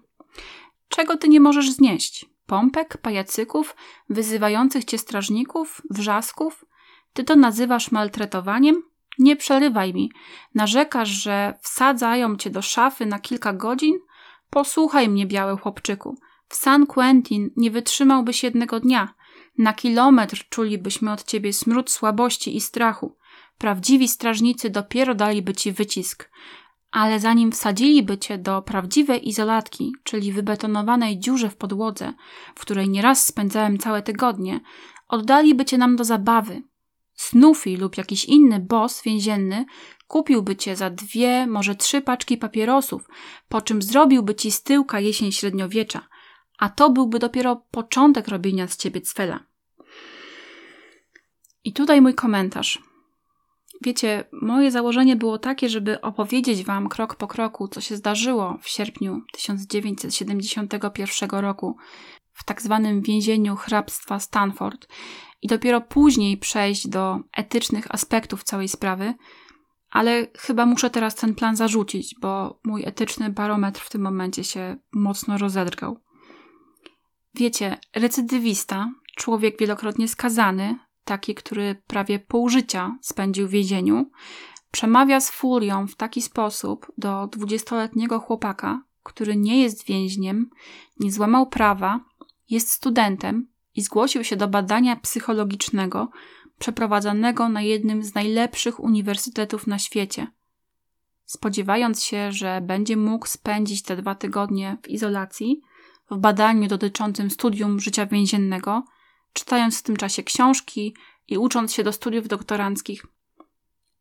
Czego 0.89 1.17
ty 1.17 1.29
nie 1.29 1.39
możesz 1.39 1.71
znieść? 1.71 2.25
Pompek, 2.45 2.97
pajacyków, 2.97 3.75
wyzywających 4.09 4.85
cię 4.85 4.97
strażników, 4.97 5.81
wrzasków? 5.89 6.65
Ty 7.13 7.23
to 7.23 7.35
nazywasz 7.35 7.91
maltretowaniem? 7.91 8.83
Nie 9.19 9.35
przerywaj 9.35 9.93
mi. 9.93 10.11
Narzekasz, 10.55 11.09
że 11.09 11.53
wsadzają 11.61 12.37
cię 12.37 12.49
do 12.49 12.61
szafy 12.61 13.05
na 13.05 13.19
kilka 13.19 13.53
godzin? 13.53 13.99
Posłuchaj 14.49 15.09
mnie, 15.09 15.25
biały 15.25 15.57
chłopczyku. 15.57 16.17
W 16.47 16.55
San 16.55 16.85
Quentin 16.85 17.49
nie 17.55 17.71
wytrzymałbyś 17.71 18.43
jednego 18.43 18.79
dnia. 18.79 19.13
Na 19.57 19.73
kilometr 19.73 20.49
czulibyśmy 20.49 21.11
od 21.11 21.23
ciebie 21.23 21.53
smród 21.53 21.91
słabości 21.91 22.55
i 22.55 22.61
strachu. 22.61 23.15
Prawdziwi 23.57 24.07
strażnicy 24.07 24.69
dopiero 24.69 25.15
daliby 25.15 25.53
ci 25.53 25.71
wycisk. 25.71 26.29
Ale 26.91 27.19
zanim 27.19 27.51
wsadziliby 27.51 28.17
cię 28.17 28.37
do 28.37 28.61
prawdziwej 28.61 29.29
izolatki, 29.29 29.95
czyli 30.03 30.31
wybetonowanej 30.31 31.19
dziurze 31.19 31.49
w 31.49 31.55
podłodze, 31.55 32.13
w 32.55 32.61
której 32.61 32.89
nieraz 32.89 33.25
spędzałem 33.25 33.77
całe 33.77 34.01
tygodnie, 34.01 34.59
oddaliby 35.07 35.65
cię 35.65 35.77
nam 35.77 35.95
do 35.95 36.03
zabawy, 36.03 36.61
Snoopy 37.17 37.77
lub 37.77 37.97
jakiś 37.97 38.25
inny 38.25 38.59
boss 38.59 39.01
więzienny 39.01 39.65
kupiłby 40.07 40.55
cię 40.55 40.75
za 40.75 40.89
dwie, 40.89 41.47
może 41.47 41.75
trzy 41.75 42.01
paczki 42.01 42.37
papierosów, 42.37 43.07
po 43.49 43.61
czym 43.61 43.81
zrobiłby 43.81 44.35
ci 44.35 44.51
z 44.51 44.63
tyłka 44.63 44.99
jesień 44.99 45.31
średniowiecza, 45.31 46.07
a 46.57 46.69
to 46.69 46.89
byłby 46.89 47.19
dopiero 47.19 47.55
początek 47.71 48.27
robienia 48.27 48.67
z 48.67 48.77
ciebie 48.77 49.01
cwela. 49.01 49.43
I 51.63 51.73
tutaj 51.73 52.01
mój 52.01 52.13
komentarz. 52.13 52.81
Wiecie, 53.81 54.23
moje 54.31 54.71
założenie 54.71 55.15
było 55.15 55.37
takie, 55.37 55.69
żeby 55.69 56.01
opowiedzieć 56.01 56.63
Wam 56.63 56.89
krok 56.89 57.15
po 57.15 57.27
kroku, 57.27 57.67
co 57.67 57.81
się 57.81 57.95
zdarzyło 57.95 58.57
w 58.61 58.69
sierpniu 58.69 59.21
1971 59.33 61.29
roku 61.29 61.77
w 62.33 62.43
tak 62.43 62.61
zwanym 62.61 63.01
więzieniu 63.01 63.55
hrabstwa 63.55 64.19
Stanford 64.19 64.87
i 65.41 65.47
dopiero 65.47 65.81
później 65.81 66.37
przejść 66.37 66.87
do 66.87 67.19
etycznych 67.33 67.95
aspektów 67.95 68.43
całej 68.43 68.67
sprawy, 68.67 69.13
ale 69.89 70.27
chyba 70.37 70.65
muszę 70.65 70.89
teraz 70.89 71.15
ten 71.15 71.35
plan 71.35 71.55
zarzucić, 71.55 72.15
bo 72.21 72.59
mój 72.63 72.83
etyczny 72.85 73.29
barometr 73.29 73.81
w 73.81 73.89
tym 73.89 74.01
momencie 74.01 74.43
się 74.43 74.77
mocno 74.91 75.37
rozedrgał. 75.37 75.99
Wiecie, 77.33 77.77
recydywista, 77.95 78.91
człowiek 79.15 79.59
wielokrotnie 79.59 80.07
skazany, 80.07 80.79
taki, 81.03 81.35
który 81.35 81.81
prawie 81.87 82.19
pół 82.19 82.49
życia 82.49 82.97
spędził 83.01 83.47
w 83.47 83.51
więzieniu, 83.51 84.11
przemawia 84.71 85.19
z 85.19 85.31
furią 85.31 85.87
w 85.87 85.95
taki 85.95 86.21
sposób 86.21 86.91
do 86.97 87.27
dwudziestoletniego 87.27 88.19
chłopaka, 88.19 88.83
który 89.03 89.35
nie 89.35 89.61
jest 89.61 89.85
więźniem, 89.85 90.49
nie 90.99 91.11
złamał 91.11 91.47
prawa, 91.47 91.99
jest 92.49 92.71
studentem 92.71 93.47
i 93.77 93.81
zgłosił 93.81 94.23
się 94.23 94.35
do 94.35 94.47
badania 94.47 94.95
psychologicznego 94.95 96.09
przeprowadzanego 96.59 97.49
na 97.49 97.61
jednym 97.61 98.03
z 98.03 98.15
najlepszych 98.15 98.79
uniwersytetów 98.79 99.67
na 99.67 99.79
świecie. 99.79 100.27
Spodziewając 101.25 102.03
się, 102.03 102.31
że 102.31 102.61
będzie 102.61 102.97
mógł 102.97 103.27
spędzić 103.27 103.83
te 103.83 103.95
dwa 103.95 104.15
tygodnie 104.15 104.77
w 104.83 104.87
izolacji, 104.87 105.61
w 106.11 106.17
badaniu 106.17 106.67
dotyczącym 106.67 107.31
studium 107.31 107.79
życia 107.79 108.05
więziennego, 108.05 108.83
czytając 109.33 109.79
w 109.79 109.83
tym 109.83 109.97
czasie 109.97 110.23
książki 110.23 110.95
i 111.27 111.37
ucząc 111.37 111.73
się 111.73 111.83
do 111.83 111.93
studiów 111.93 112.27
doktoranckich. 112.27 113.05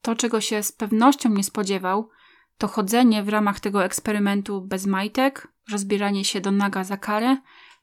To, 0.03 0.15
czego 0.15 0.41
się 0.41 0.63
z 0.63 0.73
pewnością 0.73 1.29
nie 1.29 1.45
spodziewał, 1.45 2.09
to 2.59 2.69
chodzenie 2.69 3.23
w 3.23 3.29
ramach 3.29 3.61
tego 3.61 3.85
eksperymentu 3.85 4.63
bez 4.63 4.87
majtek, 4.87 5.49
rozbieranie 5.73 6.25
się 6.25 6.41
do 6.41 6.51
naga 6.51 6.85
za 6.85 6.97
karę, 6.97 7.37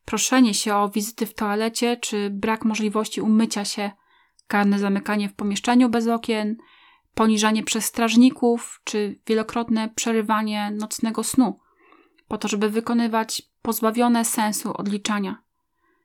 proszenie 0.06 0.54
się 0.54 0.76
o 0.76 0.90
wizyty 0.90 1.26
w 1.26 1.34
toalecie 1.34 1.98
czy 1.98 2.30
brak 2.30 2.66
możliwości 2.66 3.22
umycia 3.22 3.66
się, 3.66 3.92
karne 4.48 4.80
zamykanie 4.80 5.30
w 5.30 5.34
pomieszczeniu 5.34 5.90
bez 5.90 6.08
okien, 6.08 6.58
poniżanie 7.14 7.64
przez 7.64 7.86
strażników 7.86 8.82
czy 8.84 9.20
wielokrotne 9.28 9.90
przerywanie 9.90 10.72
nocnego 10.80 11.24
snu, 11.24 11.60
po 12.28 12.38
to, 12.38 12.48
żeby 12.48 12.70
wykonywać 12.70 13.42
pozbawione 13.62 14.26
sensu 14.26 14.74
odliczania 14.78 15.44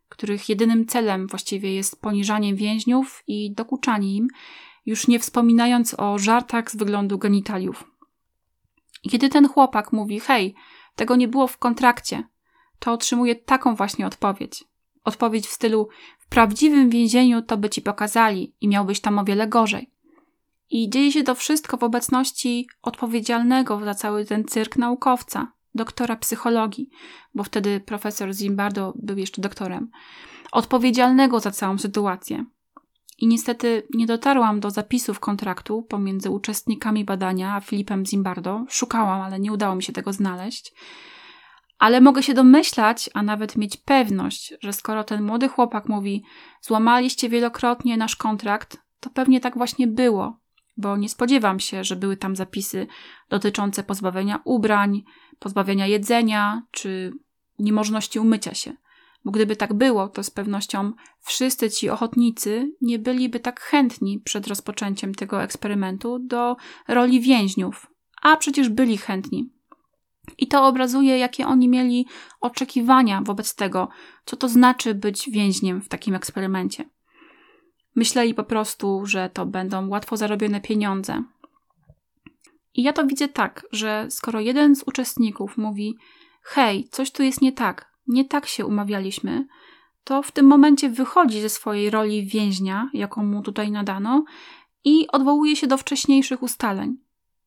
których 0.09 0.49
jedynym 0.49 0.87
celem 0.87 1.27
właściwie 1.27 1.75
jest 1.75 2.01
poniżanie 2.01 2.55
więźniów 2.55 3.23
i 3.27 3.53
dokuczanie 3.53 4.17
im, 4.17 4.29
już 4.87 5.09
nie 5.09 5.19
wspominając 5.19 5.95
o 5.99 6.19
żartach 6.19 6.71
z 6.71 6.77
wyglądu 6.77 7.19
genitaliów. 7.19 7.85
Kiedy 9.11 9.29
ten 9.29 9.49
chłopak 9.49 9.93
mówi: 9.93 10.21
Hej, 10.21 10.55
tego 10.97 11.17
nie 11.17 11.29
było 11.29 11.47
w 11.47 11.59
kontrakcie, 11.59 12.23
to 12.79 12.93
otrzymuje 12.93 13.37
taką 13.37 13.75
właśnie 13.75 14.07
odpowiedź. 14.07 14.65
Odpowiedź 15.05 15.47
w 15.47 15.53
stylu: 15.53 15.89
W 16.19 16.29
prawdziwym 16.29 16.91
więzieniu 16.91 17.43
to 17.43 17.57
by 17.57 17.71
ci 17.71 17.83
pokazali 17.83 18.55
i 18.61 18.69
miałbyś 18.69 19.01
tam 19.01 19.19
o 19.19 19.25
wiele 19.25 19.49
gorzej. 19.49 19.91
I 20.71 20.91
dzieje 20.91 21.13
się 21.13 21.23
to 21.23 21.35
wszystko 21.35 21.77
w 21.77 21.83
obecności 21.83 22.69
odpowiedzialnego 22.83 23.85
za 23.85 23.95
cały 23.95 24.25
ten 24.25 24.45
cyrk 24.45 24.77
naukowca, 24.77 25.53
doktora 25.75 26.17
psychologii, 26.17 26.91
bo 27.35 27.45
wtedy 27.45 27.81
profesor 27.81 28.35
Zimbardo 28.35 28.93
był 28.97 29.19
jeszcze 29.19 29.43
doktorem, 29.43 29.91
odpowiedzialnego 30.53 31.41
za 31.41 31.51
całą 31.51 31.79
sytuację. 31.79 32.45
I 33.19 33.27
niestety 33.27 33.83
nie 33.95 34.07
dotarłam 34.07 34.61
do 34.61 34.71
zapisów 34.71 35.21
kontraktu 35.21 35.83
pomiędzy 35.83 36.31
uczestnikami 36.31 37.05
badania 37.05 37.55
a 37.55 37.61
Filipem 37.61 38.07
Zimbardo. 38.07 38.65
Szukałam, 38.69 39.21
ale 39.21 39.41
nie 39.41 39.53
udało 39.53 39.75
mi 39.75 39.83
się 39.83 39.93
tego 39.93 40.13
znaleźć. 40.13 40.73
Ale 41.79 42.01
mogę 42.01 42.23
się 42.23 42.35
domyślać, 42.35 43.11
a 43.15 43.23
nawet 43.23 43.57
mieć 43.57 43.77
pewność, 43.77 44.55
że 44.63 44.73
skoro 44.73 45.05
ten 45.05 45.23
młody 45.23 45.49
chłopak 45.49 45.89
mówi: 45.89 46.25
Złamaliście 46.61 47.29
wielokrotnie 47.29 47.97
nasz 47.97 48.17
kontrakt, 48.17 48.79
to 49.01 49.11
pewnie 49.11 49.41
tak 49.41 49.57
właśnie 49.57 49.87
było, 49.87 50.41
bo 50.77 50.97
nie 50.97 51.09
spodziewam 51.09 51.61
się, 51.61 51.85
że 51.85 51.97
były 51.97 52.17
tam 52.17 52.37
zapisy 52.37 52.87
dotyczące 53.29 53.83
pozbawienia 53.83 54.41
ubrań, 54.45 55.05
pozbawienia 55.39 55.87
jedzenia 55.87 56.63
czy 56.71 57.13
niemożności 57.59 58.19
umycia 58.19 58.55
się. 58.55 58.73
Bo 59.25 59.31
gdyby 59.31 59.57
tak 59.57 59.75
było, 59.75 60.09
to 60.09 60.23
z 60.23 60.31
pewnością 60.31 60.93
wszyscy 61.21 61.71
ci 61.71 61.91
ochotnicy 61.91 62.73
nie 62.81 62.99
byliby 62.99 63.41
tak 63.41 63.61
chętni 63.61 64.21
przed 64.21 64.47
rozpoczęciem 64.47 65.15
tego 65.15 65.43
eksperymentu 65.43 66.19
do 66.19 66.57
roli 66.89 67.21
więźniów, 67.21 67.87
a 68.23 68.37
przecież 68.37 68.69
byli 68.69 68.99
chętni. 68.99 69.58
I 70.39 70.47
to 70.47 70.67
obrazuje, 70.67 71.19
jakie 71.19 71.47
oni 71.47 71.69
mieli 71.69 72.07
oczekiwania 72.41 73.23
wobec 73.23 73.55
tego, 73.55 73.89
co 74.25 74.37
to 74.37 74.49
znaczy 74.49 74.95
być 74.95 75.31
więźniem 75.31 75.81
w 75.81 75.89
takim 75.89 76.15
eksperymencie. 76.15 76.85
Myśleli 77.95 78.35
po 78.35 78.45
prostu, 78.45 79.07
że 79.07 79.31
to 79.31 79.47
będą 79.47 79.89
łatwo 79.89 80.17
zarobione 80.17 80.61
pieniądze. 80.61 81.23
I 82.75 82.83
ja 82.83 82.93
to 82.93 83.07
widzę 83.07 83.29
tak, 83.29 83.67
że 83.73 84.07
skoro 84.11 84.41
jeden 84.41 84.77
z 84.77 84.83
uczestników 84.83 85.57
mówi: 85.57 85.97
Hej, 86.43 86.89
coś 86.91 87.11
tu 87.11 87.23
jest 87.23 87.43
nie 87.43 87.53
tak, 87.53 87.93
nie 88.07 88.25
tak 88.25 88.47
się 88.47 88.67
umawialiśmy, 88.67 89.47
to 90.05 90.23
w 90.23 90.33
tym 90.33 90.47
momencie 90.47 90.89
wychodzi 90.89 91.41
ze 91.41 91.49
swojej 91.49 91.91
roli 91.91 92.27
więźnia, 92.27 92.91
jaką 92.95 93.25
mu 93.25 93.43
tutaj 93.43 93.71
nadano, 93.71 94.25
i 94.85 95.09
odwołuje 95.09 95.57
się 95.57 95.67
do 95.67 95.77
wcześniejszych 95.77 96.43
ustaleń. 96.43 96.97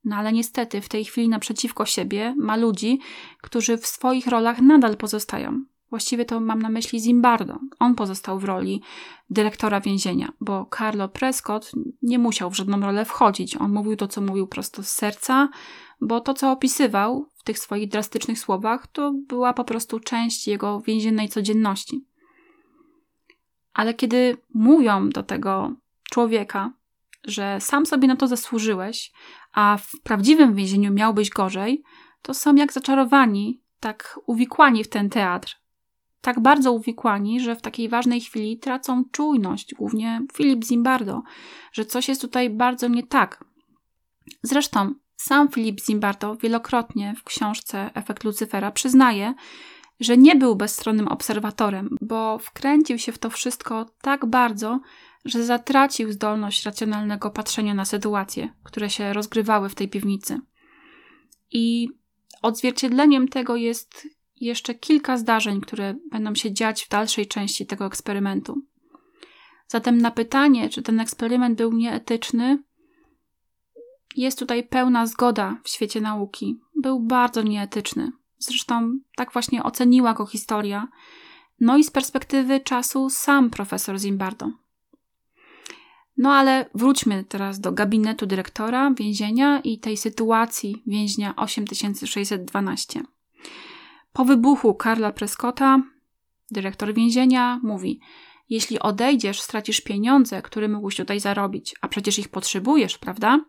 No 0.04 0.16
ale 0.16 0.32
niestety 0.32 0.80
w 0.80 0.88
tej 0.88 1.04
chwili 1.04 1.28
naprzeciwko 1.28 1.86
siebie 1.86 2.34
ma 2.38 2.56
ludzi, 2.56 3.00
którzy 3.42 3.78
w 3.78 3.86
swoich 3.86 4.26
rolach 4.26 4.60
nadal 4.60 4.96
pozostają. 4.96 5.64
Właściwie 5.90 6.24
to 6.24 6.40
mam 6.40 6.62
na 6.62 6.68
myśli 6.68 7.00
Zimbardo. 7.00 7.58
On 7.78 7.94
pozostał 7.94 8.38
w 8.38 8.44
roli 8.44 8.82
dyrektora 9.30 9.80
więzienia, 9.80 10.32
bo 10.40 10.66
Carlo 10.78 11.08
Prescott 11.08 11.72
nie 12.02 12.18
musiał 12.18 12.50
w 12.50 12.56
żadną 12.56 12.80
rolę 12.80 13.04
wchodzić. 13.04 13.56
On 13.56 13.72
mówił 13.72 13.96
to, 13.96 14.08
co 14.08 14.20
mówił 14.20 14.46
prosto 14.46 14.82
z 14.82 14.88
serca, 14.88 15.48
bo 16.00 16.20
to, 16.20 16.34
co 16.34 16.52
opisywał 16.52 17.26
w 17.34 17.42
tych 17.42 17.58
swoich 17.58 17.88
drastycznych 17.88 18.38
słowach, 18.38 18.86
to 18.86 19.12
była 19.28 19.52
po 19.52 19.64
prostu 19.64 20.00
część 20.00 20.48
jego 20.48 20.80
więziennej 20.80 21.28
codzienności. 21.28 22.04
Ale 23.72 23.94
kiedy 23.94 24.36
mówią 24.54 25.08
do 25.08 25.22
tego 25.22 25.72
człowieka, 26.10 26.72
że 27.24 27.60
sam 27.60 27.86
sobie 27.86 28.08
na 28.08 28.16
to 28.16 28.28
zasłużyłeś, 28.28 29.12
a 29.52 29.78
w 29.82 30.00
prawdziwym 30.02 30.54
więzieniu 30.54 30.92
miałbyś 30.92 31.30
gorzej, 31.30 31.82
to 32.22 32.34
są 32.34 32.54
jak 32.54 32.72
zaczarowani, 32.72 33.62
tak 33.80 34.18
uwikłani 34.26 34.84
w 34.84 34.88
ten 34.88 35.10
teatr, 35.10 35.62
tak 36.20 36.40
bardzo 36.40 36.72
uwikłani, 36.72 37.40
że 37.40 37.56
w 37.56 37.62
takiej 37.62 37.88
ważnej 37.88 38.20
chwili 38.20 38.58
tracą 38.58 39.04
czujność, 39.12 39.74
głównie 39.74 40.20
Filip 40.32 40.64
Zimbardo, 40.64 41.22
że 41.72 41.84
coś 41.84 42.08
jest 42.08 42.20
tutaj 42.20 42.50
bardzo 42.50 42.88
nie 42.88 43.02
tak. 43.02 43.44
Zresztą 44.42 44.94
sam 45.16 45.48
Filip 45.48 45.80
Zimbardo 45.80 46.36
wielokrotnie 46.36 47.14
w 47.16 47.24
książce 47.24 47.90
Efekt 47.94 48.24
Lucyfera 48.24 48.70
przyznaje, 48.70 49.34
że 50.00 50.16
nie 50.16 50.36
był 50.36 50.56
bezstronnym 50.56 51.08
obserwatorem, 51.08 51.96
bo 52.00 52.38
wkręcił 52.38 52.98
się 52.98 53.12
w 53.12 53.18
to 53.18 53.30
wszystko 53.30 53.86
tak 54.02 54.26
bardzo, 54.26 54.80
że 55.24 55.44
zatracił 55.44 56.12
zdolność 56.12 56.64
racjonalnego 56.64 57.30
patrzenia 57.30 57.74
na 57.74 57.84
sytuacje, 57.84 58.48
które 58.62 58.90
się 58.90 59.12
rozgrywały 59.12 59.68
w 59.68 59.74
tej 59.74 59.88
piwnicy. 59.88 60.40
I 61.50 61.88
odzwierciedleniem 62.42 63.28
tego 63.28 63.56
jest 63.56 64.08
jeszcze 64.40 64.74
kilka 64.74 65.18
zdarzeń, 65.18 65.60
które 65.60 65.94
będą 66.10 66.34
się 66.34 66.52
dziać 66.52 66.84
w 66.84 66.88
dalszej 66.88 67.26
części 67.26 67.66
tego 67.66 67.86
eksperymentu. 67.86 68.62
Zatem 69.68 69.98
na 69.98 70.10
pytanie, 70.10 70.68
czy 70.68 70.82
ten 70.82 71.00
eksperyment 71.00 71.58
był 71.58 71.72
nieetyczny, 71.72 72.62
jest 74.16 74.38
tutaj 74.38 74.64
pełna 74.64 75.06
zgoda 75.06 75.56
w 75.64 75.68
świecie 75.68 76.00
nauki. 76.00 76.60
Był 76.76 77.00
bardzo 77.00 77.42
nieetyczny. 77.42 78.12
Zresztą 78.38 78.98
tak 79.16 79.32
właśnie 79.32 79.62
oceniła 79.62 80.14
go 80.14 80.26
historia, 80.26 80.88
no 81.60 81.76
i 81.76 81.84
z 81.84 81.90
perspektywy 81.90 82.60
czasu 82.60 83.10
sam 83.10 83.50
profesor 83.50 83.98
Zimbardo. 83.98 84.50
No 86.22 86.32
ale 86.32 86.70
wróćmy 86.74 87.24
teraz 87.24 87.60
do 87.60 87.72
gabinetu 87.72 88.26
dyrektora 88.26 88.94
więzienia 88.94 89.60
i 89.60 89.78
tej 89.78 89.96
sytuacji 89.96 90.82
więźnia 90.86 91.36
8612. 91.36 93.02
Po 94.12 94.24
wybuchu 94.24 94.74
Karla 94.74 95.12
Prescotta, 95.12 95.82
dyrektor 96.50 96.94
więzienia, 96.94 97.60
mówi: 97.62 98.00
Jeśli 98.48 98.78
odejdziesz, 98.78 99.40
stracisz 99.40 99.80
pieniądze, 99.80 100.42
które 100.42 100.68
mógłbyś 100.68 100.96
tutaj 100.96 101.20
zarobić, 101.20 101.74
a 101.80 101.88
przecież 101.88 102.18
ich 102.18 102.28
potrzebujesz, 102.28 102.98
prawda? 102.98 103.40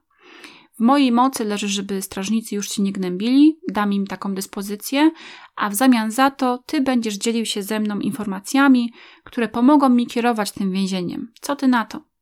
W 0.80 0.80
mojej 0.80 1.12
mocy 1.12 1.46
leży, 1.46 1.68
żeby 1.68 2.02
strażnicy 2.02 2.56
już 2.56 2.70
ci 2.70 2.82
nie 2.82 2.92
gnębili, 2.92 3.60
dam 3.72 3.94
im 3.94 4.08
taką 4.08 4.34
dyspozycję, 4.36 5.12
a 5.56 5.70
w 5.70 5.76
zamian 5.76 6.12
za 6.12 6.32
to 6.32 6.64
ty 6.66 6.82
będziesz 6.82 7.16
dzielił 7.16 7.46
się 7.46 7.64
ze 7.64 7.80
mną 7.80 8.00
informacjami, 8.00 8.94
które 9.24 9.48
pomogą 9.48 9.90
mi 9.90 10.08
kierować 10.08 10.52
tym 10.52 10.72
więzieniem. 10.72 11.32
Co 11.42 11.56
ty 11.56 11.68
na 11.68 11.86
to? 11.86 12.13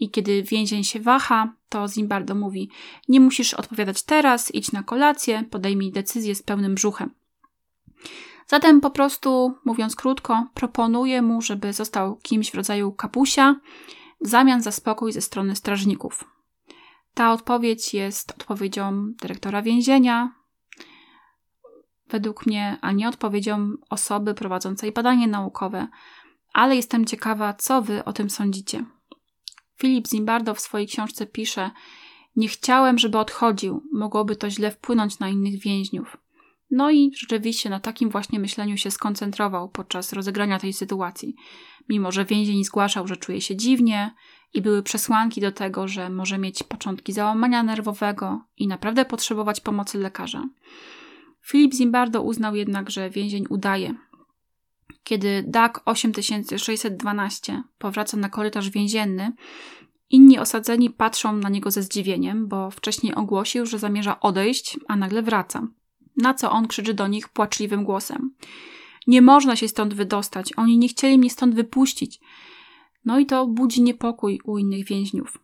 I 0.00 0.10
kiedy 0.10 0.42
więzień 0.42 0.84
się 0.84 1.00
waha, 1.00 1.52
to 1.68 1.88
Zimbardo 1.88 2.34
mówi: 2.34 2.70
Nie 3.08 3.20
musisz 3.20 3.54
odpowiadać 3.54 4.02
teraz, 4.02 4.54
idź 4.54 4.72
na 4.72 4.82
kolację, 4.82 5.44
podejmij 5.50 5.92
decyzję 5.92 6.34
z 6.34 6.42
pełnym 6.42 6.74
brzuchem. 6.74 7.10
Zatem 8.46 8.80
po 8.80 8.90
prostu, 8.90 9.54
mówiąc 9.64 9.96
krótko, 9.96 10.46
proponuje 10.54 11.22
mu, 11.22 11.42
żeby 11.42 11.72
został 11.72 12.16
kimś 12.16 12.50
w 12.50 12.54
rodzaju 12.54 12.92
kapusia 12.92 13.56
w 14.20 14.28
zamian 14.28 14.62
za 14.62 14.72
spokój 14.72 15.12
ze 15.12 15.20
strony 15.20 15.56
strażników. 15.56 16.24
Ta 17.14 17.32
odpowiedź 17.32 17.94
jest 17.94 18.30
odpowiedzią 18.30 19.12
dyrektora 19.20 19.62
więzienia, 19.62 20.34
według 22.08 22.46
mnie, 22.46 22.78
a 22.80 22.92
nie 22.92 23.08
odpowiedzią 23.08 23.70
osoby 23.90 24.34
prowadzącej 24.34 24.92
badanie 24.92 25.28
naukowe, 25.28 25.88
ale 26.52 26.76
jestem 26.76 27.04
ciekawa, 27.04 27.54
co 27.54 27.82
wy 27.82 28.04
o 28.04 28.12
tym 28.12 28.30
sądzicie. 28.30 28.84
Filip 29.80 30.08
Zimbardo 30.08 30.54
w 30.54 30.60
swojej 30.60 30.86
książce 30.86 31.26
pisze: 31.26 31.70
Nie 32.36 32.48
chciałem, 32.48 32.98
żeby 32.98 33.18
odchodził, 33.18 33.82
mogłoby 33.92 34.36
to 34.36 34.50
źle 34.50 34.70
wpłynąć 34.70 35.18
na 35.18 35.28
innych 35.28 35.60
więźniów. 35.60 36.16
No 36.70 36.90
i 36.90 37.10
rzeczywiście 37.16 37.70
na 37.70 37.80
takim 37.80 38.10
właśnie 38.10 38.38
myśleniu 38.38 38.76
się 38.76 38.90
skoncentrował 38.90 39.68
podczas 39.68 40.12
rozegrania 40.12 40.58
tej 40.58 40.72
sytuacji. 40.72 41.34
Mimo, 41.88 42.12
że 42.12 42.24
więzień 42.24 42.64
zgłaszał, 42.64 43.08
że 43.08 43.16
czuje 43.16 43.40
się 43.40 43.56
dziwnie 43.56 44.14
i 44.54 44.62
były 44.62 44.82
przesłanki 44.82 45.40
do 45.40 45.52
tego, 45.52 45.88
że 45.88 46.10
może 46.10 46.38
mieć 46.38 46.62
początki 46.62 47.12
załamania 47.12 47.62
nerwowego 47.62 48.44
i 48.56 48.66
naprawdę 48.66 49.04
potrzebować 49.04 49.60
pomocy 49.60 49.98
lekarza. 49.98 50.48
Filip 51.42 51.74
Zimbardo 51.74 52.22
uznał 52.22 52.54
jednak, 52.54 52.90
że 52.90 53.10
więzień 53.10 53.44
udaje. 53.48 53.94
Kiedy 55.04 55.44
DAK 55.46 55.82
8612 55.84 57.62
powraca 57.78 58.16
na 58.16 58.28
korytarz 58.28 58.70
więzienny, 58.70 59.32
inni 60.10 60.38
osadzeni 60.38 60.90
patrzą 60.90 61.36
na 61.36 61.48
niego 61.48 61.70
ze 61.70 61.82
zdziwieniem, 61.82 62.48
bo 62.48 62.70
wcześniej 62.70 63.14
ogłosił, 63.14 63.66
że 63.66 63.78
zamierza 63.78 64.20
odejść, 64.20 64.78
a 64.88 64.96
nagle 64.96 65.22
wraca. 65.22 65.68
Na 66.16 66.34
co 66.34 66.50
on 66.50 66.68
krzyczy 66.68 66.94
do 66.94 67.06
nich 67.06 67.28
płaczliwym 67.28 67.84
głosem. 67.84 68.34
Nie 69.06 69.22
można 69.22 69.56
się 69.56 69.68
stąd 69.68 69.94
wydostać, 69.94 70.52
oni 70.56 70.78
nie 70.78 70.88
chcieli 70.88 71.18
mnie 71.18 71.30
stąd 71.30 71.54
wypuścić. 71.54 72.20
No 73.04 73.18
i 73.18 73.26
to 73.26 73.46
budzi 73.46 73.82
niepokój 73.82 74.40
u 74.44 74.58
innych 74.58 74.86
więźniów. 74.86 75.38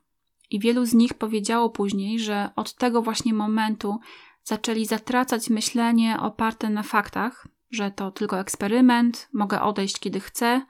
I 0.51 0.61
wielu 0.61 0.85
z 0.85 0.95
nich 0.95 1.15
powiedziało 1.15 1.71
później, 1.71 2.19
że 2.19 2.51
od 2.57 2.75
tego 2.75 3.03
właśnie 3.03 3.35
momentu 3.35 3.99
zaczęli 4.45 4.87
zatracać 4.87 5.51
myślenie 5.51 6.21
oparte 6.21 6.71
na 6.71 6.83
faktach, 6.83 7.49
że 7.71 7.91
to 7.91 8.11
tylko 8.11 8.41
eksperyment, 8.41 9.29
mogę 9.33 9.63
odejść 9.63 9.99
kiedy 9.99 10.21
chcę, 10.21 10.63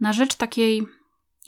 na 0.00 0.12
rzecz 0.12 0.34
takiej 0.34 0.86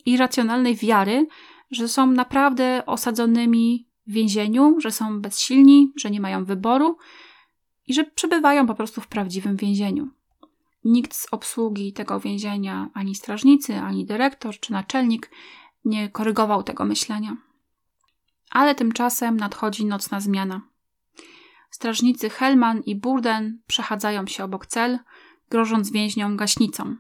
irracjonalnej 0.07 0.77
wiary, 0.77 1.27
że 1.71 1.89
są 1.89 2.07
naprawdę 2.07 2.83
osadzonymi 2.87 3.87
w 4.07 4.13
więzieniu, 4.13 4.77
że 4.81 4.91
są 4.91 5.21
bezsilni, 5.21 5.93
że 5.97 6.11
nie 6.11 6.21
mają 6.21 6.45
wyboru 6.45 6.99
i 7.87 7.95
że 7.95 8.05
przebywają 8.05 8.67
po 8.67 8.75
prostu 8.75 9.01
w 9.01 9.07
prawdziwym 9.07 9.57
więzieniu. 9.57 10.09
Nikt 10.85 11.15
z 11.15 11.27
obsługi 11.31 11.93
tego 11.93 12.21
więzienia, 12.21 12.91
ani 12.95 13.15
strażnicy, 13.15 13.79
ani 13.79 14.07
dyrektor 14.07 14.61
czy 14.61 14.73
naczelnik, 14.73 15.31
nie 15.85 16.09
korygował 16.09 16.63
tego 16.63 16.85
myślenia. 16.85 17.37
Ale 18.51 18.75
tymczasem 18.75 19.37
nadchodzi 19.37 19.85
nocna 19.85 20.21
zmiana. 20.21 20.70
Strażnicy 21.81 22.31
Helman 22.31 22.83
i 22.87 22.97
Burden 22.97 23.59
przechadzają 23.67 24.27
się 24.27 24.45
obok 24.45 24.67
cel, 24.67 24.99
grożąc 25.51 25.91
więźniom 25.91 26.37
gaśnicą. 26.37 26.97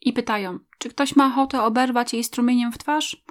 I 0.00 0.12
pytają, 0.12 0.58
czy 0.78 0.90
ktoś 0.90 1.16
ma 1.16 1.26
ochotę 1.26 1.62
oberwać 1.62 2.12
jej 2.12 2.24
strumieniem 2.24 2.72
w 2.72 2.78
twarz? 2.78 3.22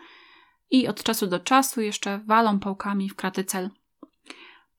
I 0.71 0.87
od 0.87 1.03
czasu 1.03 1.27
do 1.27 1.39
czasu 1.39 1.81
jeszcze 1.81 2.19
walą 2.25 2.59
pałkami 2.59 3.09
w 3.09 3.15
kraty 3.15 3.43
cel. 3.43 3.69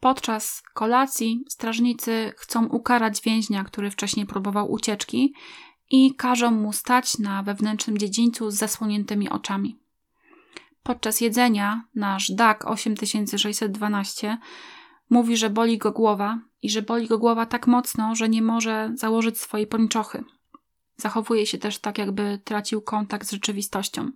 Podczas 0.00 0.62
kolacji 0.74 1.44
strażnicy 1.48 2.32
chcą 2.36 2.66
ukarać 2.66 3.20
więźnia, 3.22 3.64
który 3.64 3.90
wcześniej 3.90 4.26
próbował 4.26 4.72
ucieczki 4.72 5.34
i 5.90 6.14
każą 6.14 6.50
mu 6.50 6.72
stać 6.72 7.18
na 7.18 7.42
wewnętrznym 7.42 7.98
dziedzińcu 7.98 8.50
z 8.50 8.54
zasłoniętymi 8.54 9.28
oczami. 9.28 9.78
Podczas 10.82 11.20
jedzenia 11.20 11.84
nasz 11.94 12.30
DAK 12.30 12.64
8612 12.66 14.38
mówi, 15.10 15.36
że 15.36 15.50
boli 15.50 15.78
go 15.78 15.92
głowa 15.92 16.38
i 16.62 16.70
że 16.70 16.82
boli 16.82 17.08
go 17.08 17.18
głowa 17.18 17.46
tak 17.46 17.66
mocno, 17.66 18.14
że 18.14 18.28
nie 18.28 18.42
może 18.42 18.90
założyć 18.94 19.40
swojej 19.40 19.66
pończochy. 19.66 20.24
Zachowuje 20.96 21.46
się 21.46 21.58
też 21.58 21.78
tak, 21.78 21.98
jakby 21.98 22.40
tracił 22.44 22.82
kontakt 22.82 23.26
z 23.26 23.30
rzeczywistością. 23.30 24.10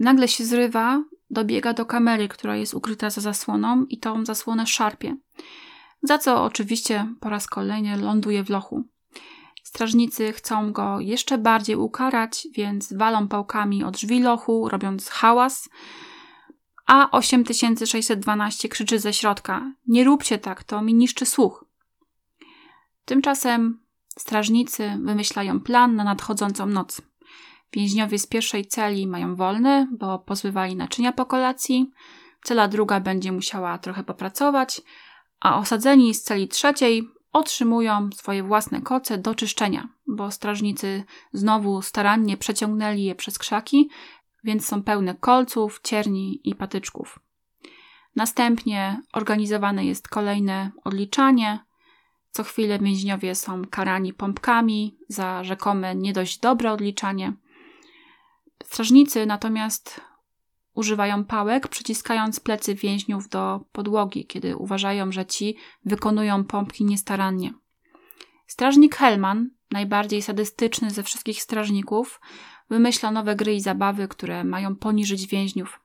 Nagle 0.00 0.28
się 0.28 0.44
zrywa 0.44 1.04
dobiega 1.30 1.72
do 1.72 1.86
kamery, 1.86 2.28
która 2.28 2.56
jest 2.56 2.74
ukryta 2.74 3.10
za 3.10 3.20
zasłoną 3.20 3.84
i 3.84 3.98
tą 3.98 4.24
zasłonę 4.24 4.66
szarpie. 4.66 5.16
Za 6.02 6.18
co 6.18 6.44
oczywiście 6.44 7.14
po 7.20 7.28
raz 7.28 7.46
kolejny 7.46 7.96
ląduje 7.96 8.44
w 8.44 8.50
lochu. 8.50 8.84
Strażnicy 9.62 10.32
chcą 10.32 10.72
go 10.72 11.00
jeszcze 11.00 11.38
bardziej 11.38 11.76
ukarać, 11.76 12.48
więc 12.52 12.92
walą 12.92 13.28
pałkami 13.28 13.84
od 13.84 13.94
drzwi 13.94 14.20
lochu, 14.20 14.68
robiąc 14.68 15.08
hałas. 15.08 15.68
A 16.86 17.10
8612 17.10 18.68
krzyczy 18.68 18.98
ze 18.98 19.12
środka: 19.12 19.72
Nie 19.86 20.04
róbcie 20.04 20.38
tak, 20.38 20.64
to 20.64 20.82
mi 20.82 20.94
niszczy 20.94 21.26
słuch. 21.26 21.64
Tymczasem 23.04 23.80
strażnicy 24.18 24.98
wymyślają 25.04 25.60
plan 25.60 25.96
na 25.96 26.04
nadchodzącą 26.04 26.66
noc. 26.66 27.02
Więźniowie 27.72 28.18
z 28.18 28.26
pierwszej 28.26 28.66
celi 28.66 29.06
mają 29.06 29.36
wolny, 29.36 29.88
bo 29.92 30.18
pozbywali 30.18 30.76
naczynia 30.76 31.12
po 31.12 31.26
kolacji. 31.26 31.90
Cela 32.42 32.68
druga 32.68 33.00
będzie 33.00 33.32
musiała 33.32 33.78
trochę 33.78 34.04
popracować, 34.04 34.82
a 35.40 35.58
osadzeni 35.58 36.14
z 36.14 36.22
celi 36.22 36.48
trzeciej 36.48 37.08
otrzymują 37.32 38.10
swoje 38.14 38.42
własne 38.42 38.82
koce 38.82 39.18
do 39.18 39.34
czyszczenia, 39.34 39.88
bo 40.06 40.30
strażnicy 40.30 41.04
znowu 41.32 41.82
starannie 41.82 42.36
przeciągnęli 42.36 43.02
je 43.02 43.14
przez 43.14 43.38
krzaki, 43.38 43.88
więc 44.46 44.66
są 44.66 44.82
pełne 44.82 45.14
kolców, 45.14 45.80
cierni 45.82 46.40
i 46.44 46.54
patyczków. 46.54 47.18
Następnie 48.16 49.00
organizowane 49.12 49.84
jest 49.84 50.08
kolejne 50.08 50.70
odliczanie. 50.84 51.58
Co 52.30 52.44
chwilę 52.44 52.78
więźniowie 52.78 53.34
są 53.34 53.64
karani 53.64 54.12
pompkami 54.12 54.98
za 55.08 55.44
rzekome 55.44 55.94
nie 55.94 56.12
dość 56.12 56.38
dobre 56.38 56.72
odliczanie. 56.72 57.32
Strażnicy 58.64 59.26
natomiast 59.26 60.00
używają 60.74 61.24
pałek, 61.24 61.68
przyciskając 61.68 62.40
plecy 62.40 62.74
więźniów 62.74 63.28
do 63.28 63.60
podłogi, 63.72 64.26
kiedy 64.26 64.56
uważają, 64.56 65.12
że 65.12 65.26
ci 65.26 65.56
wykonują 65.84 66.44
pompki 66.44 66.84
niestarannie. 66.84 67.52
Strażnik 68.46 68.96
Helman, 68.96 69.50
najbardziej 69.70 70.22
sadystyczny 70.22 70.90
ze 70.90 71.02
wszystkich 71.02 71.42
strażników, 71.42 72.20
wymyśla 72.70 73.10
nowe 73.10 73.36
gry 73.36 73.54
i 73.54 73.60
zabawy, 73.60 74.08
które 74.08 74.44
mają 74.44 74.76
poniżyć 74.76 75.26
więźniów. 75.26 75.80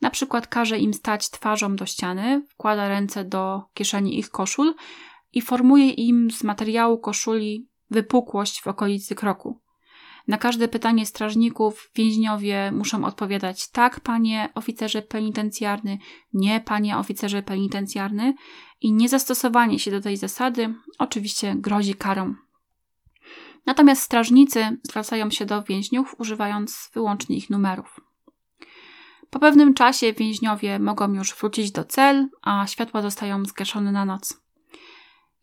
Na 0.00 0.10
przykład 0.10 0.46
każe 0.46 0.78
im 0.78 0.94
stać 0.94 1.30
twarzą 1.30 1.76
do 1.76 1.86
ściany, 1.86 2.42
wkłada 2.48 2.88
ręce 2.88 3.24
do 3.24 3.62
kieszeni 3.74 4.18
ich 4.18 4.30
koszul 4.30 4.74
i 5.32 5.42
formuje 5.42 5.90
im 5.90 6.30
z 6.30 6.44
materiału 6.44 6.98
koszuli 6.98 7.68
wypukłość 7.90 8.62
w 8.62 8.66
okolicy 8.66 9.14
kroku. 9.14 9.60
Na 10.28 10.38
każde 10.38 10.68
pytanie 10.68 11.06
strażników 11.06 11.90
więźniowie 11.94 12.72
muszą 12.72 13.04
odpowiadać 13.04 13.70
tak, 13.70 14.00
panie 14.00 14.48
oficerze 14.54 15.02
penitencjarny, 15.02 15.98
nie, 16.32 16.60
panie 16.60 16.98
oficerze 16.98 17.42
penitencjarny 17.42 18.34
i 18.80 18.92
niezastosowanie 18.92 19.78
się 19.78 19.90
do 19.90 20.00
tej 20.00 20.16
zasady 20.16 20.74
oczywiście 20.98 21.54
grozi 21.58 21.94
karą. 21.94 22.34
Natomiast 23.66 24.02
strażnicy 24.02 24.78
zwracają 24.82 25.30
się 25.30 25.46
do 25.46 25.62
więźniów 25.62 26.14
używając 26.18 26.90
wyłącznie 26.94 27.36
ich 27.36 27.50
numerów. 27.50 28.00
Po 29.30 29.38
pewnym 29.38 29.74
czasie 29.74 30.12
więźniowie 30.12 30.78
mogą 30.78 31.12
już 31.12 31.34
wrócić 31.34 31.72
do 31.72 31.84
cel, 31.84 32.28
a 32.42 32.66
światła 32.66 33.02
zostają 33.02 33.44
zgaszone 33.44 33.92
na 33.92 34.04
noc. 34.04 34.40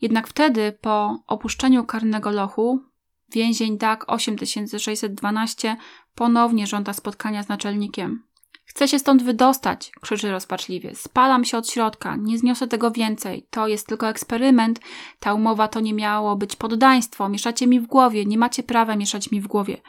Jednak 0.02 0.28
wtedy, 0.28 0.78
po 0.82 1.24
opuszczeniu 1.28 1.86
karnego 1.86 2.32
lochu, 2.32 2.92
Więzień 3.32 3.78
DAK 3.78 4.06
8612 4.08 5.78
ponownie 6.16 6.68
żąda 6.68 6.94
spotkania 6.94 7.44
z 7.44 7.50
naczelnikiem. 7.50 8.24
Chcę 8.72 8.88
się 8.88 9.00
stąd 9.00 9.24
wydostać, 9.24 9.92
krzyczy 10.02 10.32
rozpaczliwie. 10.32 10.96
Spalam 10.96 11.46
się 11.46 11.58
od 11.58 11.70
środka, 11.70 12.16
nie 12.16 12.38
zniosę 12.38 12.68
tego 12.68 12.92
więcej. 12.92 13.48
To 13.50 13.68
jest 13.68 13.88
tylko 13.88 14.10
eksperyment. 14.10 14.80
Ta 15.20 15.34
umowa 15.34 15.68
to 15.68 15.80
nie 15.80 15.94
miało 15.94 16.36
być 16.36 16.56
poddaństwo. 16.56 17.30
Mieszacie 17.30 17.68
mi 17.68 17.80
w 17.80 17.88
głowie, 17.88 18.26
nie 18.26 18.38
macie 18.38 18.64
prawa 18.64 18.96
mieszać 18.96 19.32
mi 19.32 19.42
w 19.42 19.48
głowie. 19.48 19.82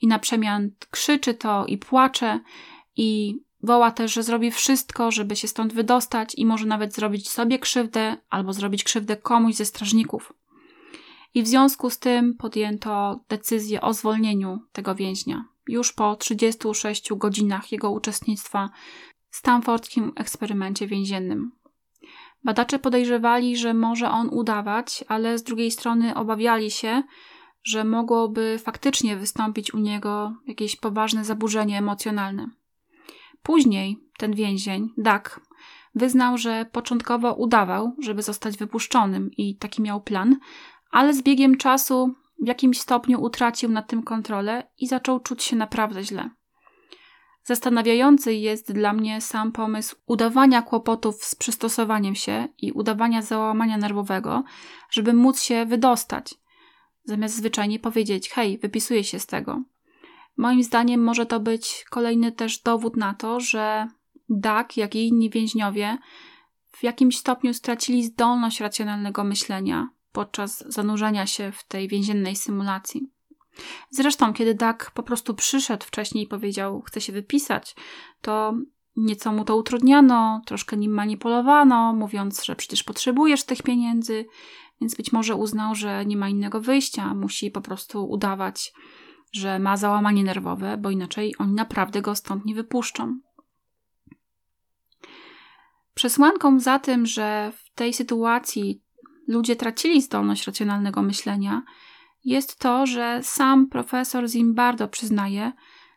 I 0.00 0.06
na 0.06 0.18
przemian 0.18 0.70
krzyczy 0.90 1.34
to 1.34 1.66
i 1.66 1.78
płacze 1.78 2.40
i 2.96 3.38
woła 3.62 3.90
też, 3.90 4.12
że 4.12 4.22
zrobi 4.22 4.50
wszystko, 4.50 5.10
żeby 5.10 5.36
się 5.36 5.48
stąd 5.48 5.72
wydostać 5.72 6.34
i 6.34 6.46
może 6.46 6.66
nawet 6.66 6.94
zrobić 6.94 7.28
sobie 7.28 7.58
krzywdę 7.58 8.16
albo 8.30 8.52
zrobić 8.52 8.84
krzywdę 8.84 9.16
komuś 9.16 9.54
ze 9.54 9.64
strażników 9.64 10.32
i 11.34 11.42
w 11.42 11.48
związku 11.48 11.90
z 11.90 11.98
tym 11.98 12.34
podjęto 12.34 13.20
decyzję 13.28 13.80
o 13.80 13.94
zwolnieniu 13.94 14.58
tego 14.72 14.94
więźnia. 14.94 15.44
Już 15.68 15.92
po 15.92 16.16
36 16.16 17.12
godzinach 17.12 17.72
jego 17.72 17.90
uczestnictwa 17.90 18.70
w 19.30 19.36
stanfordzkim 19.36 20.12
eksperymencie 20.16 20.86
więziennym. 20.86 21.52
Badacze 22.44 22.78
podejrzewali, 22.78 23.56
że 23.56 23.74
może 23.74 24.10
on 24.10 24.28
udawać, 24.28 25.04
ale 25.08 25.38
z 25.38 25.42
drugiej 25.42 25.70
strony 25.70 26.14
obawiali 26.14 26.70
się, 26.70 27.02
że 27.64 27.84
mogłoby 27.84 28.58
faktycznie 28.62 29.16
wystąpić 29.16 29.74
u 29.74 29.78
niego 29.78 30.34
jakieś 30.46 30.76
poważne 30.76 31.24
zaburzenie 31.24 31.78
emocjonalne. 31.78 32.46
Później 33.42 33.96
ten 34.18 34.34
więzień, 34.34 34.88
Duck, 34.98 35.40
wyznał, 35.94 36.38
że 36.38 36.66
początkowo 36.72 37.34
udawał, 37.34 37.96
żeby 38.02 38.22
zostać 38.22 38.56
wypuszczonym 38.56 39.30
i 39.36 39.56
taki 39.56 39.82
miał 39.82 40.00
plan, 40.00 40.36
ale 40.90 41.14
z 41.14 41.22
biegiem 41.22 41.56
czasu 41.56 42.14
w 42.42 42.46
jakimś 42.46 42.80
stopniu 42.80 43.22
utracił 43.22 43.70
nad 43.70 43.86
tym 43.86 44.02
kontrolę 44.02 44.70
i 44.78 44.86
zaczął 44.86 45.20
czuć 45.20 45.42
się 45.42 45.56
naprawdę 45.56 46.04
źle. 46.04 46.30
Zastanawiający 47.44 48.34
jest 48.34 48.72
dla 48.72 48.92
mnie 48.92 49.20
sam 49.20 49.52
pomysł 49.52 49.96
udawania 50.06 50.62
kłopotów 50.62 51.24
z 51.24 51.34
przystosowaniem 51.34 52.14
się 52.14 52.48
i 52.58 52.72
udawania 52.72 53.22
załamania 53.22 53.76
nerwowego, 53.76 54.44
żeby 54.90 55.12
móc 55.12 55.42
się 55.42 55.66
wydostać, 55.66 56.34
zamiast 57.04 57.36
zwyczajnie 57.36 57.78
powiedzieć: 57.78 58.30
Hej, 58.30 58.58
wypisuję 58.58 59.04
się 59.04 59.18
z 59.18 59.26
tego. 59.26 59.62
Moim 60.36 60.62
zdaniem 60.62 61.04
może 61.04 61.26
to 61.26 61.40
być 61.40 61.84
kolejny 61.90 62.32
też 62.32 62.58
dowód 62.58 62.96
na 62.96 63.14
to, 63.14 63.40
że 63.40 63.88
Dak, 64.28 64.76
jak 64.76 64.94
i 64.94 65.08
inni 65.08 65.30
więźniowie, 65.30 65.98
w 66.72 66.82
jakimś 66.82 67.18
stopniu 67.18 67.54
stracili 67.54 68.04
zdolność 68.04 68.60
racjonalnego 68.60 69.24
myślenia 69.24 69.88
podczas 70.14 70.64
zanurzenia 70.68 71.26
się 71.26 71.52
w 71.52 71.64
tej 71.64 71.88
więziennej 71.88 72.36
symulacji. 72.36 73.10
Zresztą, 73.90 74.32
kiedy 74.32 74.54
Dak 74.54 74.90
po 74.90 75.02
prostu 75.02 75.34
przyszedł 75.34 75.86
wcześniej 75.86 76.24
i 76.24 76.28
powiedział, 76.28 76.82
chce 76.82 77.00
się 77.00 77.12
wypisać, 77.12 77.76
to 78.20 78.54
nieco 78.96 79.32
mu 79.32 79.44
to 79.44 79.56
utrudniano, 79.56 80.42
troszkę 80.46 80.76
nim 80.76 80.92
manipulowano, 80.92 81.92
mówiąc, 81.92 82.44
że 82.44 82.56
przecież 82.56 82.82
potrzebujesz 82.82 83.44
tych 83.44 83.62
pieniędzy, 83.62 84.26
więc 84.80 84.94
być 84.94 85.12
może 85.12 85.34
uznał, 85.34 85.74
że 85.74 86.06
nie 86.06 86.16
ma 86.16 86.28
innego 86.28 86.60
wyjścia, 86.60 87.14
musi 87.14 87.50
po 87.50 87.60
prostu 87.60 88.10
udawać, 88.10 88.72
że 89.32 89.58
ma 89.58 89.76
załamanie 89.76 90.24
nerwowe, 90.24 90.76
bo 90.76 90.90
inaczej 90.90 91.34
oni 91.38 91.52
naprawdę 91.52 92.02
go 92.02 92.14
stąd 92.14 92.44
nie 92.44 92.54
wypuszczą. 92.54 93.20
Przesłanką 95.94 96.60
za 96.60 96.78
tym, 96.78 97.06
że 97.06 97.52
w 97.56 97.74
tej 97.74 97.94
sytuacji 97.94 98.83
ludzie 99.28 99.56
tracili 99.56 100.02
zdolność 100.02 100.46
racjonalnego 100.46 101.02
myślenia, 101.02 101.62
jest 102.24 102.58
to, 102.58 102.86
że 102.86 103.20
sam 103.22 103.66
profesor 103.68 104.28
Zimbardo 104.28 104.88
przyznaje, 104.88 105.52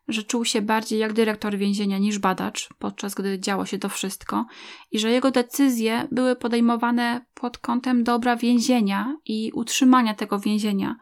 że 0.08 0.24
czuł 0.24 0.46
się 0.46 0.62
bardziej 0.62 1.00
jak 1.00 1.14
dyrektor 1.14 1.58
więzienia 1.58 1.98
niż 1.98 2.20
badacz, 2.20 2.70
podczas 2.80 3.16
gdy 3.16 3.40
działo 3.40 3.66
się 3.66 3.80
to 3.80 3.90
wszystko, 3.90 4.46
i 4.92 5.00
że 5.00 5.12
jego 5.12 5.32
decyzje 5.32 6.08
były 6.12 6.36
podejmowane 6.36 7.26
pod 7.34 7.58
kątem 7.58 8.04
dobra 8.04 8.36
więzienia 8.36 9.16
i 9.26 9.52
utrzymania 9.54 10.14
tego 10.14 10.40
więzienia, 10.40 10.96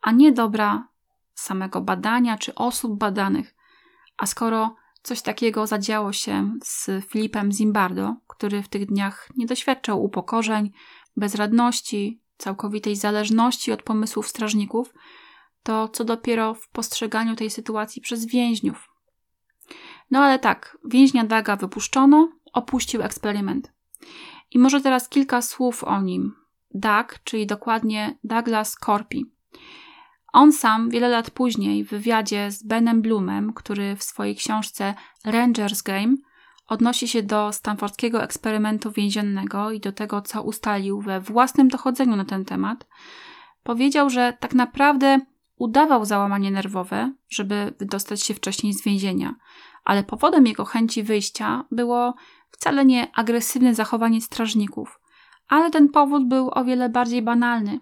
a 0.00 0.12
nie 0.12 0.32
dobra 0.32 0.88
samego 1.34 1.80
badania 1.80 2.38
czy 2.38 2.54
osób 2.54 2.98
badanych. 2.98 3.54
A 4.16 4.26
skoro 4.26 4.76
coś 5.02 5.22
takiego 5.22 5.66
zadziało 5.66 6.12
się 6.12 6.52
z 6.64 7.04
Filipem 7.04 7.52
Zimbardo, 7.52 8.16
który 8.26 8.62
w 8.62 8.68
tych 8.68 8.86
dniach 8.86 9.28
nie 9.36 9.46
doświadczał 9.46 10.04
upokorzeń, 10.04 10.72
bezradności, 11.16 12.20
całkowitej 12.36 12.96
zależności 12.96 13.72
od 13.72 13.82
pomysłów 13.82 14.28
strażników, 14.28 14.94
to 15.62 15.88
co 15.88 16.04
dopiero 16.04 16.54
w 16.54 16.68
postrzeganiu 16.68 17.36
tej 17.36 17.50
sytuacji 17.50 18.02
przez 18.02 18.26
więźniów. 18.26 18.90
No 20.10 20.18
ale 20.18 20.38
tak, 20.38 20.78
więźnia 20.84 21.24
Daga 21.24 21.56
wypuszczono, 21.56 22.32
opuścił 22.52 23.02
eksperyment. 23.02 23.72
I 24.50 24.58
może 24.58 24.80
teraz 24.80 25.08
kilka 25.08 25.42
słów 25.42 25.84
o 25.84 26.02
nim. 26.02 26.34
Dag, 26.74 27.20
czyli 27.24 27.46
dokładnie 27.46 28.18
Douglas 28.24 28.74
Corpi. 28.74 29.32
On 30.32 30.52
sam 30.52 30.90
wiele 30.90 31.08
lat 31.08 31.30
później 31.30 31.84
w 31.84 31.90
wywiadzie 31.90 32.50
z 32.50 32.62
Benem 32.62 33.02
Bloomem, 33.02 33.52
który 33.52 33.96
w 33.96 34.02
swojej 34.02 34.36
książce 34.36 34.94
Rangers 35.24 35.82
Game 35.82 36.16
odnosi 36.70 37.08
się 37.08 37.22
do 37.22 37.52
stanfordskiego 37.52 38.22
eksperymentu 38.22 38.90
więziennego 38.90 39.70
i 39.70 39.80
do 39.80 39.92
tego, 39.92 40.22
co 40.22 40.42
ustalił 40.42 41.00
we 41.00 41.20
własnym 41.20 41.68
dochodzeniu 41.68 42.16
na 42.16 42.24
ten 42.24 42.44
temat, 42.44 42.86
powiedział, 43.62 44.10
że 44.10 44.36
tak 44.40 44.54
naprawdę 44.54 45.20
udawał 45.56 46.04
załamanie 46.04 46.50
nerwowe, 46.50 47.12
żeby 47.28 47.74
wydostać 47.78 48.22
się 48.22 48.34
wcześniej 48.34 48.72
z 48.72 48.84
więzienia, 48.84 49.34
ale 49.84 50.04
powodem 50.04 50.46
jego 50.46 50.64
chęci 50.64 51.02
wyjścia 51.02 51.64
było 51.70 52.14
wcale 52.50 52.84
nie 52.84 53.14
agresywne 53.14 53.74
zachowanie 53.74 54.20
strażników, 54.20 55.00
ale 55.48 55.70
ten 55.70 55.88
powód 55.88 56.28
był 56.28 56.50
o 56.54 56.64
wiele 56.64 56.88
bardziej 56.88 57.22
banalny. 57.22 57.80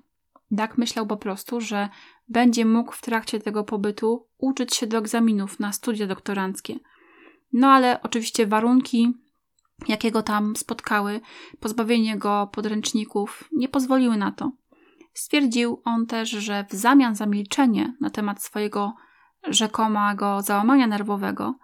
Dak 0.51 0.79
myślał 0.79 1.07
po 1.07 1.17
prostu, 1.17 1.61
że 1.61 1.89
będzie 2.29 2.65
mógł 2.65 2.93
w 2.93 3.01
trakcie 3.01 3.41
tego 3.41 3.65
pobytu 3.65 4.27
uczyć 4.39 4.75
się 4.75 4.87
do 4.87 4.99
egzaminów 4.99 5.61
na 5.61 5.73
studia 5.73 6.07
doktoranckie– 6.07 6.79
no 7.53 7.69
ale 7.69 8.03
oczywiście 8.03 8.47
warunki, 8.47 9.13
jakiego 9.89 10.23
tam 10.23 10.57
spotkały, 10.57 11.21
pozbawienie 11.61 12.19
go 12.19 12.49
podręczników, 12.53 13.49
nie 13.53 13.69
pozwoliły 13.69 14.17
na 14.17 14.33
to. 14.33 14.53
Stwierdził 15.15 15.83
on 15.85 16.07
też, 16.07 16.31
że 16.31 16.65
w 16.71 16.75
zamian 16.75 17.15
za 17.15 17.27
milczenie 17.27 17.97
na 18.01 18.11
temat 18.11 18.43
swojego 18.43 18.95
rzekomego 19.49 20.43
załamania 20.43 20.87
nerwowego, 20.87 21.55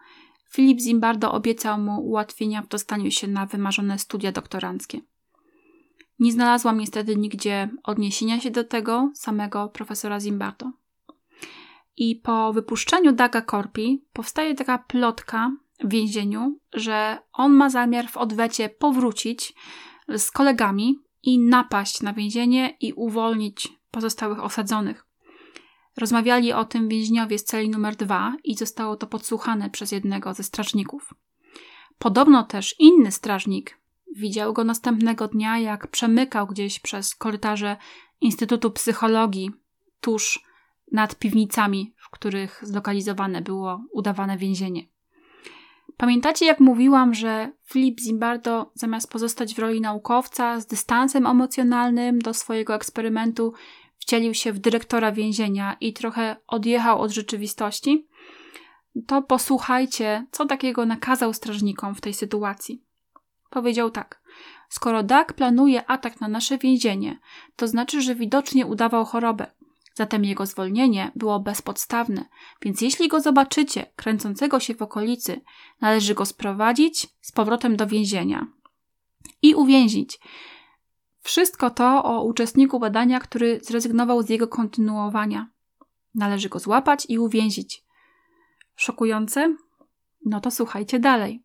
Filip 0.55 0.81
Zimbardo 0.81 1.33
obiecał 1.33 1.79
mu 1.79 2.01
ułatwienia 2.01 2.63
w 2.63 2.69
dostaniu 2.69 3.11
się 3.11 3.29
na 3.29 3.47
wymarzone 3.47 3.99
studia 3.99 4.33
doktoranckie. 4.33 5.01
Nie 6.19 6.33
znalazłam 6.33 6.79
niestety 6.79 7.17
nigdzie 7.17 7.69
odniesienia 7.83 8.41
się 8.41 8.51
do 8.51 8.65
tego 8.65 9.11
samego 9.15 9.69
profesora 9.69 10.21
Zimbardo. 10.21 10.71
I 11.97 12.17
po 12.17 12.53
wypuszczeniu 12.53 13.13
Daga 13.13 13.43
Corpi 13.43 14.05
powstaje 14.13 14.55
taka 14.55 14.79
plotka, 14.79 15.51
w 15.81 15.89
więzieniu, 15.89 16.59
że 16.73 17.19
on 17.33 17.53
ma 17.53 17.71
zamiar 17.71 18.09
w 18.09 18.17
odwecie 18.17 18.69
powrócić 18.69 19.55
z 20.17 20.31
kolegami 20.31 20.99
i 21.23 21.39
napaść 21.39 22.03
na 22.03 22.13
więzienie 22.13 22.77
i 22.81 22.93
uwolnić 22.93 23.69
pozostałych 23.91 24.45
osadzonych. 24.45 25.07
Rozmawiali 25.97 26.53
o 26.53 26.65
tym 26.65 26.89
więźniowie 26.89 27.39
z 27.39 27.45
celi 27.45 27.69
numer 27.69 27.97
dwa 27.97 28.37
i 28.45 28.57
zostało 28.57 28.97
to 28.97 29.07
podsłuchane 29.07 29.71
przez 29.71 29.93
jednego 29.93 30.35
ze 30.35 30.43
strażników. 30.43 31.15
Podobno 31.99 32.43
też 32.43 32.75
inny 32.79 33.13
strażnik 33.13 33.79
widział 34.17 34.53
go 34.53 34.65
następnego 34.65 35.29
dnia, 35.29 35.59
jak 35.59 35.87
przemykał 35.87 36.47
gdzieś 36.47 36.81
przez 36.81 37.15
korytarze 37.15 37.77
Instytutu 38.21 38.71
Psychologii 38.71 39.51
tuż 40.01 40.45
nad 40.93 41.15
piwnicami, 41.15 41.95
w 41.97 42.11
których 42.11 42.61
zlokalizowane 42.63 43.43
było 43.43 43.85
udawane 43.93 44.39
więzienie. 44.39 44.94
Pamiętacie, 45.97 46.47
jak 46.47 46.61
mówiłam, 46.61 47.15
że 47.15 47.53
Filip 47.65 48.01
Zimbardo, 48.01 48.71
zamiast 48.75 49.11
pozostać 49.11 49.55
w 49.55 49.59
roli 49.59 49.81
naukowca 49.81 50.61
z 50.61 50.67
dystansem 50.67 51.27
emocjonalnym 51.27 52.19
do 52.19 52.35
swojego 52.35 52.75
eksperymentu, 52.75 53.53
wcielił 53.99 54.35
się 54.35 54.53
w 54.53 54.59
dyrektora 54.59 55.13
więzienia 55.13 55.77
i 55.81 55.93
trochę 55.93 56.37
odjechał 56.47 57.01
od 57.01 57.11
rzeczywistości? 57.11 58.07
To 59.07 59.23
posłuchajcie, 59.23 60.27
co 60.31 60.47
takiego 60.47 60.87
nakazał 60.87 61.33
strażnikom 61.33 61.95
w 61.95 62.01
tej 62.01 62.15
sytuacji. 62.15 62.83
Powiedział 63.51 63.91
tak: 63.91 64.23
Skoro 64.69 65.03
Doug 65.03 65.33
planuje 65.33 65.91
atak 65.91 66.21
na 66.21 66.29
nasze 66.29 66.59
więzienie, 66.59 67.19
to 67.57 67.69
znaczy, 67.69 68.03
że 68.03 68.15
widocznie 68.15 68.67
udawał 68.67 69.05
chorobę. 69.05 69.47
Zatem 69.95 70.25
jego 70.25 70.47
zwolnienie 70.47 71.13
było 71.17 71.41
bezpodstawne, 71.41 72.25
więc 72.63 72.81
jeśli 72.81 73.09
go 73.09 73.21
zobaczycie 73.21 73.87
kręcącego 73.97 74.61
się 74.61 74.75
w 74.75 74.83
okolicy, 74.83 75.41
należy 75.81 76.15
go 76.15 76.27
sprowadzić 76.27 77.07
z 77.21 77.33
powrotem 77.33 77.77
do 77.77 77.87
więzienia 77.87 78.47
i 79.43 79.55
uwięzić. 79.55 80.19
Wszystko 81.21 81.71
to 81.71 82.05
o 82.05 82.25
uczestniku 82.25 82.81
badania, 82.81 83.21
który 83.21 83.61
zrezygnował 83.63 84.23
z 84.23 84.29
jego 84.29 84.49
kontynuowania. 84.49 85.49
Należy 86.15 86.49
go 86.49 86.59
złapać 86.59 87.07
i 87.09 87.19
uwięzić. 87.19 87.85
Szokujące? 88.77 89.57
No 90.25 90.41
to 90.41 90.51
słuchajcie 90.51 90.99
dalej. 90.99 91.43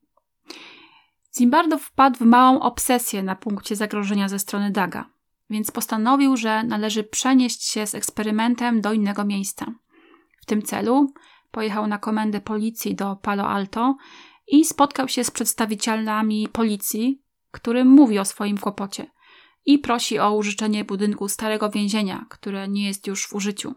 Zimbardo 1.37 1.77
wpadł 1.77 2.17
w 2.17 2.21
małą 2.21 2.59
obsesję 2.59 3.23
na 3.23 3.35
punkcie 3.35 3.75
zagrożenia 3.75 4.29
ze 4.29 4.39
strony 4.39 4.71
Daga 4.71 5.09
więc 5.49 5.71
postanowił, 5.71 6.37
że 6.37 6.63
należy 6.63 7.03
przenieść 7.03 7.63
się 7.63 7.87
z 7.87 7.95
eksperymentem 7.95 8.81
do 8.81 8.93
innego 8.93 9.25
miejsca. 9.25 9.65
W 10.41 10.45
tym 10.45 10.61
celu 10.61 11.13
pojechał 11.51 11.87
na 11.87 11.97
komendę 11.97 12.41
policji 12.41 12.95
do 12.95 13.15
Palo 13.15 13.47
Alto 13.47 13.97
i 14.47 14.65
spotkał 14.65 15.07
się 15.07 15.23
z 15.23 15.31
przedstawicielami 15.31 16.47
policji, 16.47 17.21
którym 17.51 17.87
mówi 17.87 18.19
o 18.19 18.25
swoim 18.25 18.57
kłopocie 18.57 19.11
i 19.65 19.79
prosi 19.79 20.19
o 20.19 20.35
użyczenie 20.35 20.85
budynku 20.85 21.27
starego 21.27 21.69
więzienia, 21.69 22.25
które 22.29 22.67
nie 22.67 22.87
jest 22.87 23.07
już 23.07 23.27
w 23.27 23.33
użyciu. 23.33 23.75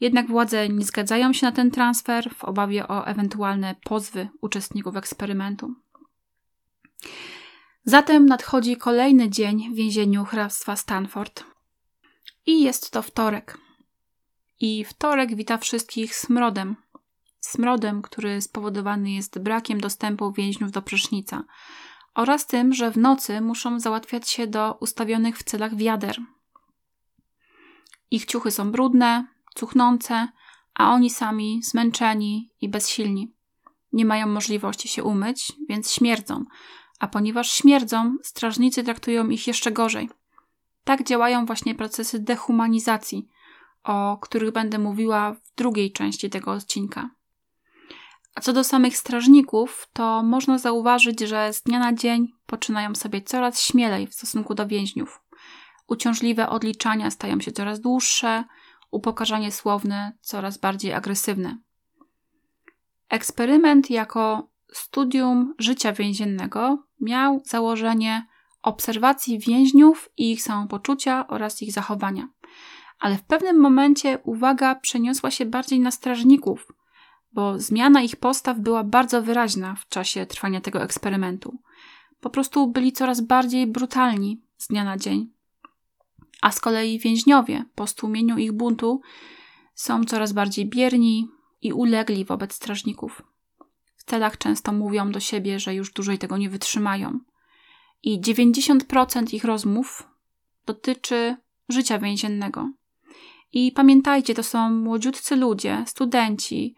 Jednak 0.00 0.28
władze 0.28 0.68
nie 0.68 0.84
zgadzają 0.84 1.32
się 1.32 1.46
na 1.46 1.52
ten 1.52 1.70
transfer 1.70 2.34
w 2.34 2.44
obawie 2.44 2.88
o 2.88 3.06
ewentualne 3.06 3.74
pozwy 3.84 4.28
uczestników 4.40 4.96
eksperymentu. 4.96 5.74
Zatem 7.84 8.26
nadchodzi 8.26 8.76
kolejny 8.76 9.30
dzień 9.30 9.70
w 9.72 9.76
więzieniu 9.76 10.24
hrabstwa 10.24 10.76
Stanford. 10.76 11.44
I 12.46 12.62
jest 12.62 12.90
to 12.90 13.02
wtorek. 13.02 13.58
I 14.60 14.84
wtorek 14.84 15.34
wita 15.34 15.58
wszystkich 15.58 16.16
smrodem. 16.16 16.76
Smrodem, 17.40 18.02
który 18.02 18.42
spowodowany 18.42 19.10
jest 19.10 19.38
brakiem 19.38 19.80
dostępu 19.80 20.32
więźniów 20.32 20.70
do 20.70 20.82
prysznica 20.82 21.44
oraz 22.14 22.46
tym, 22.46 22.74
że 22.74 22.90
w 22.90 22.98
nocy 22.98 23.40
muszą 23.40 23.80
załatwiać 23.80 24.30
się 24.30 24.46
do 24.46 24.74
ustawionych 24.80 25.38
w 25.38 25.42
celach 25.42 25.76
wiader. 25.76 26.18
Ich 28.10 28.24
ciuchy 28.24 28.50
są 28.50 28.72
brudne, 28.72 29.26
cuchnące, 29.54 30.28
a 30.74 30.92
oni 30.92 31.10
sami 31.10 31.60
zmęczeni 31.62 32.50
i 32.60 32.68
bezsilni. 32.68 33.34
Nie 33.92 34.04
mają 34.04 34.26
możliwości 34.26 34.88
się 34.88 35.04
umyć, 35.04 35.52
więc 35.68 35.92
śmierdzą, 35.92 36.44
a 37.00 37.08
ponieważ 37.08 37.50
śmierdzą, 37.50 38.16
strażnicy 38.22 38.84
traktują 38.84 39.28
ich 39.28 39.46
jeszcze 39.46 39.72
gorzej. 39.72 40.10
Tak 40.84 41.04
działają 41.04 41.46
właśnie 41.46 41.74
procesy 41.74 42.18
dehumanizacji, 42.18 43.28
o 43.84 44.18
których 44.20 44.52
będę 44.52 44.78
mówiła 44.78 45.32
w 45.32 45.54
drugiej 45.56 45.92
części 45.92 46.30
tego 46.30 46.52
odcinka. 46.52 47.10
A 48.34 48.40
co 48.40 48.52
do 48.52 48.64
samych 48.64 48.96
strażników, 48.96 49.88
to 49.92 50.22
można 50.22 50.58
zauważyć, 50.58 51.20
że 51.20 51.52
z 51.52 51.62
dnia 51.62 51.78
na 51.78 51.92
dzień 51.92 52.32
poczynają 52.46 52.94
sobie 52.94 53.22
coraz 53.22 53.62
śmielej 53.62 54.06
w 54.06 54.14
stosunku 54.14 54.54
do 54.54 54.66
więźniów. 54.66 55.22
Uciążliwe 55.86 56.48
odliczania 56.48 57.10
stają 57.10 57.40
się 57.40 57.52
coraz 57.52 57.80
dłuższe, 57.80 58.44
upokarzanie 58.90 59.52
słowne 59.52 60.12
coraz 60.20 60.58
bardziej 60.58 60.92
agresywne. 60.92 61.58
Eksperyment 63.08 63.90
jako 63.90 64.48
studium 64.72 65.54
życia 65.58 65.92
więziennego 65.92 66.89
miał 67.00 67.42
założenie 67.44 68.26
obserwacji 68.62 69.38
więźniów 69.38 70.10
i 70.16 70.32
ich 70.32 70.42
samopoczucia 70.42 71.26
oraz 71.26 71.62
ich 71.62 71.72
zachowania. 71.72 72.28
Ale 72.98 73.16
w 73.16 73.22
pewnym 73.22 73.60
momencie 73.60 74.18
uwaga 74.24 74.74
przeniosła 74.74 75.30
się 75.30 75.46
bardziej 75.46 75.80
na 75.80 75.90
strażników, 75.90 76.72
bo 77.32 77.58
zmiana 77.58 78.02
ich 78.02 78.16
postaw 78.16 78.58
była 78.58 78.84
bardzo 78.84 79.22
wyraźna 79.22 79.74
w 79.74 79.88
czasie 79.88 80.26
trwania 80.26 80.60
tego 80.60 80.82
eksperymentu. 80.82 81.58
Po 82.20 82.30
prostu 82.30 82.66
byli 82.66 82.92
coraz 82.92 83.20
bardziej 83.20 83.66
brutalni 83.66 84.42
z 84.56 84.68
dnia 84.68 84.84
na 84.84 84.96
dzień. 84.96 85.32
A 86.40 86.52
z 86.52 86.60
kolei 86.60 86.98
więźniowie, 86.98 87.64
po 87.74 87.86
stłumieniu 87.86 88.38
ich 88.38 88.52
buntu, 88.52 89.00
są 89.74 90.04
coraz 90.04 90.32
bardziej 90.32 90.66
bierni 90.66 91.28
i 91.62 91.72
ulegli 91.72 92.24
wobec 92.24 92.54
strażników. 92.54 93.22
Celach 94.10 94.38
często 94.38 94.72
mówią 94.72 95.12
do 95.12 95.20
siebie, 95.20 95.60
że 95.60 95.74
już 95.74 95.92
dłużej 95.92 96.18
tego 96.18 96.36
nie 96.36 96.50
wytrzymają. 96.50 97.18
I 98.02 98.20
90% 98.20 99.34
ich 99.34 99.44
rozmów 99.44 100.08
dotyczy 100.66 101.36
życia 101.68 101.98
więziennego. 101.98 102.70
I 103.52 103.72
pamiętajcie, 103.72 104.34
to 104.34 104.42
są 104.42 104.70
młodziutcy 104.70 105.36
ludzie, 105.36 105.84
studenci, 105.86 106.74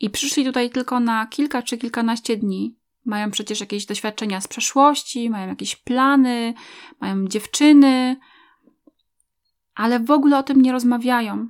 i 0.00 0.10
przyszli 0.10 0.44
tutaj 0.44 0.70
tylko 0.70 1.00
na 1.00 1.26
kilka 1.26 1.62
czy 1.62 1.78
kilkanaście 1.78 2.36
dni. 2.36 2.76
Mają 3.04 3.30
przecież 3.30 3.60
jakieś 3.60 3.86
doświadczenia 3.86 4.40
z 4.40 4.48
przeszłości, 4.48 5.30
mają 5.30 5.48
jakieś 5.48 5.76
plany, 5.76 6.54
mają 7.00 7.26
dziewczyny, 7.28 8.16
ale 9.74 10.00
w 10.00 10.10
ogóle 10.10 10.38
o 10.38 10.42
tym 10.42 10.62
nie 10.62 10.72
rozmawiają. 10.72 11.48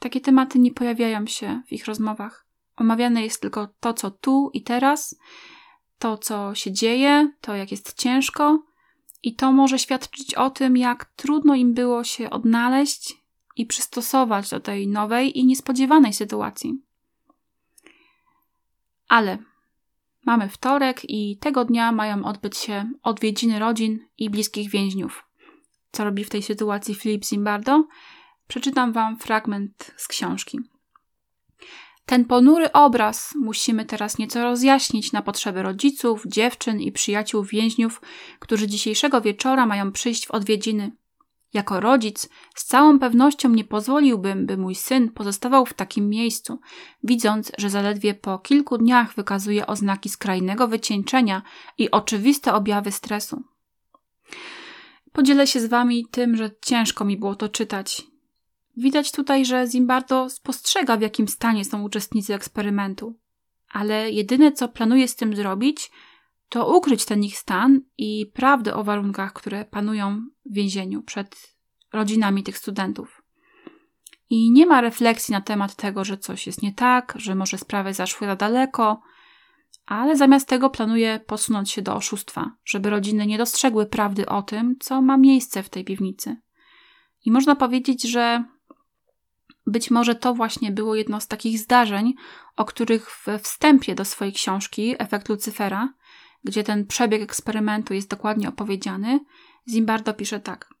Takie 0.00 0.20
tematy 0.20 0.58
nie 0.58 0.72
pojawiają 0.72 1.26
się 1.26 1.62
w 1.66 1.72
ich 1.72 1.86
rozmowach. 1.86 2.47
Omawiane 2.80 3.22
jest 3.22 3.40
tylko 3.40 3.68
to, 3.80 3.94
co 3.94 4.10
tu 4.10 4.50
i 4.54 4.62
teraz, 4.62 5.18
to, 5.98 6.18
co 6.18 6.54
się 6.54 6.72
dzieje, 6.72 7.32
to, 7.40 7.54
jak 7.54 7.70
jest 7.70 7.94
ciężko, 7.94 8.62
i 9.22 9.34
to 9.34 9.52
może 9.52 9.78
świadczyć 9.78 10.34
o 10.34 10.50
tym, 10.50 10.76
jak 10.76 11.04
trudno 11.04 11.54
im 11.54 11.74
było 11.74 12.04
się 12.04 12.30
odnaleźć 12.30 13.14
i 13.56 13.66
przystosować 13.66 14.50
do 14.50 14.60
tej 14.60 14.88
nowej 14.88 15.38
i 15.38 15.46
niespodziewanej 15.46 16.12
sytuacji. 16.12 16.82
Ale 19.08 19.38
mamy 20.26 20.48
wtorek 20.48 21.10
i 21.10 21.38
tego 21.38 21.64
dnia 21.64 21.92
mają 21.92 22.24
odbyć 22.24 22.56
się 22.56 22.90
odwiedziny 23.02 23.58
rodzin 23.58 24.06
i 24.18 24.30
bliskich 24.30 24.70
więźniów. 24.70 25.24
Co 25.92 26.04
robi 26.04 26.24
w 26.24 26.30
tej 26.30 26.42
sytuacji 26.42 26.94
Filip 26.94 27.24
Zimbardo? 27.24 27.84
Przeczytam 28.48 28.92
Wam 28.92 29.18
fragment 29.18 29.94
z 29.96 30.08
książki. 30.08 30.60
Ten 32.08 32.24
ponury 32.24 32.72
obraz 32.72 33.34
musimy 33.34 33.84
teraz 33.84 34.18
nieco 34.18 34.42
rozjaśnić 34.42 35.12
na 35.12 35.22
potrzeby 35.22 35.62
rodziców, 35.62 36.22
dziewczyn 36.26 36.80
i 36.80 36.92
przyjaciół 36.92 37.44
więźniów, 37.44 38.02
którzy 38.38 38.66
dzisiejszego 38.66 39.20
wieczora 39.20 39.66
mają 39.66 39.92
przyjść 39.92 40.26
w 40.26 40.30
odwiedziny. 40.30 40.92
Jako 41.52 41.80
rodzic 41.80 42.28
z 42.54 42.64
całą 42.64 42.98
pewnością 42.98 43.48
nie 43.48 43.64
pozwoliłbym, 43.64 44.46
by 44.46 44.56
mój 44.56 44.74
syn 44.74 45.10
pozostawał 45.10 45.66
w 45.66 45.74
takim 45.74 46.08
miejscu, 46.08 46.60
widząc, 47.04 47.52
że 47.58 47.70
zaledwie 47.70 48.14
po 48.14 48.38
kilku 48.38 48.78
dniach 48.78 49.14
wykazuje 49.14 49.66
oznaki 49.66 50.08
skrajnego 50.08 50.68
wycieńczenia 50.68 51.42
i 51.78 51.90
oczywiste 51.90 52.54
objawy 52.54 52.92
stresu. 52.92 53.42
Podzielę 55.12 55.46
się 55.46 55.60
z 55.60 55.66
wami 55.66 56.06
tym, 56.10 56.36
że 56.36 56.50
ciężko 56.60 57.04
mi 57.04 57.16
było 57.16 57.34
to 57.34 57.48
czytać. 57.48 58.02
Widać 58.78 59.12
tutaj, 59.12 59.44
że 59.44 59.66
Zimbardo 59.66 60.30
spostrzega, 60.30 60.96
w 60.96 61.00
jakim 61.00 61.28
stanie 61.28 61.64
są 61.64 61.82
uczestnicy 61.82 62.34
eksperymentu. 62.34 63.18
Ale 63.70 64.10
jedyne, 64.10 64.52
co 64.52 64.68
planuje 64.68 65.08
z 65.08 65.16
tym 65.16 65.36
zrobić, 65.36 65.90
to 66.48 66.76
ukryć 66.76 67.04
ten 67.04 67.24
ich 67.24 67.38
stan 67.38 67.80
i 67.98 68.30
prawdę 68.34 68.74
o 68.74 68.84
warunkach, 68.84 69.32
które 69.32 69.64
panują 69.64 70.20
w 70.46 70.54
więzieniu 70.54 71.02
przed 71.02 71.56
rodzinami 71.92 72.42
tych 72.42 72.58
studentów. 72.58 73.22
I 74.30 74.50
nie 74.50 74.66
ma 74.66 74.80
refleksji 74.80 75.32
na 75.32 75.40
temat 75.40 75.74
tego, 75.74 76.04
że 76.04 76.18
coś 76.18 76.46
jest 76.46 76.62
nie 76.62 76.74
tak, 76.74 77.14
że 77.16 77.34
może 77.34 77.58
sprawy 77.58 77.94
zaszły 77.94 78.26
za 78.26 78.36
daleko, 78.36 79.00
ale 79.86 80.16
zamiast 80.16 80.48
tego 80.48 80.70
planuje 80.70 81.20
posunąć 81.26 81.70
się 81.70 81.82
do 81.82 81.94
oszustwa, 81.94 82.50
żeby 82.64 82.90
rodziny 82.90 83.26
nie 83.26 83.38
dostrzegły 83.38 83.86
prawdy 83.86 84.28
o 84.28 84.42
tym, 84.42 84.76
co 84.80 85.02
ma 85.02 85.16
miejsce 85.16 85.62
w 85.62 85.68
tej 85.68 85.84
piwnicy. 85.84 86.36
I 87.24 87.30
można 87.30 87.56
powiedzieć, 87.56 88.02
że 88.02 88.44
być 89.70 89.90
może 89.90 90.14
to 90.14 90.34
właśnie 90.34 90.72
było 90.72 90.94
jedno 90.94 91.20
z 91.20 91.26
takich 91.26 91.58
zdarzeń, 91.58 92.14
o 92.56 92.64
których 92.64 93.10
we 93.24 93.38
wstępie 93.38 93.94
do 93.94 94.04
swojej 94.04 94.32
książki 94.32 94.94
Efekt 94.98 95.28
Lucyfera 95.28 95.88
gdzie 96.44 96.64
ten 96.64 96.86
przebieg 96.86 97.22
eksperymentu 97.22 97.94
jest 97.94 98.10
dokładnie 98.10 98.48
opowiedziany, 98.48 99.20
Zimbardo 99.68 100.14
pisze 100.14 100.40
tak. 100.40 100.74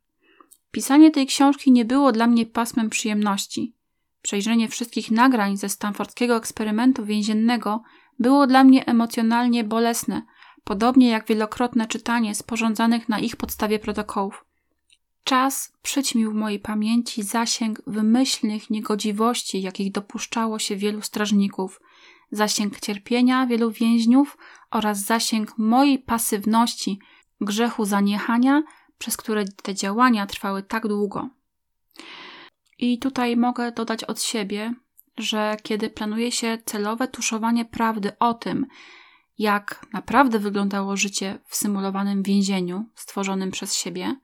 Pisanie 0.70 1.10
tej 1.10 1.26
książki 1.26 1.72
nie 1.72 1.84
było 1.84 2.12
dla 2.12 2.26
mnie 2.26 2.46
pasmem 2.46 2.90
przyjemności. 2.90 3.74
Przejrzenie 4.22 4.68
wszystkich 4.68 5.10
nagrań 5.10 5.56
ze 5.56 5.68
stanfordskiego 5.68 6.36
eksperymentu 6.36 7.04
więziennego 7.04 7.82
było 8.18 8.46
dla 8.46 8.64
mnie 8.64 8.86
emocjonalnie 8.86 9.64
bolesne, 9.64 10.22
podobnie 10.64 11.08
jak 11.08 11.26
wielokrotne 11.26 11.86
czytanie 11.86 12.34
sporządzanych 12.34 13.08
na 13.08 13.18
ich 13.18 13.36
podstawie 13.36 13.78
protokołów. 13.78 14.44
Czas 15.24 15.72
przyćmił 15.82 16.30
w 16.30 16.34
mojej 16.34 16.60
pamięci 16.60 17.22
zasięg 17.22 17.82
wymyślnych 17.86 18.70
niegodziwości, 18.70 19.62
jakich 19.62 19.92
dopuszczało 19.92 20.58
się 20.58 20.76
wielu 20.76 21.02
strażników, 21.02 21.80
zasięg 22.30 22.80
cierpienia 22.80 23.46
wielu 23.46 23.70
więźniów 23.70 24.38
oraz 24.70 24.98
zasięg 24.98 25.58
mojej 25.58 25.98
pasywności, 25.98 26.98
grzechu 27.40 27.84
zaniechania, 27.84 28.62
przez 28.98 29.16
które 29.16 29.44
te 29.44 29.74
działania 29.74 30.26
trwały 30.26 30.62
tak 30.62 30.88
długo. 30.88 31.28
I 32.78 32.98
tutaj 32.98 33.36
mogę 33.36 33.72
dodać 33.72 34.04
od 34.04 34.22
siebie, 34.22 34.74
że 35.18 35.56
kiedy 35.62 35.90
planuje 35.90 36.32
się 36.32 36.58
celowe 36.64 37.08
tuszowanie 37.08 37.64
prawdy 37.64 38.18
o 38.18 38.34
tym, 38.34 38.66
jak 39.38 39.86
naprawdę 39.92 40.38
wyglądało 40.38 40.96
życie 40.96 41.38
w 41.46 41.56
symulowanym 41.56 42.22
więzieniu 42.22 42.84
stworzonym 42.94 43.50
przez 43.50 43.74
siebie, 43.74 44.16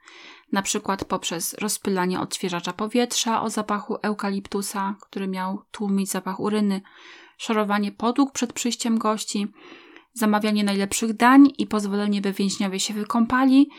na 0.55 0.63
przykład 0.63 1.05
poprzez 1.05 1.55
rozpylanie 1.55 2.21
odświeżacza 2.21 2.73
powietrza 2.73 3.43
o 3.43 3.51
zapachu 3.51 3.97
eukaliptusa, 4.03 4.95
który 5.01 5.29
miał 5.29 5.63
tłumić 5.71 6.11
zapach 6.11 6.41
uryny, 6.41 6.81
szorowanie 7.39 7.93
podłóg 7.93 8.33
przed 8.33 8.53
przyjściem 8.53 8.99
gości, 8.99 9.47
zamawianie 10.13 10.65
najlepszych 10.65 11.13
dań 11.13 11.53
i 11.59 11.67
pozwolenie, 11.67 12.21
by 12.21 12.33
więźniowie 12.33 12.81
się 12.81 12.95
wykąpali. 12.95 13.71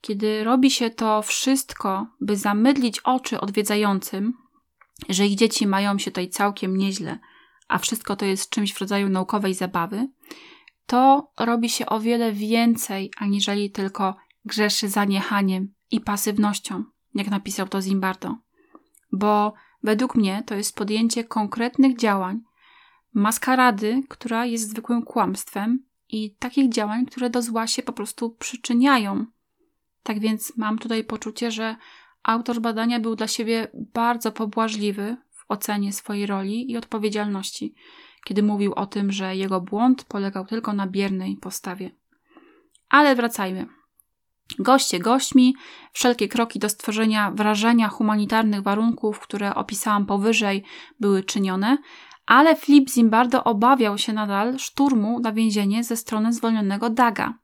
Kiedy 0.00 0.44
robi 0.44 0.70
się 0.70 0.90
to 0.90 1.22
wszystko, 1.22 2.06
by 2.20 2.36
zamydlić 2.36 3.00
oczy 3.00 3.40
odwiedzającym, 3.40 4.32
że 5.08 5.26
ich 5.26 5.36
dzieci 5.36 5.66
mają 5.66 5.98
się 5.98 6.10
tutaj 6.10 6.28
całkiem 6.28 6.76
nieźle, 6.76 7.18
a 7.68 7.78
wszystko 7.78 8.16
to 8.16 8.24
jest 8.24 8.50
czymś 8.50 8.72
w 8.72 8.80
rodzaju 8.80 9.08
naukowej 9.08 9.54
zabawy, 9.54 10.08
to 10.86 11.32
robi 11.38 11.68
się 11.68 11.86
o 11.86 12.00
wiele 12.00 12.32
więcej, 12.32 13.10
aniżeli 13.18 13.70
tylko 13.70 14.16
grzeszy 14.44 14.88
zaniechaniem 14.88 15.79
i 15.90 16.00
pasywnością, 16.00 16.84
jak 17.14 17.30
napisał 17.30 17.68
to 17.68 17.82
Zimbardo. 17.82 18.36
Bo 19.12 19.54
Według 19.82 20.14
mnie 20.14 20.42
to 20.46 20.54
jest 20.54 20.76
podjęcie 20.76 21.24
konkretnych 21.24 21.96
działań, 21.96 22.40
maskarady, 23.14 24.02
która 24.08 24.46
jest 24.46 24.70
zwykłym 24.70 25.02
kłamstwem 25.02 25.84
i 26.08 26.34
takich 26.34 26.72
działań, 26.72 27.06
które 27.06 27.30
do 27.30 27.42
zła 27.42 27.66
się 27.66 27.82
po 27.82 27.92
prostu 27.92 28.30
przyczyniają. 28.30 29.26
Tak 30.02 30.18
więc 30.18 30.56
mam 30.56 30.78
tutaj 30.78 31.04
poczucie, 31.04 31.50
że 31.50 31.76
autor 32.22 32.60
badania 32.60 33.00
był 33.00 33.16
dla 33.16 33.28
siebie 33.28 33.68
bardzo 33.74 34.32
pobłażliwy 34.32 35.16
w 35.30 35.44
ocenie 35.48 35.92
swojej 35.92 36.26
roli 36.26 36.70
i 36.70 36.76
odpowiedzialności, 36.76 37.74
kiedy 38.24 38.42
mówił 38.42 38.72
o 38.74 38.86
tym, 38.86 39.12
że 39.12 39.36
jego 39.36 39.60
błąd 39.60 40.04
polegał 40.04 40.46
tylko 40.46 40.72
na 40.72 40.86
biernej 40.86 41.36
postawie. 41.36 41.90
Ale 42.88 43.16
wracajmy. 43.16 43.79
Goście 44.58 44.98
gośćmi, 44.98 45.54
wszelkie 45.92 46.28
kroki 46.28 46.58
do 46.58 46.68
stworzenia 46.68 47.30
wrażenia 47.30 47.88
humanitarnych 47.88 48.62
warunków, 48.62 49.20
które 49.20 49.54
opisałam 49.54 50.06
powyżej, 50.06 50.64
były 51.00 51.22
czynione, 51.22 51.78
ale 52.26 52.56
Flip 52.56 52.90
Zimbardo 52.90 53.44
obawiał 53.44 53.98
się 53.98 54.12
nadal 54.12 54.58
szturmu 54.58 55.20
na 55.20 55.32
więzienie 55.32 55.84
ze 55.84 55.96
strony 55.96 56.32
zwolnionego 56.32 56.90
Daga, 56.90 57.34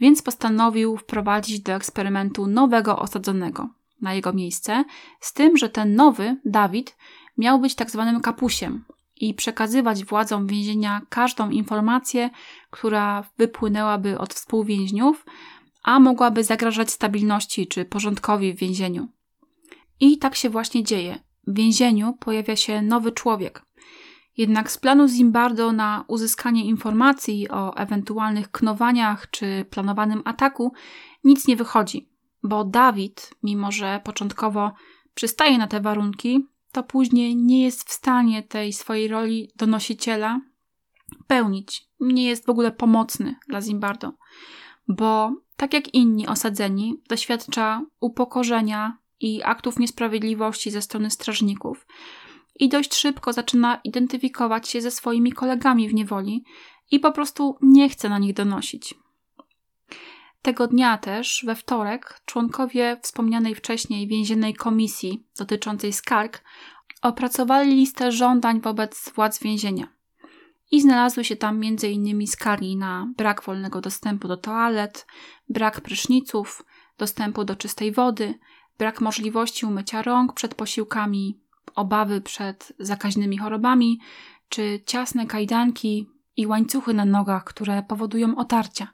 więc 0.00 0.22
postanowił 0.22 0.96
wprowadzić 0.96 1.60
do 1.60 1.72
eksperymentu 1.72 2.46
nowego 2.46 2.98
osadzonego 2.98 3.68
na 4.00 4.14
jego 4.14 4.32
miejsce, 4.32 4.84
z 5.20 5.32
tym, 5.32 5.56
że 5.56 5.68
ten 5.68 5.94
nowy, 5.94 6.36
Dawid, 6.44 6.96
miał 7.38 7.58
być 7.60 7.74
tak 7.74 7.90
zwanym 7.90 8.20
kapusiem 8.20 8.84
i 9.16 9.34
przekazywać 9.34 10.04
władzom 10.04 10.46
więzienia 10.46 11.00
każdą 11.08 11.50
informację, 11.50 12.30
która 12.70 13.24
wypłynęłaby 13.38 14.18
od 14.18 14.34
współwięźniów, 14.34 15.24
a 15.82 16.00
mogłaby 16.00 16.44
zagrażać 16.44 16.90
stabilności 16.90 17.66
czy 17.66 17.84
porządkowi 17.84 18.52
w 18.52 18.58
więzieniu. 18.58 19.08
I 20.00 20.18
tak 20.18 20.34
się 20.34 20.50
właśnie 20.50 20.84
dzieje. 20.84 21.18
W 21.46 21.54
więzieniu 21.54 22.16
pojawia 22.20 22.56
się 22.56 22.82
nowy 22.82 23.12
człowiek. 23.12 23.62
Jednak 24.36 24.70
z 24.70 24.78
planu 24.78 25.08
Zimbardo 25.08 25.72
na 25.72 26.04
uzyskanie 26.08 26.64
informacji 26.64 27.48
o 27.48 27.76
ewentualnych 27.76 28.50
knowaniach 28.50 29.30
czy 29.30 29.64
planowanym 29.70 30.22
ataku 30.24 30.72
nic 31.24 31.46
nie 31.46 31.56
wychodzi, 31.56 32.08
bo 32.42 32.64
Dawid, 32.64 33.34
mimo 33.42 33.72
że 33.72 34.00
początkowo 34.04 34.72
przystaje 35.14 35.58
na 35.58 35.66
te 35.66 35.80
warunki, 35.80 36.46
to 36.72 36.82
później 36.82 37.36
nie 37.36 37.64
jest 37.64 37.88
w 37.88 37.92
stanie 37.92 38.42
tej 38.42 38.72
swojej 38.72 39.08
roli 39.08 39.50
donosiciela 39.56 40.40
pełnić. 41.26 41.88
Nie 42.00 42.24
jest 42.24 42.46
w 42.46 42.50
ogóle 42.50 42.72
pomocny 42.72 43.36
dla 43.48 43.62
Zimbardo, 43.62 44.12
bo 44.88 45.32
tak 45.62 45.74
jak 45.74 45.94
inni 45.94 46.26
osadzeni, 46.26 47.00
doświadcza 47.08 47.82
upokorzenia 48.00 48.98
i 49.20 49.42
aktów 49.42 49.78
niesprawiedliwości 49.78 50.70
ze 50.70 50.82
strony 50.82 51.10
strażników 51.10 51.86
i 52.60 52.68
dość 52.68 52.94
szybko 52.94 53.32
zaczyna 53.32 53.80
identyfikować 53.84 54.68
się 54.68 54.80
ze 54.80 54.90
swoimi 54.90 55.32
kolegami 55.32 55.88
w 55.88 55.94
niewoli 55.94 56.44
i 56.90 57.00
po 57.00 57.12
prostu 57.12 57.58
nie 57.60 57.88
chce 57.88 58.08
na 58.08 58.18
nich 58.18 58.34
donosić. 58.34 58.94
Tego 60.42 60.66
dnia 60.66 60.98
też, 60.98 61.42
we 61.46 61.54
wtorek, 61.54 62.20
członkowie 62.24 62.96
wspomnianej 63.02 63.54
wcześniej 63.54 64.06
więziennej 64.06 64.54
komisji 64.54 65.26
dotyczącej 65.38 65.92
skarg 65.92 66.44
opracowali 67.02 67.74
listę 67.74 68.12
żądań 68.12 68.60
wobec 68.60 69.12
władz 69.14 69.42
więzienia. 69.42 70.01
I 70.72 70.80
znalazły 70.80 71.24
się 71.24 71.36
tam 71.36 71.60
m.in. 71.62 72.26
skargi 72.26 72.76
na 72.76 73.06
brak 73.16 73.42
wolnego 73.42 73.80
dostępu 73.80 74.28
do 74.28 74.36
toalet, 74.36 75.06
brak 75.48 75.80
pryszniców, 75.80 76.64
dostępu 76.98 77.44
do 77.44 77.56
czystej 77.56 77.92
wody, 77.92 78.34
brak 78.78 79.00
możliwości 79.00 79.66
umycia 79.66 80.02
rąk 80.02 80.32
przed 80.32 80.54
posiłkami, 80.54 81.40
obawy 81.74 82.20
przed 82.20 82.72
zakaźnymi 82.78 83.38
chorobami, 83.38 84.00
czy 84.48 84.80
ciasne 84.86 85.26
kajdanki 85.26 86.08
i 86.36 86.46
łańcuchy 86.46 86.94
na 86.94 87.04
nogach, 87.04 87.44
które 87.44 87.82
powodują 87.82 88.36
otarcia. 88.36 88.88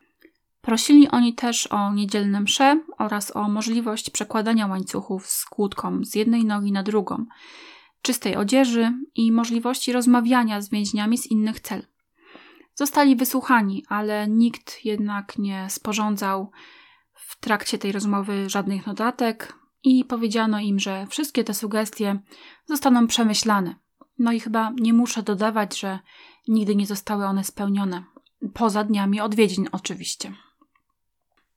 Prosili 0.60 1.08
oni 1.08 1.34
też 1.34 1.66
o 1.66 1.92
niedzielne 1.92 2.40
msze 2.40 2.80
oraz 2.98 3.36
o 3.36 3.48
możliwość 3.48 4.10
przekładania 4.10 4.66
łańcuchów 4.66 5.26
z 5.26 5.44
kłódką 5.44 6.04
z 6.04 6.14
jednej 6.14 6.44
nogi 6.44 6.72
na 6.72 6.82
drugą, 6.82 7.26
czystej 8.02 8.36
odzieży 8.36 8.92
i 9.14 9.32
możliwości 9.32 9.92
rozmawiania 9.92 10.60
z 10.60 10.70
więźniami 10.70 11.18
z 11.18 11.26
innych 11.26 11.60
cel. 11.60 11.86
Zostali 12.74 13.16
wysłuchani, 13.16 13.84
ale 13.88 14.28
nikt 14.28 14.84
jednak 14.84 15.38
nie 15.38 15.66
sporządzał 15.70 16.50
w 17.14 17.40
trakcie 17.40 17.78
tej 17.78 17.92
rozmowy 17.92 18.50
żadnych 18.50 18.86
notatek 18.86 19.58
i 19.84 20.04
powiedziano 20.04 20.60
im, 20.60 20.78
że 20.78 21.06
wszystkie 21.06 21.44
te 21.44 21.54
sugestie 21.54 22.20
zostaną 22.66 23.06
przemyślane. 23.06 23.74
No 24.18 24.32
i 24.32 24.40
chyba 24.40 24.72
nie 24.80 24.92
muszę 24.92 25.22
dodawać, 25.22 25.78
że 25.78 25.98
nigdy 26.48 26.76
nie 26.76 26.86
zostały 26.86 27.24
one 27.24 27.44
spełnione. 27.44 28.04
Poza 28.54 28.84
dniami 28.84 29.20
odwiedzin, 29.20 29.68
oczywiście. 29.72 30.32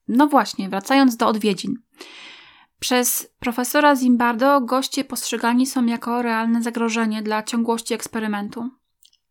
No 0.07 0.27
właśnie, 0.27 0.69
wracając 0.69 1.17
do 1.17 1.27
odwiedzin. 1.27 1.75
Przez 2.81 3.33
profesora 3.39 3.95
Zimbardo 3.95 4.61
goście 4.61 5.03
postrzegani 5.03 5.65
są 5.65 5.85
jako 5.85 6.21
realne 6.21 6.61
zagrożenie 6.61 7.21
dla 7.21 7.43
ciągłości 7.43 7.93
eksperymentu. 7.93 8.69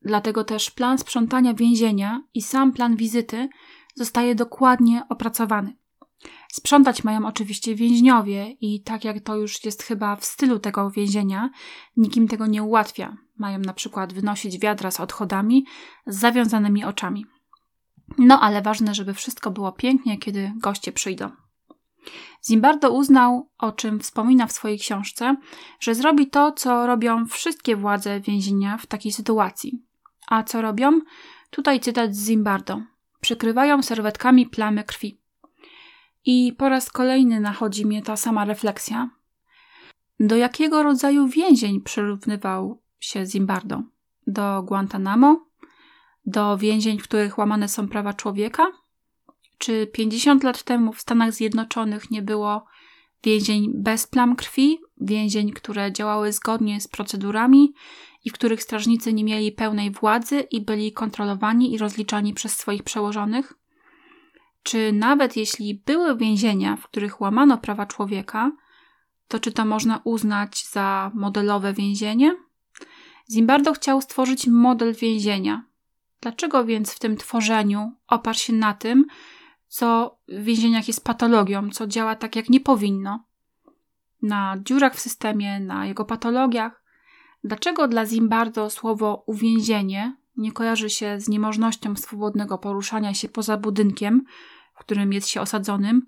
Dlatego 0.02 0.44
też 0.44 0.70
plan 0.70 0.98
sprzątania 0.98 1.54
więzienia 1.54 2.22
i 2.34 2.42
sam 2.42 2.72
plan 2.72 2.96
wizyty 2.96 3.48
zostaje 3.94 4.34
dokładnie 4.34 5.02
opracowany. 5.08 5.76
Sprzątać 6.52 7.04
mają 7.04 7.26
oczywiście 7.26 7.74
więźniowie 7.74 8.50
i 8.50 8.82
tak 8.82 9.04
jak 9.04 9.20
to 9.20 9.36
już 9.36 9.64
jest 9.64 9.82
chyba 9.82 10.16
w 10.16 10.24
stylu 10.24 10.58
tego 10.58 10.90
więzienia, 10.90 11.50
nikim 11.96 12.28
tego 12.28 12.46
nie 12.46 12.62
ułatwia. 12.62 13.16
Mają 13.38 13.58
na 13.58 13.72
przykład 13.72 14.12
wynosić 14.12 14.58
wiadra 14.58 14.90
z 14.90 15.00
odchodami 15.00 15.66
z 16.06 16.16
zawiązanymi 16.18 16.84
oczami. 16.84 17.26
No 18.18 18.40
ale 18.40 18.62
ważne, 18.62 18.94
żeby 18.94 19.14
wszystko 19.14 19.50
było 19.50 19.72
pięknie, 19.72 20.18
kiedy 20.18 20.52
goście 20.56 20.92
przyjdą. 20.92 21.30
Zimbardo 22.46 22.90
uznał, 22.90 23.50
o 23.58 23.72
czym 23.72 24.00
wspomina 24.00 24.46
w 24.46 24.52
swojej 24.52 24.78
książce, 24.78 25.36
że 25.80 25.94
zrobi 25.94 26.26
to, 26.26 26.52
co 26.52 26.86
robią 26.86 27.26
wszystkie 27.26 27.76
władze 27.76 28.20
więzienia 28.20 28.78
w 28.78 28.86
takiej 28.86 29.12
sytuacji. 29.12 29.82
A 30.28 30.42
co 30.42 30.62
robią? 30.62 31.00
Tutaj 31.50 31.80
cytat 31.80 32.14
z 32.14 32.26
Zimbardo. 32.26 32.80
Przykrywają 33.20 33.82
serwetkami 33.82 34.46
plamy 34.46 34.84
krwi. 34.84 35.20
I 36.24 36.52
po 36.58 36.68
raz 36.68 36.90
kolejny 36.90 37.40
nachodzi 37.40 37.86
mnie 37.86 38.02
ta 38.02 38.16
sama 38.16 38.44
refleksja. 38.44 39.10
Do 40.20 40.36
jakiego 40.36 40.82
rodzaju 40.82 41.28
więzień 41.28 41.80
przyrównywał 41.80 42.82
się 43.00 43.26
Zimbardo? 43.26 43.82
Do 44.26 44.62
Guantanamo? 44.62 45.46
Do 46.26 46.58
więzień, 46.58 46.98
w 46.98 47.02
których 47.02 47.38
łamane 47.38 47.68
są 47.68 47.88
prawa 47.88 48.14
człowieka? 48.14 48.66
Czy 49.60 49.86
50 49.86 50.44
lat 50.44 50.62
temu 50.62 50.92
w 50.92 51.00
Stanach 51.00 51.32
Zjednoczonych 51.32 52.10
nie 52.10 52.22
było 52.22 52.64
więzień 53.24 53.72
bez 53.74 54.06
plam 54.06 54.36
krwi, 54.36 54.78
więzień, 55.00 55.52
które 55.52 55.92
działały 55.92 56.32
zgodnie 56.32 56.80
z 56.80 56.88
procedurami 56.88 57.74
i 58.24 58.30
w 58.30 58.32
których 58.32 58.62
strażnicy 58.62 59.12
nie 59.12 59.24
mieli 59.24 59.52
pełnej 59.52 59.90
władzy 59.90 60.40
i 60.40 60.60
byli 60.60 60.92
kontrolowani 60.92 61.74
i 61.74 61.78
rozliczani 61.78 62.34
przez 62.34 62.56
swoich 62.56 62.82
przełożonych? 62.82 63.52
Czy 64.62 64.92
nawet 64.92 65.36
jeśli 65.36 65.82
były 65.86 66.16
więzienia, 66.16 66.76
w 66.76 66.84
których 66.84 67.20
łamano 67.20 67.58
prawa 67.58 67.86
człowieka, 67.86 68.52
to 69.28 69.38
czy 69.38 69.52
to 69.52 69.64
można 69.64 70.00
uznać 70.04 70.66
za 70.66 71.10
modelowe 71.14 71.72
więzienie? 71.72 72.36
Zimbardo 73.32 73.72
chciał 73.72 74.02
stworzyć 74.02 74.46
model 74.46 74.94
więzienia. 74.94 75.64
Dlaczego 76.20 76.64
więc 76.64 76.92
w 76.92 76.98
tym 76.98 77.16
tworzeniu 77.16 77.92
oparł 78.08 78.38
się 78.38 78.52
na 78.52 78.74
tym, 78.74 79.04
co 79.70 80.18
w 80.28 80.42
więzieniach 80.42 80.88
jest 80.88 81.04
patologią, 81.04 81.70
co 81.70 81.86
działa 81.86 82.14
tak, 82.14 82.36
jak 82.36 82.48
nie 82.50 82.60
powinno? 82.60 83.24
Na 84.22 84.56
dziurach 84.64 84.94
w 84.94 85.00
systemie, 85.00 85.60
na 85.60 85.86
jego 85.86 86.04
patologiach? 86.04 86.82
Dlaczego 87.44 87.88
dla 87.88 88.06
Zimbardo 88.06 88.70
słowo 88.70 89.22
uwięzienie 89.26 90.16
nie 90.36 90.52
kojarzy 90.52 90.90
się 90.90 91.20
z 91.20 91.28
niemożnością 91.28 91.96
swobodnego 91.96 92.58
poruszania 92.58 93.14
się 93.14 93.28
poza 93.28 93.56
budynkiem, 93.56 94.24
w 94.74 94.78
którym 94.78 95.12
jest 95.12 95.28
się 95.28 95.40
osadzonym, 95.40 96.06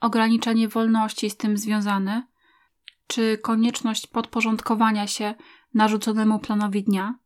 ograniczenie 0.00 0.68
wolności 0.68 1.30
z 1.30 1.36
tym 1.36 1.56
związane, 1.56 2.26
czy 3.06 3.38
konieczność 3.38 4.06
podporządkowania 4.06 5.06
się 5.06 5.34
narzuconemu 5.74 6.38
planowi 6.38 6.82
dnia, 6.82 7.18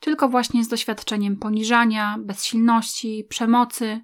tylko 0.00 0.28
właśnie 0.28 0.64
z 0.64 0.68
doświadczeniem 0.68 1.36
poniżania, 1.36 2.16
bezsilności, 2.18 3.26
przemocy, 3.28 4.00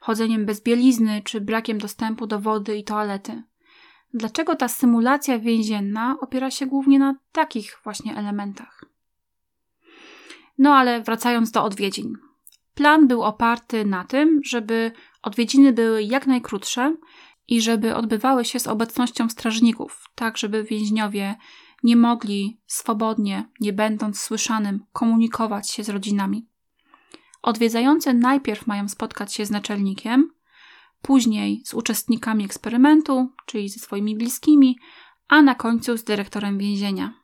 chodzeniem 0.00 0.46
bez 0.46 0.62
bielizny 0.62 1.22
czy 1.24 1.40
brakiem 1.40 1.78
dostępu 1.78 2.26
do 2.26 2.40
wody 2.40 2.76
i 2.76 2.84
toalety. 2.84 3.42
Dlaczego 4.14 4.56
ta 4.56 4.68
symulacja 4.68 5.38
więzienna 5.38 6.16
opiera 6.20 6.50
się 6.50 6.66
głównie 6.66 6.98
na 6.98 7.14
takich 7.32 7.80
właśnie 7.84 8.16
elementach? 8.16 8.84
No 10.58 10.74
ale 10.74 11.02
wracając 11.02 11.50
do 11.50 11.64
odwiedzin. 11.64 12.18
Plan 12.74 13.08
był 13.08 13.22
oparty 13.22 13.84
na 13.84 14.04
tym, 14.04 14.40
żeby 14.44 14.92
odwiedziny 15.22 15.72
były 15.72 16.02
jak 16.02 16.26
najkrótsze 16.26 16.96
i 17.48 17.60
żeby 17.60 17.94
odbywały 17.94 18.44
się 18.44 18.60
z 18.60 18.66
obecnością 18.66 19.28
strażników, 19.28 20.04
tak 20.14 20.38
żeby 20.38 20.64
więźniowie 20.64 21.34
nie 21.82 21.96
mogli 21.96 22.60
swobodnie, 22.66 23.48
nie 23.60 23.72
będąc 23.72 24.20
słyszanym, 24.20 24.84
komunikować 24.92 25.70
się 25.70 25.84
z 25.84 25.88
rodzinami. 25.88 26.49
Odwiedzający 27.42 28.14
najpierw 28.14 28.66
mają 28.66 28.88
spotkać 28.88 29.34
się 29.34 29.46
z 29.46 29.50
naczelnikiem, 29.50 30.30
później 31.02 31.62
z 31.64 31.74
uczestnikami 31.74 32.44
eksperymentu, 32.44 33.32
czyli 33.46 33.68
ze 33.68 33.80
swoimi 33.80 34.16
bliskimi, 34.16 34.78
a 35.28 35.42
na 35.42 35.54
końcu 35.54 35.96
z 35.96 36.04
dyrektorem 36.04 36.58
więzienia. 36.58 37.14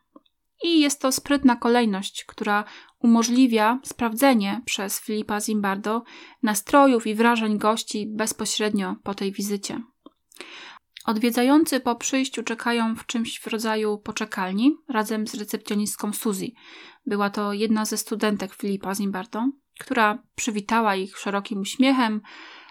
I 0.62 0.80
jest 0.80 1.00
to 1.00 1.12
sprytna 1.12 1.56
kolejność, 1.56 2.24
która 2.24 2.64
umożliwia 2.98 3.80
sprawdzenie 3.84 4.62
przez 4.64 5.00
Filipa 5.00 5.40
Zimbardo 5.40 6.02
nastrojów 6.42 7.06
i 7.06 7.14
wrażeń 7.14 7.58
gości 7.58 8.06
bezpośrednio 8.16 8.96
po 9.02 9.14
tej 9.14 9.32
wizycie. 9.32 9.82
Odwiedzający 11.06 11.80
po 11.80 11.94
przyjściu 11.94 12.42
czekają 12.42 12.96
w 12.96 13.06
czymś 13.06 13.40
w 13.40 13.46
rodzaju 13.46 13.98
poczekalni 13.98 14.76
razem 14.88 15.26
z 15.26 15.34
recepcjonistką 15.34 16.12
Suzy. 16.12 16.46
Była 17.06 17.30
to 17.30 17.52
jedna 17.52 17.84
ze 17.84 17.96
studentek 17.96 18.54
Filipa 18.54 18.94
Zimbardo, 18.94 19.48
która 19.78 20.18
przywitała 20.34 20.96
ich 20.96 21.18
szerokim 21.18 21.60
uśmiechem. 21.60 22.20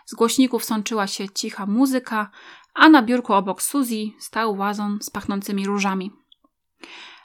Z 0.06 0.14
głośników 0.14 0.64
sączyła 0.64 1.08
się 1.08 1.30
cicha 1.30 1.66
muzyka, 1.66 2.30
a 2.74 2.90
na 2.90 3.02
biurku 3.02 3.34
obok 3.34 3.62
Suzy 3.62 4.12
stał 4.20 4.56
wazon 4.56 5.00
z 5.02 5.10
pachnącymi 5.10 5.66
różami. 5.66 6.12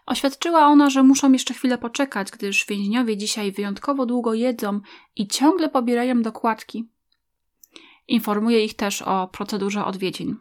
Oświadczyła 0.06 0.66
ona, 0.66 0.90
że 0.90 1.02
muszą 1.02 1.32
jeszcze 1.32 1.54
chwilę 1.54 1.78
poczekać, 1.78 2.30
gdyż 2.30 2.66
więźniowie 2.66 3.16
dzisiaj 3.16 3.52
wyjątkowo 3.52 4.06
długo 4.06 4.34
jedzą 4.34 4.80
i 5.16 5.28
ciągle 5.28 5.68
pobierają 5.68 6.22
dokładki. 6.22 6.88
Informuje 8.08 8.64
ich 8.64 8.74
też 8.74 9.02
o 9.02 9.28
procedurze 9.28 9.84
odwiedzin. 9.84 10.36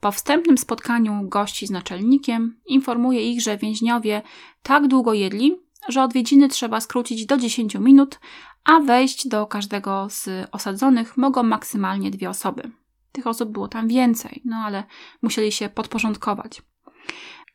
Po 0.00 0.12
wstępnym 0.12 0.58
spotkaniu 0.58 1.28
gości 1.28 1.66
z 1.66 1.70
naczelnikiem 1.70 2.60
informuje 2.66 3.32
ich, 3.32 3.42
że 3.42 3.56
więźniowie 3.56 4.22
tak 4.62 4.88
długo 4.88 5.14
jedli, 5.14 5.56
że 5.88 6.02
odwiedziny 6.02 6.48
trzeba 6.48 6.80
skrócić 6.80 7.26
do 7.26 7.36
10 7.36 7.74
minut, 7.74 8.20
a 8.68 8.80
wejść 8.80 9.28
do 9.28 9.46
każdego 9.46 10.06
z 10.10 10.48
osadzonych 10.52 11.16
mogą 11.16 11.42
maksymalnie 11.42 12.10
dwie 12.10 12.30
osoby. 12.30 12.70
Tych 13.12 13.26
osób 13.26 13.50
było 13.50 13.68
tam 13.68 13.88
więcej, 13.88 14.42
no 14.44 14.56
ale 14.56 14.84
musieli 15.22 15.52
się 15.52 15.68
podporządkować. 15.68 16.62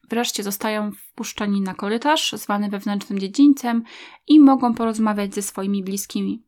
Wreszcie 0.10 0.44
zostają 0.44 0.91
wpuszczeni 0.91 1.61
na 1.61 1.73
korytarz, 1.73 2.34
zwany 2.34 2.69
wewnętrznym 2.69 3.19
dziedzińcem, 3.19 3.84
i 4.27 4.40
mogą 4.40 4.73
porozmawiać 4.73 5.35
ze 5.35 5.41
swoimi 5.41 5.84
bliskimi. 5.84 6.44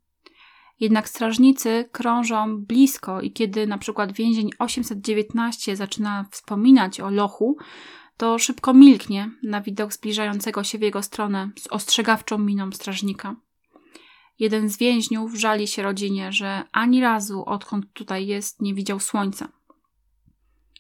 Jednak 0.80 1.10
strażnicy 1.10 1.90
krążą 1.92 2.58
blisko 2.58 3.22
i 3.22 3.32
kiedy 3.32 3.68
na 3.68 3.78
przykład 3.78 4.12
więzień 4.12 4.50
819 4.60 5.76
zaczyna 5.76 6.26
wspominać 6.32 7.00
o 7.00 7.10
lochu, 7.10 7.58
to 8.18 8.40
szybko 8.40 8.74
milknie 8.74 9.32
na 9.44 9.62
widok 9.62 9.94
zbliżającego 9.94 10.64
się 10.64 10.78
w 10.78 10.82
jego 10.82 11.04
stronę 11.04 11.50
z 11.60 11.68
ostrzegawczą 11.68 12.38
miną 12.38 12.72
strażnika. 12.72 13.36
Jeden 14.40 14.70
z 14.70 14.78
więźniów 14.78 15.36
żali 15.36 15.68
się 15.68 15.84
rodzinie, 15.84 16.32
że 16.32 16.64
ani 16.72 17.02
razu 17.02 17.44
odkąd 17.46 17.94
tutaj 17.94 18.28
jest 18.28 18.62
nie 18.62 18.74
widział 18.74 19.00
słońca. 19.00 19.48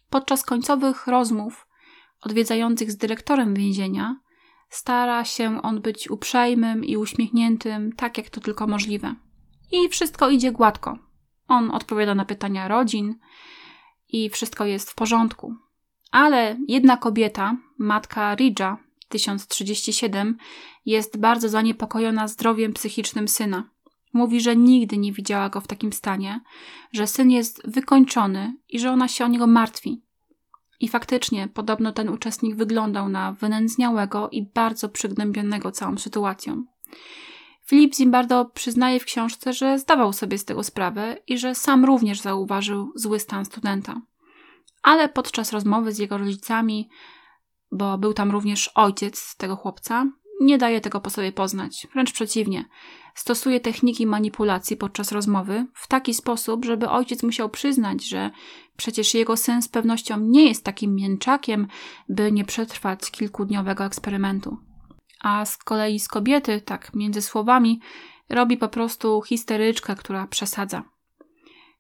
Podczas 0.10 0.44
końcowych 0.44 1.08
rozmów 1.08 1.68
odwiedzających 2.22 2.92
z 2.92 2.98
dyrektorem 2.98 3.54
więzienia 3.54 4.20
stara 4.70 5.26
się 5.26 5.62
on 5.62 5.82
być 5.82 6.10
uprzejmym 6.10 6.86
i 6.86 6.98
uśmiechniętym, 6.98 7.92
tak 7.94 8.18
jak 8.18 8.30
to 8.30 8.42
tylko 8.42 8.68
możliwe. 8.68 9.16
I 9.72 9.90
wszystko 9.90 10.30
idzie 10.30 10.52
gładko. 10.52 10.98
On 11.48 11.72
odpowiada 11.72 12.16
na 12.16 12.26
pytania 12.26 12.68
rodzin 12.68 13.20
i 14.08 14.30
wszystko 14.30 14.66
jest 14.66 14.92
w 14.92 14.96
porządku. 14.96 15.56
Ale 16.12 16.58
jedna 16.68 16.98
kobieta, 16.98 17.58
matka 17.78 18.36
Ridża, 18.36 18.78
1037, 19.10 20.38
jest 20.86 21.18
bardzo 21.18 21.50
zaniepokojona 21.50 22.28
zdrowiem 22.28 22.74
psychicznym 22.74 23.28
syna. 23.28 23.70
Mówi, 24.14 24.42
że 24.42 24.56
nigdy 24.56 24.98
nie 24.98 25.14
widziała 25.14 25.50
go 25.50 25.62
w 25.62 25.68
takim 25.68 25.94
stanie, 25.94 26.42
że 26.94 27.08
syn 27.08 27.32
jest 27.32 27.62
wykończony 27.70 28.58
i 28.70 28.80
że 28.80 28.92
ona 28.92 29.08
się 29.08 29.26
o 29.26 29.28
niego 29.28 29.48
martwi. 29.48 30.02
I 30.80 30.88
faktycznie, 30.88 31.48
podobno 31.48 31.92
ten 31.92 32.10
uczestnik 32.10 32.56
wyglądał 32.56 33.10
na 33.10 33.32
wynędzniałego 33.32 34.30
i 34.30 34.44
bardzo 34.44 34.90
przygnębionego 34.90 35.72
całą 35.72 35.98
sytuacją. 35.98 36.66
Filip 37.66 37.96
Zimbardo 37.96 38.46
przyznaje 38.46 39.00
w 39.00 39.06
książce, 39.06 39.54
że 39.54 39.80
zdawał 39.80 40.14
sobie 40.14 40.38
z 40.38 40.46
tego 40.46 40.64
sprawę 40.64 41.18
i 41.28 41.38
że 41.38 41.56
sam 41.56 41.86
również 41.86 42.22
zauważył 42.22 42.92
zły 42.96 43.20
stan 43.20 43.46
studenta. 43.46 44.02
Ale 44.84 45.10
podczas 45.10 45.54
rozmowy 45.54 45.92
z 45.92 45.98
jego 45.98 46.18
rodzicami, 46.18 46.90
bo 47.76 47.98
był 47.98 48.14
tam 48.14 48.32
również 48.32 48.72
ojciec 48.76 49.36
tego 49.38 49.56
chłopca, 49.56 50.12
nie 50.42 50.58
daje 50.58 50.82
tego 50.82 51.02
po 51.02 51.10
sobie 51.10 51.32
poznać. 51.32 51.88
Wręcz 51.94 52.12
przeciwnie. 52.12 52.66
Stosuje 53.16 53.60
techniki 53.60 54.08
manipulacji 54.08 54.78
podczas 54.78 55.12
rozmowy 55.12 55.66
w 55.74 55.88
taki 55.88 56.14
sposób, 56.14 56.66
żeby 56.66 56.90
ojciec 56.90 57.24
musiał 57.24 57.50
przyznać, 57.50 58.04
że 58.04 58.32
przecież 58.78 59.14
jego 59.14 59.38
syn 59.38 59.62
z 59.62 59.68
pewnością 59.68 60.20
nie 60.20 60.48
jest 60.48 60.64
takim 60.64 60.96
mięczakiem, 60.96 61.68
by 62.10 62.32
nie 62.32 62.46
przetrwać 62.46 63.12
kilkudniowego 63.12 63.86
eksperymentu 63.86 64.58
a 65.26 65.46
z 65.46 65.58
kolei 65.58 66.00
z 66.00 66.08
kobiety, 66.08 66.62
tak 66.62 66.94
między 66.94 67.22
słowami, 67.22 67.80
robi 68.30 68.58
po 68.58 68.70
prostu 68.70 69.22
histeryczkę, 69.22 69.96
która 69.96 70.28
przesadza. 70.28 70.84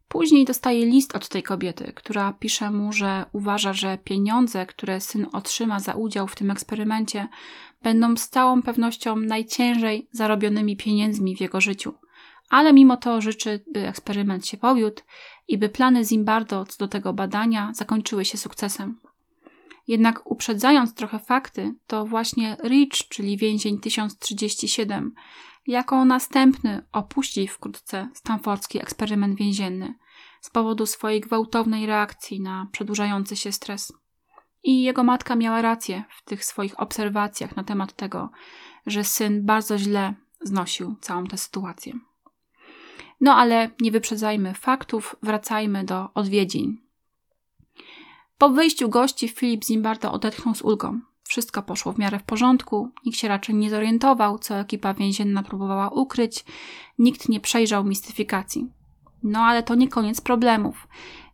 Później 0.07 0.45
dostaje 0.45 0.85
list 0.85 1.15
od 1.15 1.29
tej 1.29 1.43
kobiety, 1.43 1.93
która 1.95 2.33
pisze 2.33 2.71
mu, 2.71 2.93
że 2.93 3.25
uważa, 3.31 3.73
że 3.73 3.97
pieniądze, 3.97 4.65
które 4.65 5.01
syn 5.01 5.27
otrzyma 5.33 5.79
za 5.79 5.93
udział 5.93 6.27
w 6.27 6.35
tym 6.35 6.51
eksperymencie, 6.51 7.27
będą 7.83 8.17
z 8.17 8.29
całą 8.29 8.61
pewnością 8.61 9.15
najciężej 9.15 10.07
zarobionymi 10.11 10.77
pieniędzmi 10.77 11.35
w 11.35 11.41
jego 11.41 11.61
życiu. 11.61 11.93
Ale 12.49 12.73
mimo 12.73 12.97
to 12.97 13.21
życzy, 13.21 13.63
by 13.73 13.87
eksperyment 13.87 14.47
się 14.47 14.57
powiódł 14.57 15.01
i 15.47 15.57
by 15.57 15.69
plany 15.69 16.05
Zimbardo 16.05 16.65
co 16.65 16.77
do 16.77 16.87
tego 16.87 17.13
badania 17.13 17.71
zakończyły 17.73 18.25
się 18.25 18.37
sukcesem. 18.37 18.99
Jednak 19.87 20.31
uprzedzając 20.31 20.93
trochę 20.93 21.19
fakty, 21.19 21.73
to 21.87 22.05
właśnie 22.05 22.57
Rich, 22.63 23.07
czyli 23.09 23.37
więzień 23.37 23.79
1037, 23.79 25.13
jako 25.67 26.05
następny 26.05 26.85
opuści 26.91 27.47
wkrótce 27.47 28.09
stanfordzki 28.13 28.81
eksperyment 28.81 29.37
więzienny 29.37 29.93
z 30.41 30.49
powodu 30.49 30.85
swojej 30.85 31.21
gwałtownej 31.21 31.85
reakcji 31.85 32.41
na 32.41 32.67
przedłużający 32.71 33.35
się 33.35 33.51
stres. 33.51 33.93
I 34.63 34.83
jego 34.83 35.03
matka 35.03 35.35
miała 35.35 35.61
rację 35.61 36.03
w 36.09 36.23
tych 36.23 36.45
swoich 36.45 36.79
obserwacjach 36.79 37.55
na 37.55 37.63
temat 37.63 37.93
tego, 37.93 38.29
że 38.85 39.03
syn 39.03 39.45
bardzo 39.45 39.77
źle 39.77 40.13
znosił 40.41 40.95
całą 41.01 41.27
tę 41.27 41.37
sytuację. 41.37 41.93
No 43.21 43.35
ale 43.35 43.69
nie 43.81 43.91
wyprzedzajmy 43.91 44.53
faktów, 44.53 45.15
wracajmy 45.21 45.83
do 45.83 46.09
odwiedzin 46.13 46.85
po 48.37 48.49
wyjściu 48.49 48.89
gości 48.89 49.27
Filip 49.27 49.63
Zimbardo 49.63 50.11
odetchnął 50.11 50.55
z 50.55 50.61
ulgą. 50.61 50.99
Wszystko 51.27 51.63
poszło 51.63 51.93
w 51.93 51.97
miarę 51.97 52.19
w 52.19 52.23
porządku, 52.23 52.91
nikt 53.05 53.17
się 53.17 53.27
raczej 53.27 53.55
nie 53.55 53.69
zorientował, 53.69 54.39
co 54.39 54.55
ekipa 54.55 54.93
więzienna 54.93 55.43
próbowała 55.43 55.89
ukryć, 55.89 56.45
nikt 56.99 57.29
nie 57.29 57.39
przejrzał 57.39 57.83
mistyfikacji. 57.83 58.69
No 59.23 59.39
ale 59.39 59.63
to 59.63 59.75
nie 59.75 59.87
koniec 59.87 60.21
problemów. 60.21 60.87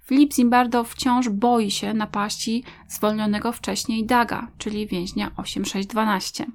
Filip 0.05 0.33
Zimbardo 0.33 0.83
wciąż 0.83 1.29
boi 1.29 1.71
się 1.71 1.93
napaści 1.93 2.63
zwolnionego 2.87 3.51
wcześniej 3.51 4.05
Daga, 4.05 4.47
czyli 4.57 4.87
więźnia 4.87 5.31
8612. 5.37 6.45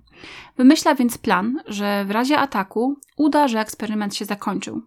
Wymyśla 0.57 0.95
więc 0.95 1.19
plan, 1.19 1.61
że 1.67 2.05
w 2.05 2.11
razie 2.11 2.39
ataku 2.39 2.97
uda, 3.17 3.49
że 3.49 3.61
eksperyment 3.61 4.15
się 4.15 4.25
zakończył 4.25 4.83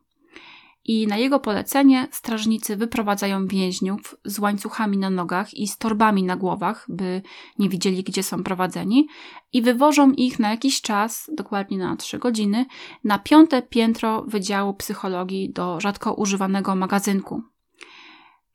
i 0.85 1.07
na 1.07 1.17
jego 1.17 1.39
polecenie 1.39 2.07
strażnicy 2.11 2.75
wyprowadzają 2.75 3.47
więźniów 3.47 4.15
z 4.25 4.39
łańcuchami 4.39 4.97
na 4.97 5.09
nogach 5.09 5.53
i 5.53 5.67
z 5.67 5.77
torbami 5.77 6.23
na 6.23 6.35
głowach, 6.35 6.85
by 6.89 7.21
nie 7.59 7.69
widzieli, 7.69 8.03
gdzie 8.03 8.23
są 8.23 8.43
prowadzeni, 8.43 9.07
i 9.53 9.61
wywożą 9.61 10.11
ich 10.11 10.39
na 10.39 10.49
jakiś 10.49 10.81
czas, 10.81 11.29
dokładnie 11.33 11.77
na 11.77 11.95
3 11.95 12.19
godziny, 12.19 12.65
na 13.03 13.19
piąte 13.19 13.61
piętro 13.61 14.23
Wydziału 14.27 14.73
Psychologii 14.73 15.53
do 15.53 15.79
rzadko 15.79 16.13
używanego 16.13 16.75
magazynku. 16.75 17.43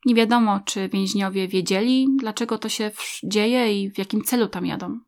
Nie 0.05 0.15
wiadomo, 0.15 0.59
czy 0.65 0.89
więźniowie 0.89 1.47
wiedzieli, 1.47 2.07
dlaczego 2.17 2.57
to 2.57 2.69
się 2.69 2.91
dzieje 3.23 3.81
i 3.81 3.91
w 3.91 3.97
jakim 3.97 4.23
celu 4.23 4.47
tam 4.47 4.65
jadą. 4.65 4.99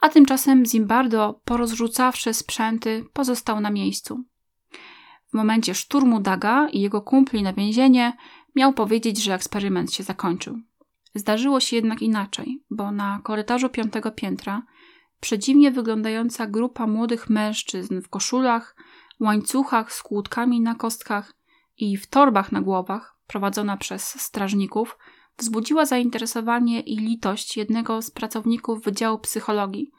A 0.00 0.08
tymczasem 0.08 0.66
Zimbardo, 0.66 1.40
porozrzucawszy 1.44 2.34
sprzęty, 2.34 3.04
pozostał 3.12 3.60
na 3.60 3.70
miejscu. 3.70 4.24
W 5.30 5.34
momencie 5.34 5.74
szturmu 5.74 6.20
Daga 6.20 6.68
i 6.68 6.80
jego 6.80 7.02
kumpli 7.02 7.42
na 7.42 7.52
więzienie 7.52 8.16
miał 8.56 8.72
powiedzieć, 8.72 9.22
że 9.22 9.34
eksperyment 9.34 9.92
się 9.92 10.02
zakończył. 10.02 10.58
Zdarzyło 11.14 11.60
się 11.60 11.76
jednak 11.76 12.02
inaczej, 12.02 12.62
bo 12.70 12.90
na 12.92 13.20
korytarzu 13.22 13.68
piątego 13.68 14.10
piętra 14.10 14.62
przedziwnie 15.20 15.70
wyglądająca 15.70 16.46
grupa 16.46 16.86
młodych 16.86 17.30
mężczyzn 17.30 18.00
w 18.00 18.08
koszulach, 18.08 18.76
łańcuchach 19.20 19.92
z 19.92 20.02
kłódkami 20.02 20.60
na 20.60 20.74
kostkach 20.74 21.34
i 21.78 21.96
w 21.96 22.06
torbach 22.06 22.52
na 22.52 22.60
głowach, 22.60 23.16
prowadzona 23.26 23.76
przez 23.76 24.20
strażników, 24.20 24.98
wzbudziła 25.38 25.84
zainteresowanie 25.84 26.80
i 26.80 26.96
litość 26.96 27.56
jednego 27.56 28.02
z 28.02 28.10
pracowników 28.10 28.82
Wydziału 28.84 29.18
Psychologii, 29.18 29.90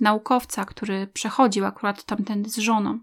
naukowca, 0.00 0.64
który 0.64 1.06
przechodził 1.06 1.64
akurat 1.64 2.04
tamtędy 2.04 2.50
z 2.50 2.56
żoną. 2.56 2.98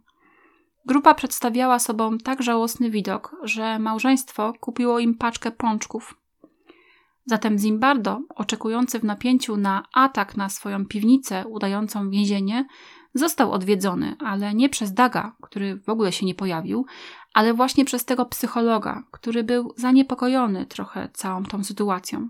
Grupa 0.86 1.14
przedstawiała 1.14 1.80
sobą 1.80 2.18
tak 2.18 2.44
żałosny 2.44 2.90
widok, 2.90 3.36
że 3.44 3.80
małżeństwo 3.80 4.54
kupiło 4.60 5.00
im 5.00 5.16
paczkę 5.16 5.52
pączków. 5.52 6.16
Zatem 7.26 7.58
Zimbardo, 7.58 8.22
oczekujący 8.36 9.00
w 9.00 9.04
napięciu 9.04 9.58
na 9.58 9.84
atak 9.94 10.38
na 10.38 10.50
swoją 10.50 10.86
piwnicę 10.86 11.48
udającą 11.48 12.10
więzienie, 12.10 12.66
został 13.14 13.52
odwiedzony, 13.52 14.16
ale 14.20 14.54
nie 14.54 14.70
przez 14.70 14.94
Daga, 14.94 15.36
który 15.42 15.78
w 15.78 15.90
ogóle 15.90 16.12
się 16.12 16.26
nie 16.26 16.36
pojawił, 16.36 16.86
ale 17.34 17.54
właśnie 17.54 17.86
przez 17.86 18.06
tego 18.06 18.26
psychologa, 18.26 19.04
który 19.12 19.44
był 19.44 19.74
zaniepokojony 19.78 20.66
trochę 20.66 21.10
całą 21.14 21.44
tą 21.44 21.64
sytuacją. 21.64 22.30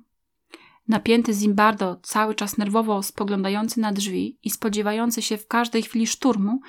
Napięty 0.87 1.33
Zimbardo, 1.33 1.99
cały 2.01 2.35
czas 2.35 2.57
nerwowo 2.57 3.03
spoglądający 3.03 3.79
na 3.79 3.91
drzwi 3.91 4.39
i 4.43 4.49
spodziewający 4.49 5.21
się 5.21 5.37
w 5.37 5.47
każdej 5.47 5.81
chwili 5.81 6.07
szturmu, 6.07 6.59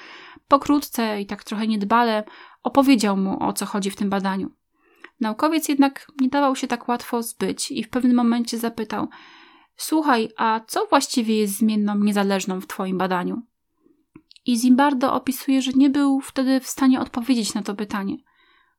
pokrótce 0.49 1.21
i 1.21 1.27
tak 1.27 1.45
trochę 1.45 1.67
niedbale 1.67 2.25
opowiedział 2.63 3.17
mu 3.17 3.43
o 3.43 3.53
co 3.53 3.67
chodzi 3.67 3.91
w 3.91 3.97
tym 3.97 4.11
badaniu. 4.11 4.51
Naukowiec 5.21 5.69
jednak 5.69 6.07
nie 6.21 6.29
dawał 6.29 6.57
się 6.57 6.67
tak 6.67 6.89
łatwo 6.89 7.23
zbyć 7.23 7.71
i 7.71 7.85
w 7.85 7.89
pewnym 7.89 8.17
momencie 8.17 8.59
zapytał: 8.59 9.09
Słuchaj, 9.77 10.29
a 10.37 10.61
co 10.67 10.87
właściwie 10.87 11.39
jest 11.39 11.59
zmienną 11.59 11.99
niezależną 11.99 12.61
w 12.61 12.67
Twoim 12.67 12.99
badaniu? 12.99 13.43
I 14.47 14.59
Zimbardo 14.59 15.15
opisuje, 15.15 15.63
że 15.63 15.73
nie 15.73 15.91
był 15.91 16.21
wtedy 16.21 16.61
w 16.61 16.67
stanie 16.67 17.01
odpowiedzieć 17.01 17.55
na 17.55 17.63
to 17.63 17.75
pytanie, 17.75 18.17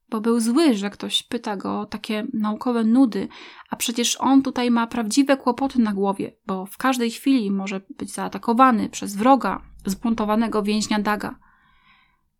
bo 0.09 0.21
był 0.21 0.39
zły, 0.39 0.73
że 0.75 0.89
ktoś 0.89 1.23
pyta 1.23 1.57
go 1.57 1.79
o 1.79 1.85
takie 1.85 2.27
naukowe 2.33 2.83
nudy, 2.83 3.27
a 3.69 3.75
przecież 3.75 4.15
on 4.15 4.41
tutaj 4.41 4.71
ma 4.71 4.87
prawdziwe 4.87 5.37
kłopoty 5.37 5.79
na 5.79 5.93
głowie, 5.93 6.35
bo 6.45 6.65
w 6.65 6.77
każdej 6.77 7.11
chwili 7.11 7.51
może 7.51 7.81
być 7.97 8.13
zaatakowany 8.13 8.89
przez 8.89 9.15
wroga, 9.15 9.61
zbuntowanego 9.85 10.63
więźnia 10.63 10.99
Daga. 10.99 11.39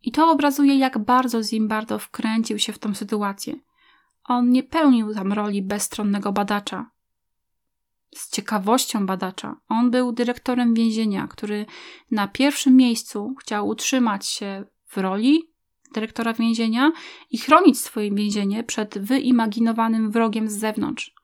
I 0.03 0.11
to 0.11 0.31
obrazuje, 0.31 0.77
jak 0.77 0.97
bardzo 0.97 1.43
Zimbardo 1.43 1.99
wkręcił 1.99 2.59
się 2.59 2.73
w 2.73 2.79
tą 2.79 2.95
sytuację. 2.95 3.55
On 4.23 4.49
nie 4.49 4.63
pełnił 4.63 5.13
tam 5.13 5.33
roli 5.33 5.61
bezstronnego 5.61 6.31
badacza, 6.31 6.91
z 8.15 8.29
ciekawością 8.29 9.05
badacza. 9.05 9.55
On 9.69 9.91
był 9.91 10.11
dyrektorem 10.11 10.73
więzienia, 10.73 11.27
który 11.27 11.65
na 12.11 12.27
pierwszym 12.27 12.75
miejscu 12.75 13.35
chciał 13.41 13.67
utrzymać 13.67 14.27
się 14.27 14.65
w 14.85 14.97
roli 14.97 15.56
dyrektora 15.93 16.33
więzienia 16.33 16.91
i 17.31 17.37
chronić 17.37 17.79
swoje 17.79 18.11
więzienie 18.11 18.63
przed 18.63 18.97
wyimaginowanym 18.97 20.11
wrogiem 20.11 20.49
z 20.49 20.57
zewnątrz. 20.57 21.15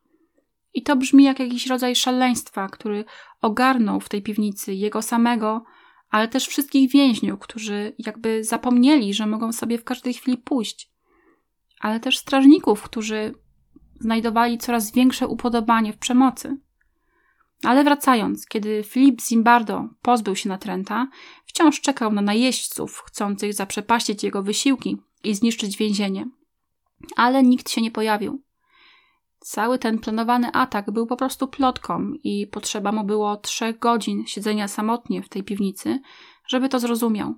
I 0.74 0.84
to 0.84 0.96
brzmi 0.96 1.24
jak 1.24 1.40
jakiś 1.40 1.68
rodzaj 1.68 1.96
szaleństwa, 1.96 2.68
który 2.68 3.06
ogarnął 3.42 4.00
w 4.00 4.10
tej 4.10 4.22
piwnicy 4.22 4.74
jego 4.74 5.02
samego, 5.02 5.64
ale 6.10 6.28
też 6.28 6.48
wszystkich 6.48 6.92
więźniów, 6.92 7.40
którzy 7.40 7.96
jakby 8.00 8.44
zapomnieli, 8.44 9.14
że 9.14 9.28
mogą 9.28 9.52
sobie 9.52 9.78
w 9.78 9.84
każdej 9.84 10.14
chwili 10.14 10.38
pójść, 10.38 10.92
ale 11.80 12.00
też 12.00 12.18
strażników, 12.18 12.82
którzy 12.82 13.34
znajdowali 14.00 14.58
coraz 14.58 14.92
większe 14.92 15.28
upodobanie 15.28 15.94
w 15.94 15.98
przemocy. 15.98 16.58
Ale 17.64 17.84
wracając, 17.84 18.48
kiedy 18.48 18.84
Filip 18.84 19.22
Zimbardo 19.22 19.90
pozbył 20.02 20.36
się 20.36 20.50
natręta, 20.50 21.08
wciąż 21.46 21.82
czekał 21.82 22.14
na 22.14 22.22
najeźdźców 22.22 23.04
chcących 23.06 23.54
zaprzepaścić 23.54 24.24
jego 24.24 24.44
wysiłki 24.44 24.98
i 25.24 25.36
zniszczyć 25.36 25.78
więzienie. 25.78 26.26
Ale 27.16 27.44
nikt 27.44 27.70
się 27.70 27.82
nie 27.82 27.92
pojawił. 27.92 28.42
Cały 29.40 29.80
ten 29.80 30.00
planowany 30.00 30.52
atak 30.52 30.92
był 30.92 31.08
po 31.08 31.18
prostu 31.18 31.48
plotką 31.48 32.14
i 32.24 32.48
potrzeba 32.48 32.92
mu 32.92 33.04
było 33.04 33.38
trzech 33.38 33.80
godzin 33.80 34.28
siedzenia 34.28 34.68
samotnie 34.68 35.24
w 35.24 35.30
tej 35.30 35.44
piwnicy, 35.44 36.00
żeby 36.48 36.70
to 36.70 36.80
zrozumiał. 36.80 37.36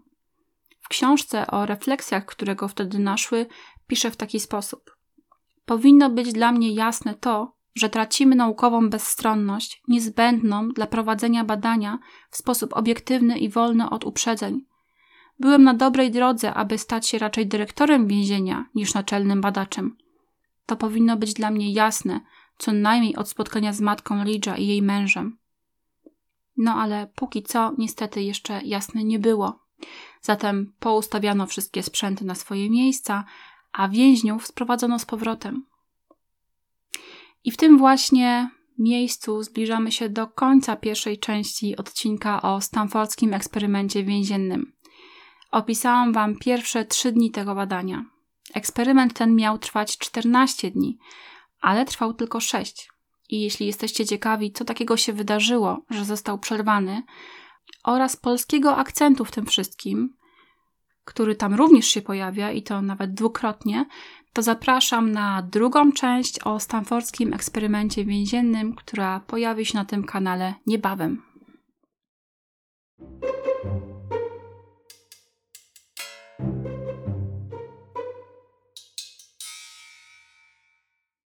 W 0.81 0.87
książce 0.87 1.47
o 1.47 1.65
refleksjach, 1.65 2.25
które 2.25 2.55
go 2.55 2.67
wtedy 2.67 2.99
naszły, 2.99 3.45
pisze 3.87 4.11
w 4.11 4.17
taki 4.17 4.39
sposób. 4.39 4.97
Powinno 5.65 6.09
być 6.09 6.33
dla 6.33 6.51
mnie 6.51 6.73
jasne 6.73 7.15
to, 7.15 7.54
że 7.75 7.89
tracimy 7.89 8.35
naukową 8.35 8.89
bezstronność, 8.89 9.81
niezbędną 9.87 10.69
dla 10.69 10.87
prowadzenia 10.87 11.43
badania 11.43 11.99
w 12.29 12.37
sposób 12.37 12.77
obiektywny 12.77 13.39
i 13.39 13.49
wolny 13.49 13.89
od 13.89 14.03
uprzedzeń. 14.03 14.65
Byłem 15.39 15.63
na 15.63 15.73
dobrej 15.73 16.11
drodze, 16.11 16.53
aby 16.53 16.77
stać 16.77 17.07
się 17.07 17.19
raczej 17.19 17.47
dyrektorem 17.47 18.07
więzienia 18.07 18.65
niż 18.75 18.93
naczelnym 18.93 19.41
badaczem. 19.41 19.97
To 20.65 20.75
powinno 20.75 21.17
być 21.17 21.33
dla 21.33 21.51
mnie 21.51 21.73
jasne, 21.73 22.21
co 22.57 22.71
najmniej 22.71 23.15
od 23.15 23.29
spotkania 23.29 23.73
z 23.73 23.81
matką 23.81 24.23
Lidża 24.23 24.57
i 24.57 24.67
jej 24.67 24.81
mężem. 24.81 25.37
No 26.57 26.75
ale 26.75 27.07
póki 27.15 27.43
co 27.43 27.73
niestety 27.77 28.23
jeszcze 28.23 28.61
jasne 28.63 29.03
nie 29.03 29.19
było. 29.19 29.59
Zatem 30.21 30.73
poustawiano 30.79 31.47
wszystkie 31.47 31.83
sprzęty 31.83 32.25
na 32.25 32.35
swoje 32.35 32.69
miejsca, 32.69 33.25
a 33.71 33.89
więźniów 33.89 34.47
sprowadzono 34.47 34.99
z 34.99 35.05
powrotem. 35.05 35.65
I 37.45 37.51
w 37.51 37.57
tym 37.57 37.77
właśnie 37.77 38.49
miejscu 38.79 39.43
zbliżamy 39.43 39.91
się 39.91 40.09
do 40.09 40.27
końca 40.27 40.75
pierwszej 40.75 41.19
części 41.19 41.77
odcinka 41.77 42.41
o 42.41 42.61
stanfordzkim 42.61 43.33
eksperymencie 43.33 44.03
więziennym. 44.03 44.73
Opisałam 45.51 46.13
Wam 46.13 46.35
pierwsze 46.35 46.85
trzy 46.85 47.11
dni 47.11 47.31
tego 47.31 47.55
badania. 47.55 48.05
Eksperyment 48.53 49.13
ten 49.13 49.35
miał 49.35 49.57
trwać 49.57 49.97
14 49.97 50.71
dni, 50.71 50.97
ale 51.61 51.85
trwał 51.85 52.13
tylko 52.13 52.39
6. 52.39 52.89
I 53.29 53.41
jeśli 53.41 53.67
jesteście 53.67 54.05
ciekawi, 54.05 54.51
co 54.51 54.65
takiego 54.65 54.97
się 54.97 55.13
wydarzyło, 55.13 55.81
że 55.89 56.05
został 56.05 56.39
przerwany, 56.39 57.03
oraz 57.83 58.15
polskiego 58.15 58.75
akcentu 58.75 59.25
w 59.25 59.31
tym 59.31 59.45
wszystkim, 59.45 60.15
który 61.03 61.35
tam 61.35 61.53
również 61.53 61.87
się 61.87 62.01
pojawia 62.01 62.51
i 62.51 62.63
to 62.63 62.81
nawet 62.81 63.13
dwukrotnie, 63.13 63.85
to 64.35 64.41
zapraszam 64.41 65.11
na 65.11 65.41
drugą 65.41 65.91
część 65.91 66.39
o 66.39 66.59
stanfordzkim 66.59 67.33
eksperymencie 67.33 68.05
więziennym, 68.05 68.75
która 68.75 69.19
pojawi 69.19 69.65
się 69.65 69.77
na 69.77 69.85
tym 69.85 70.03
kanale 70.03 70.53
niebawem. 70.67 71.21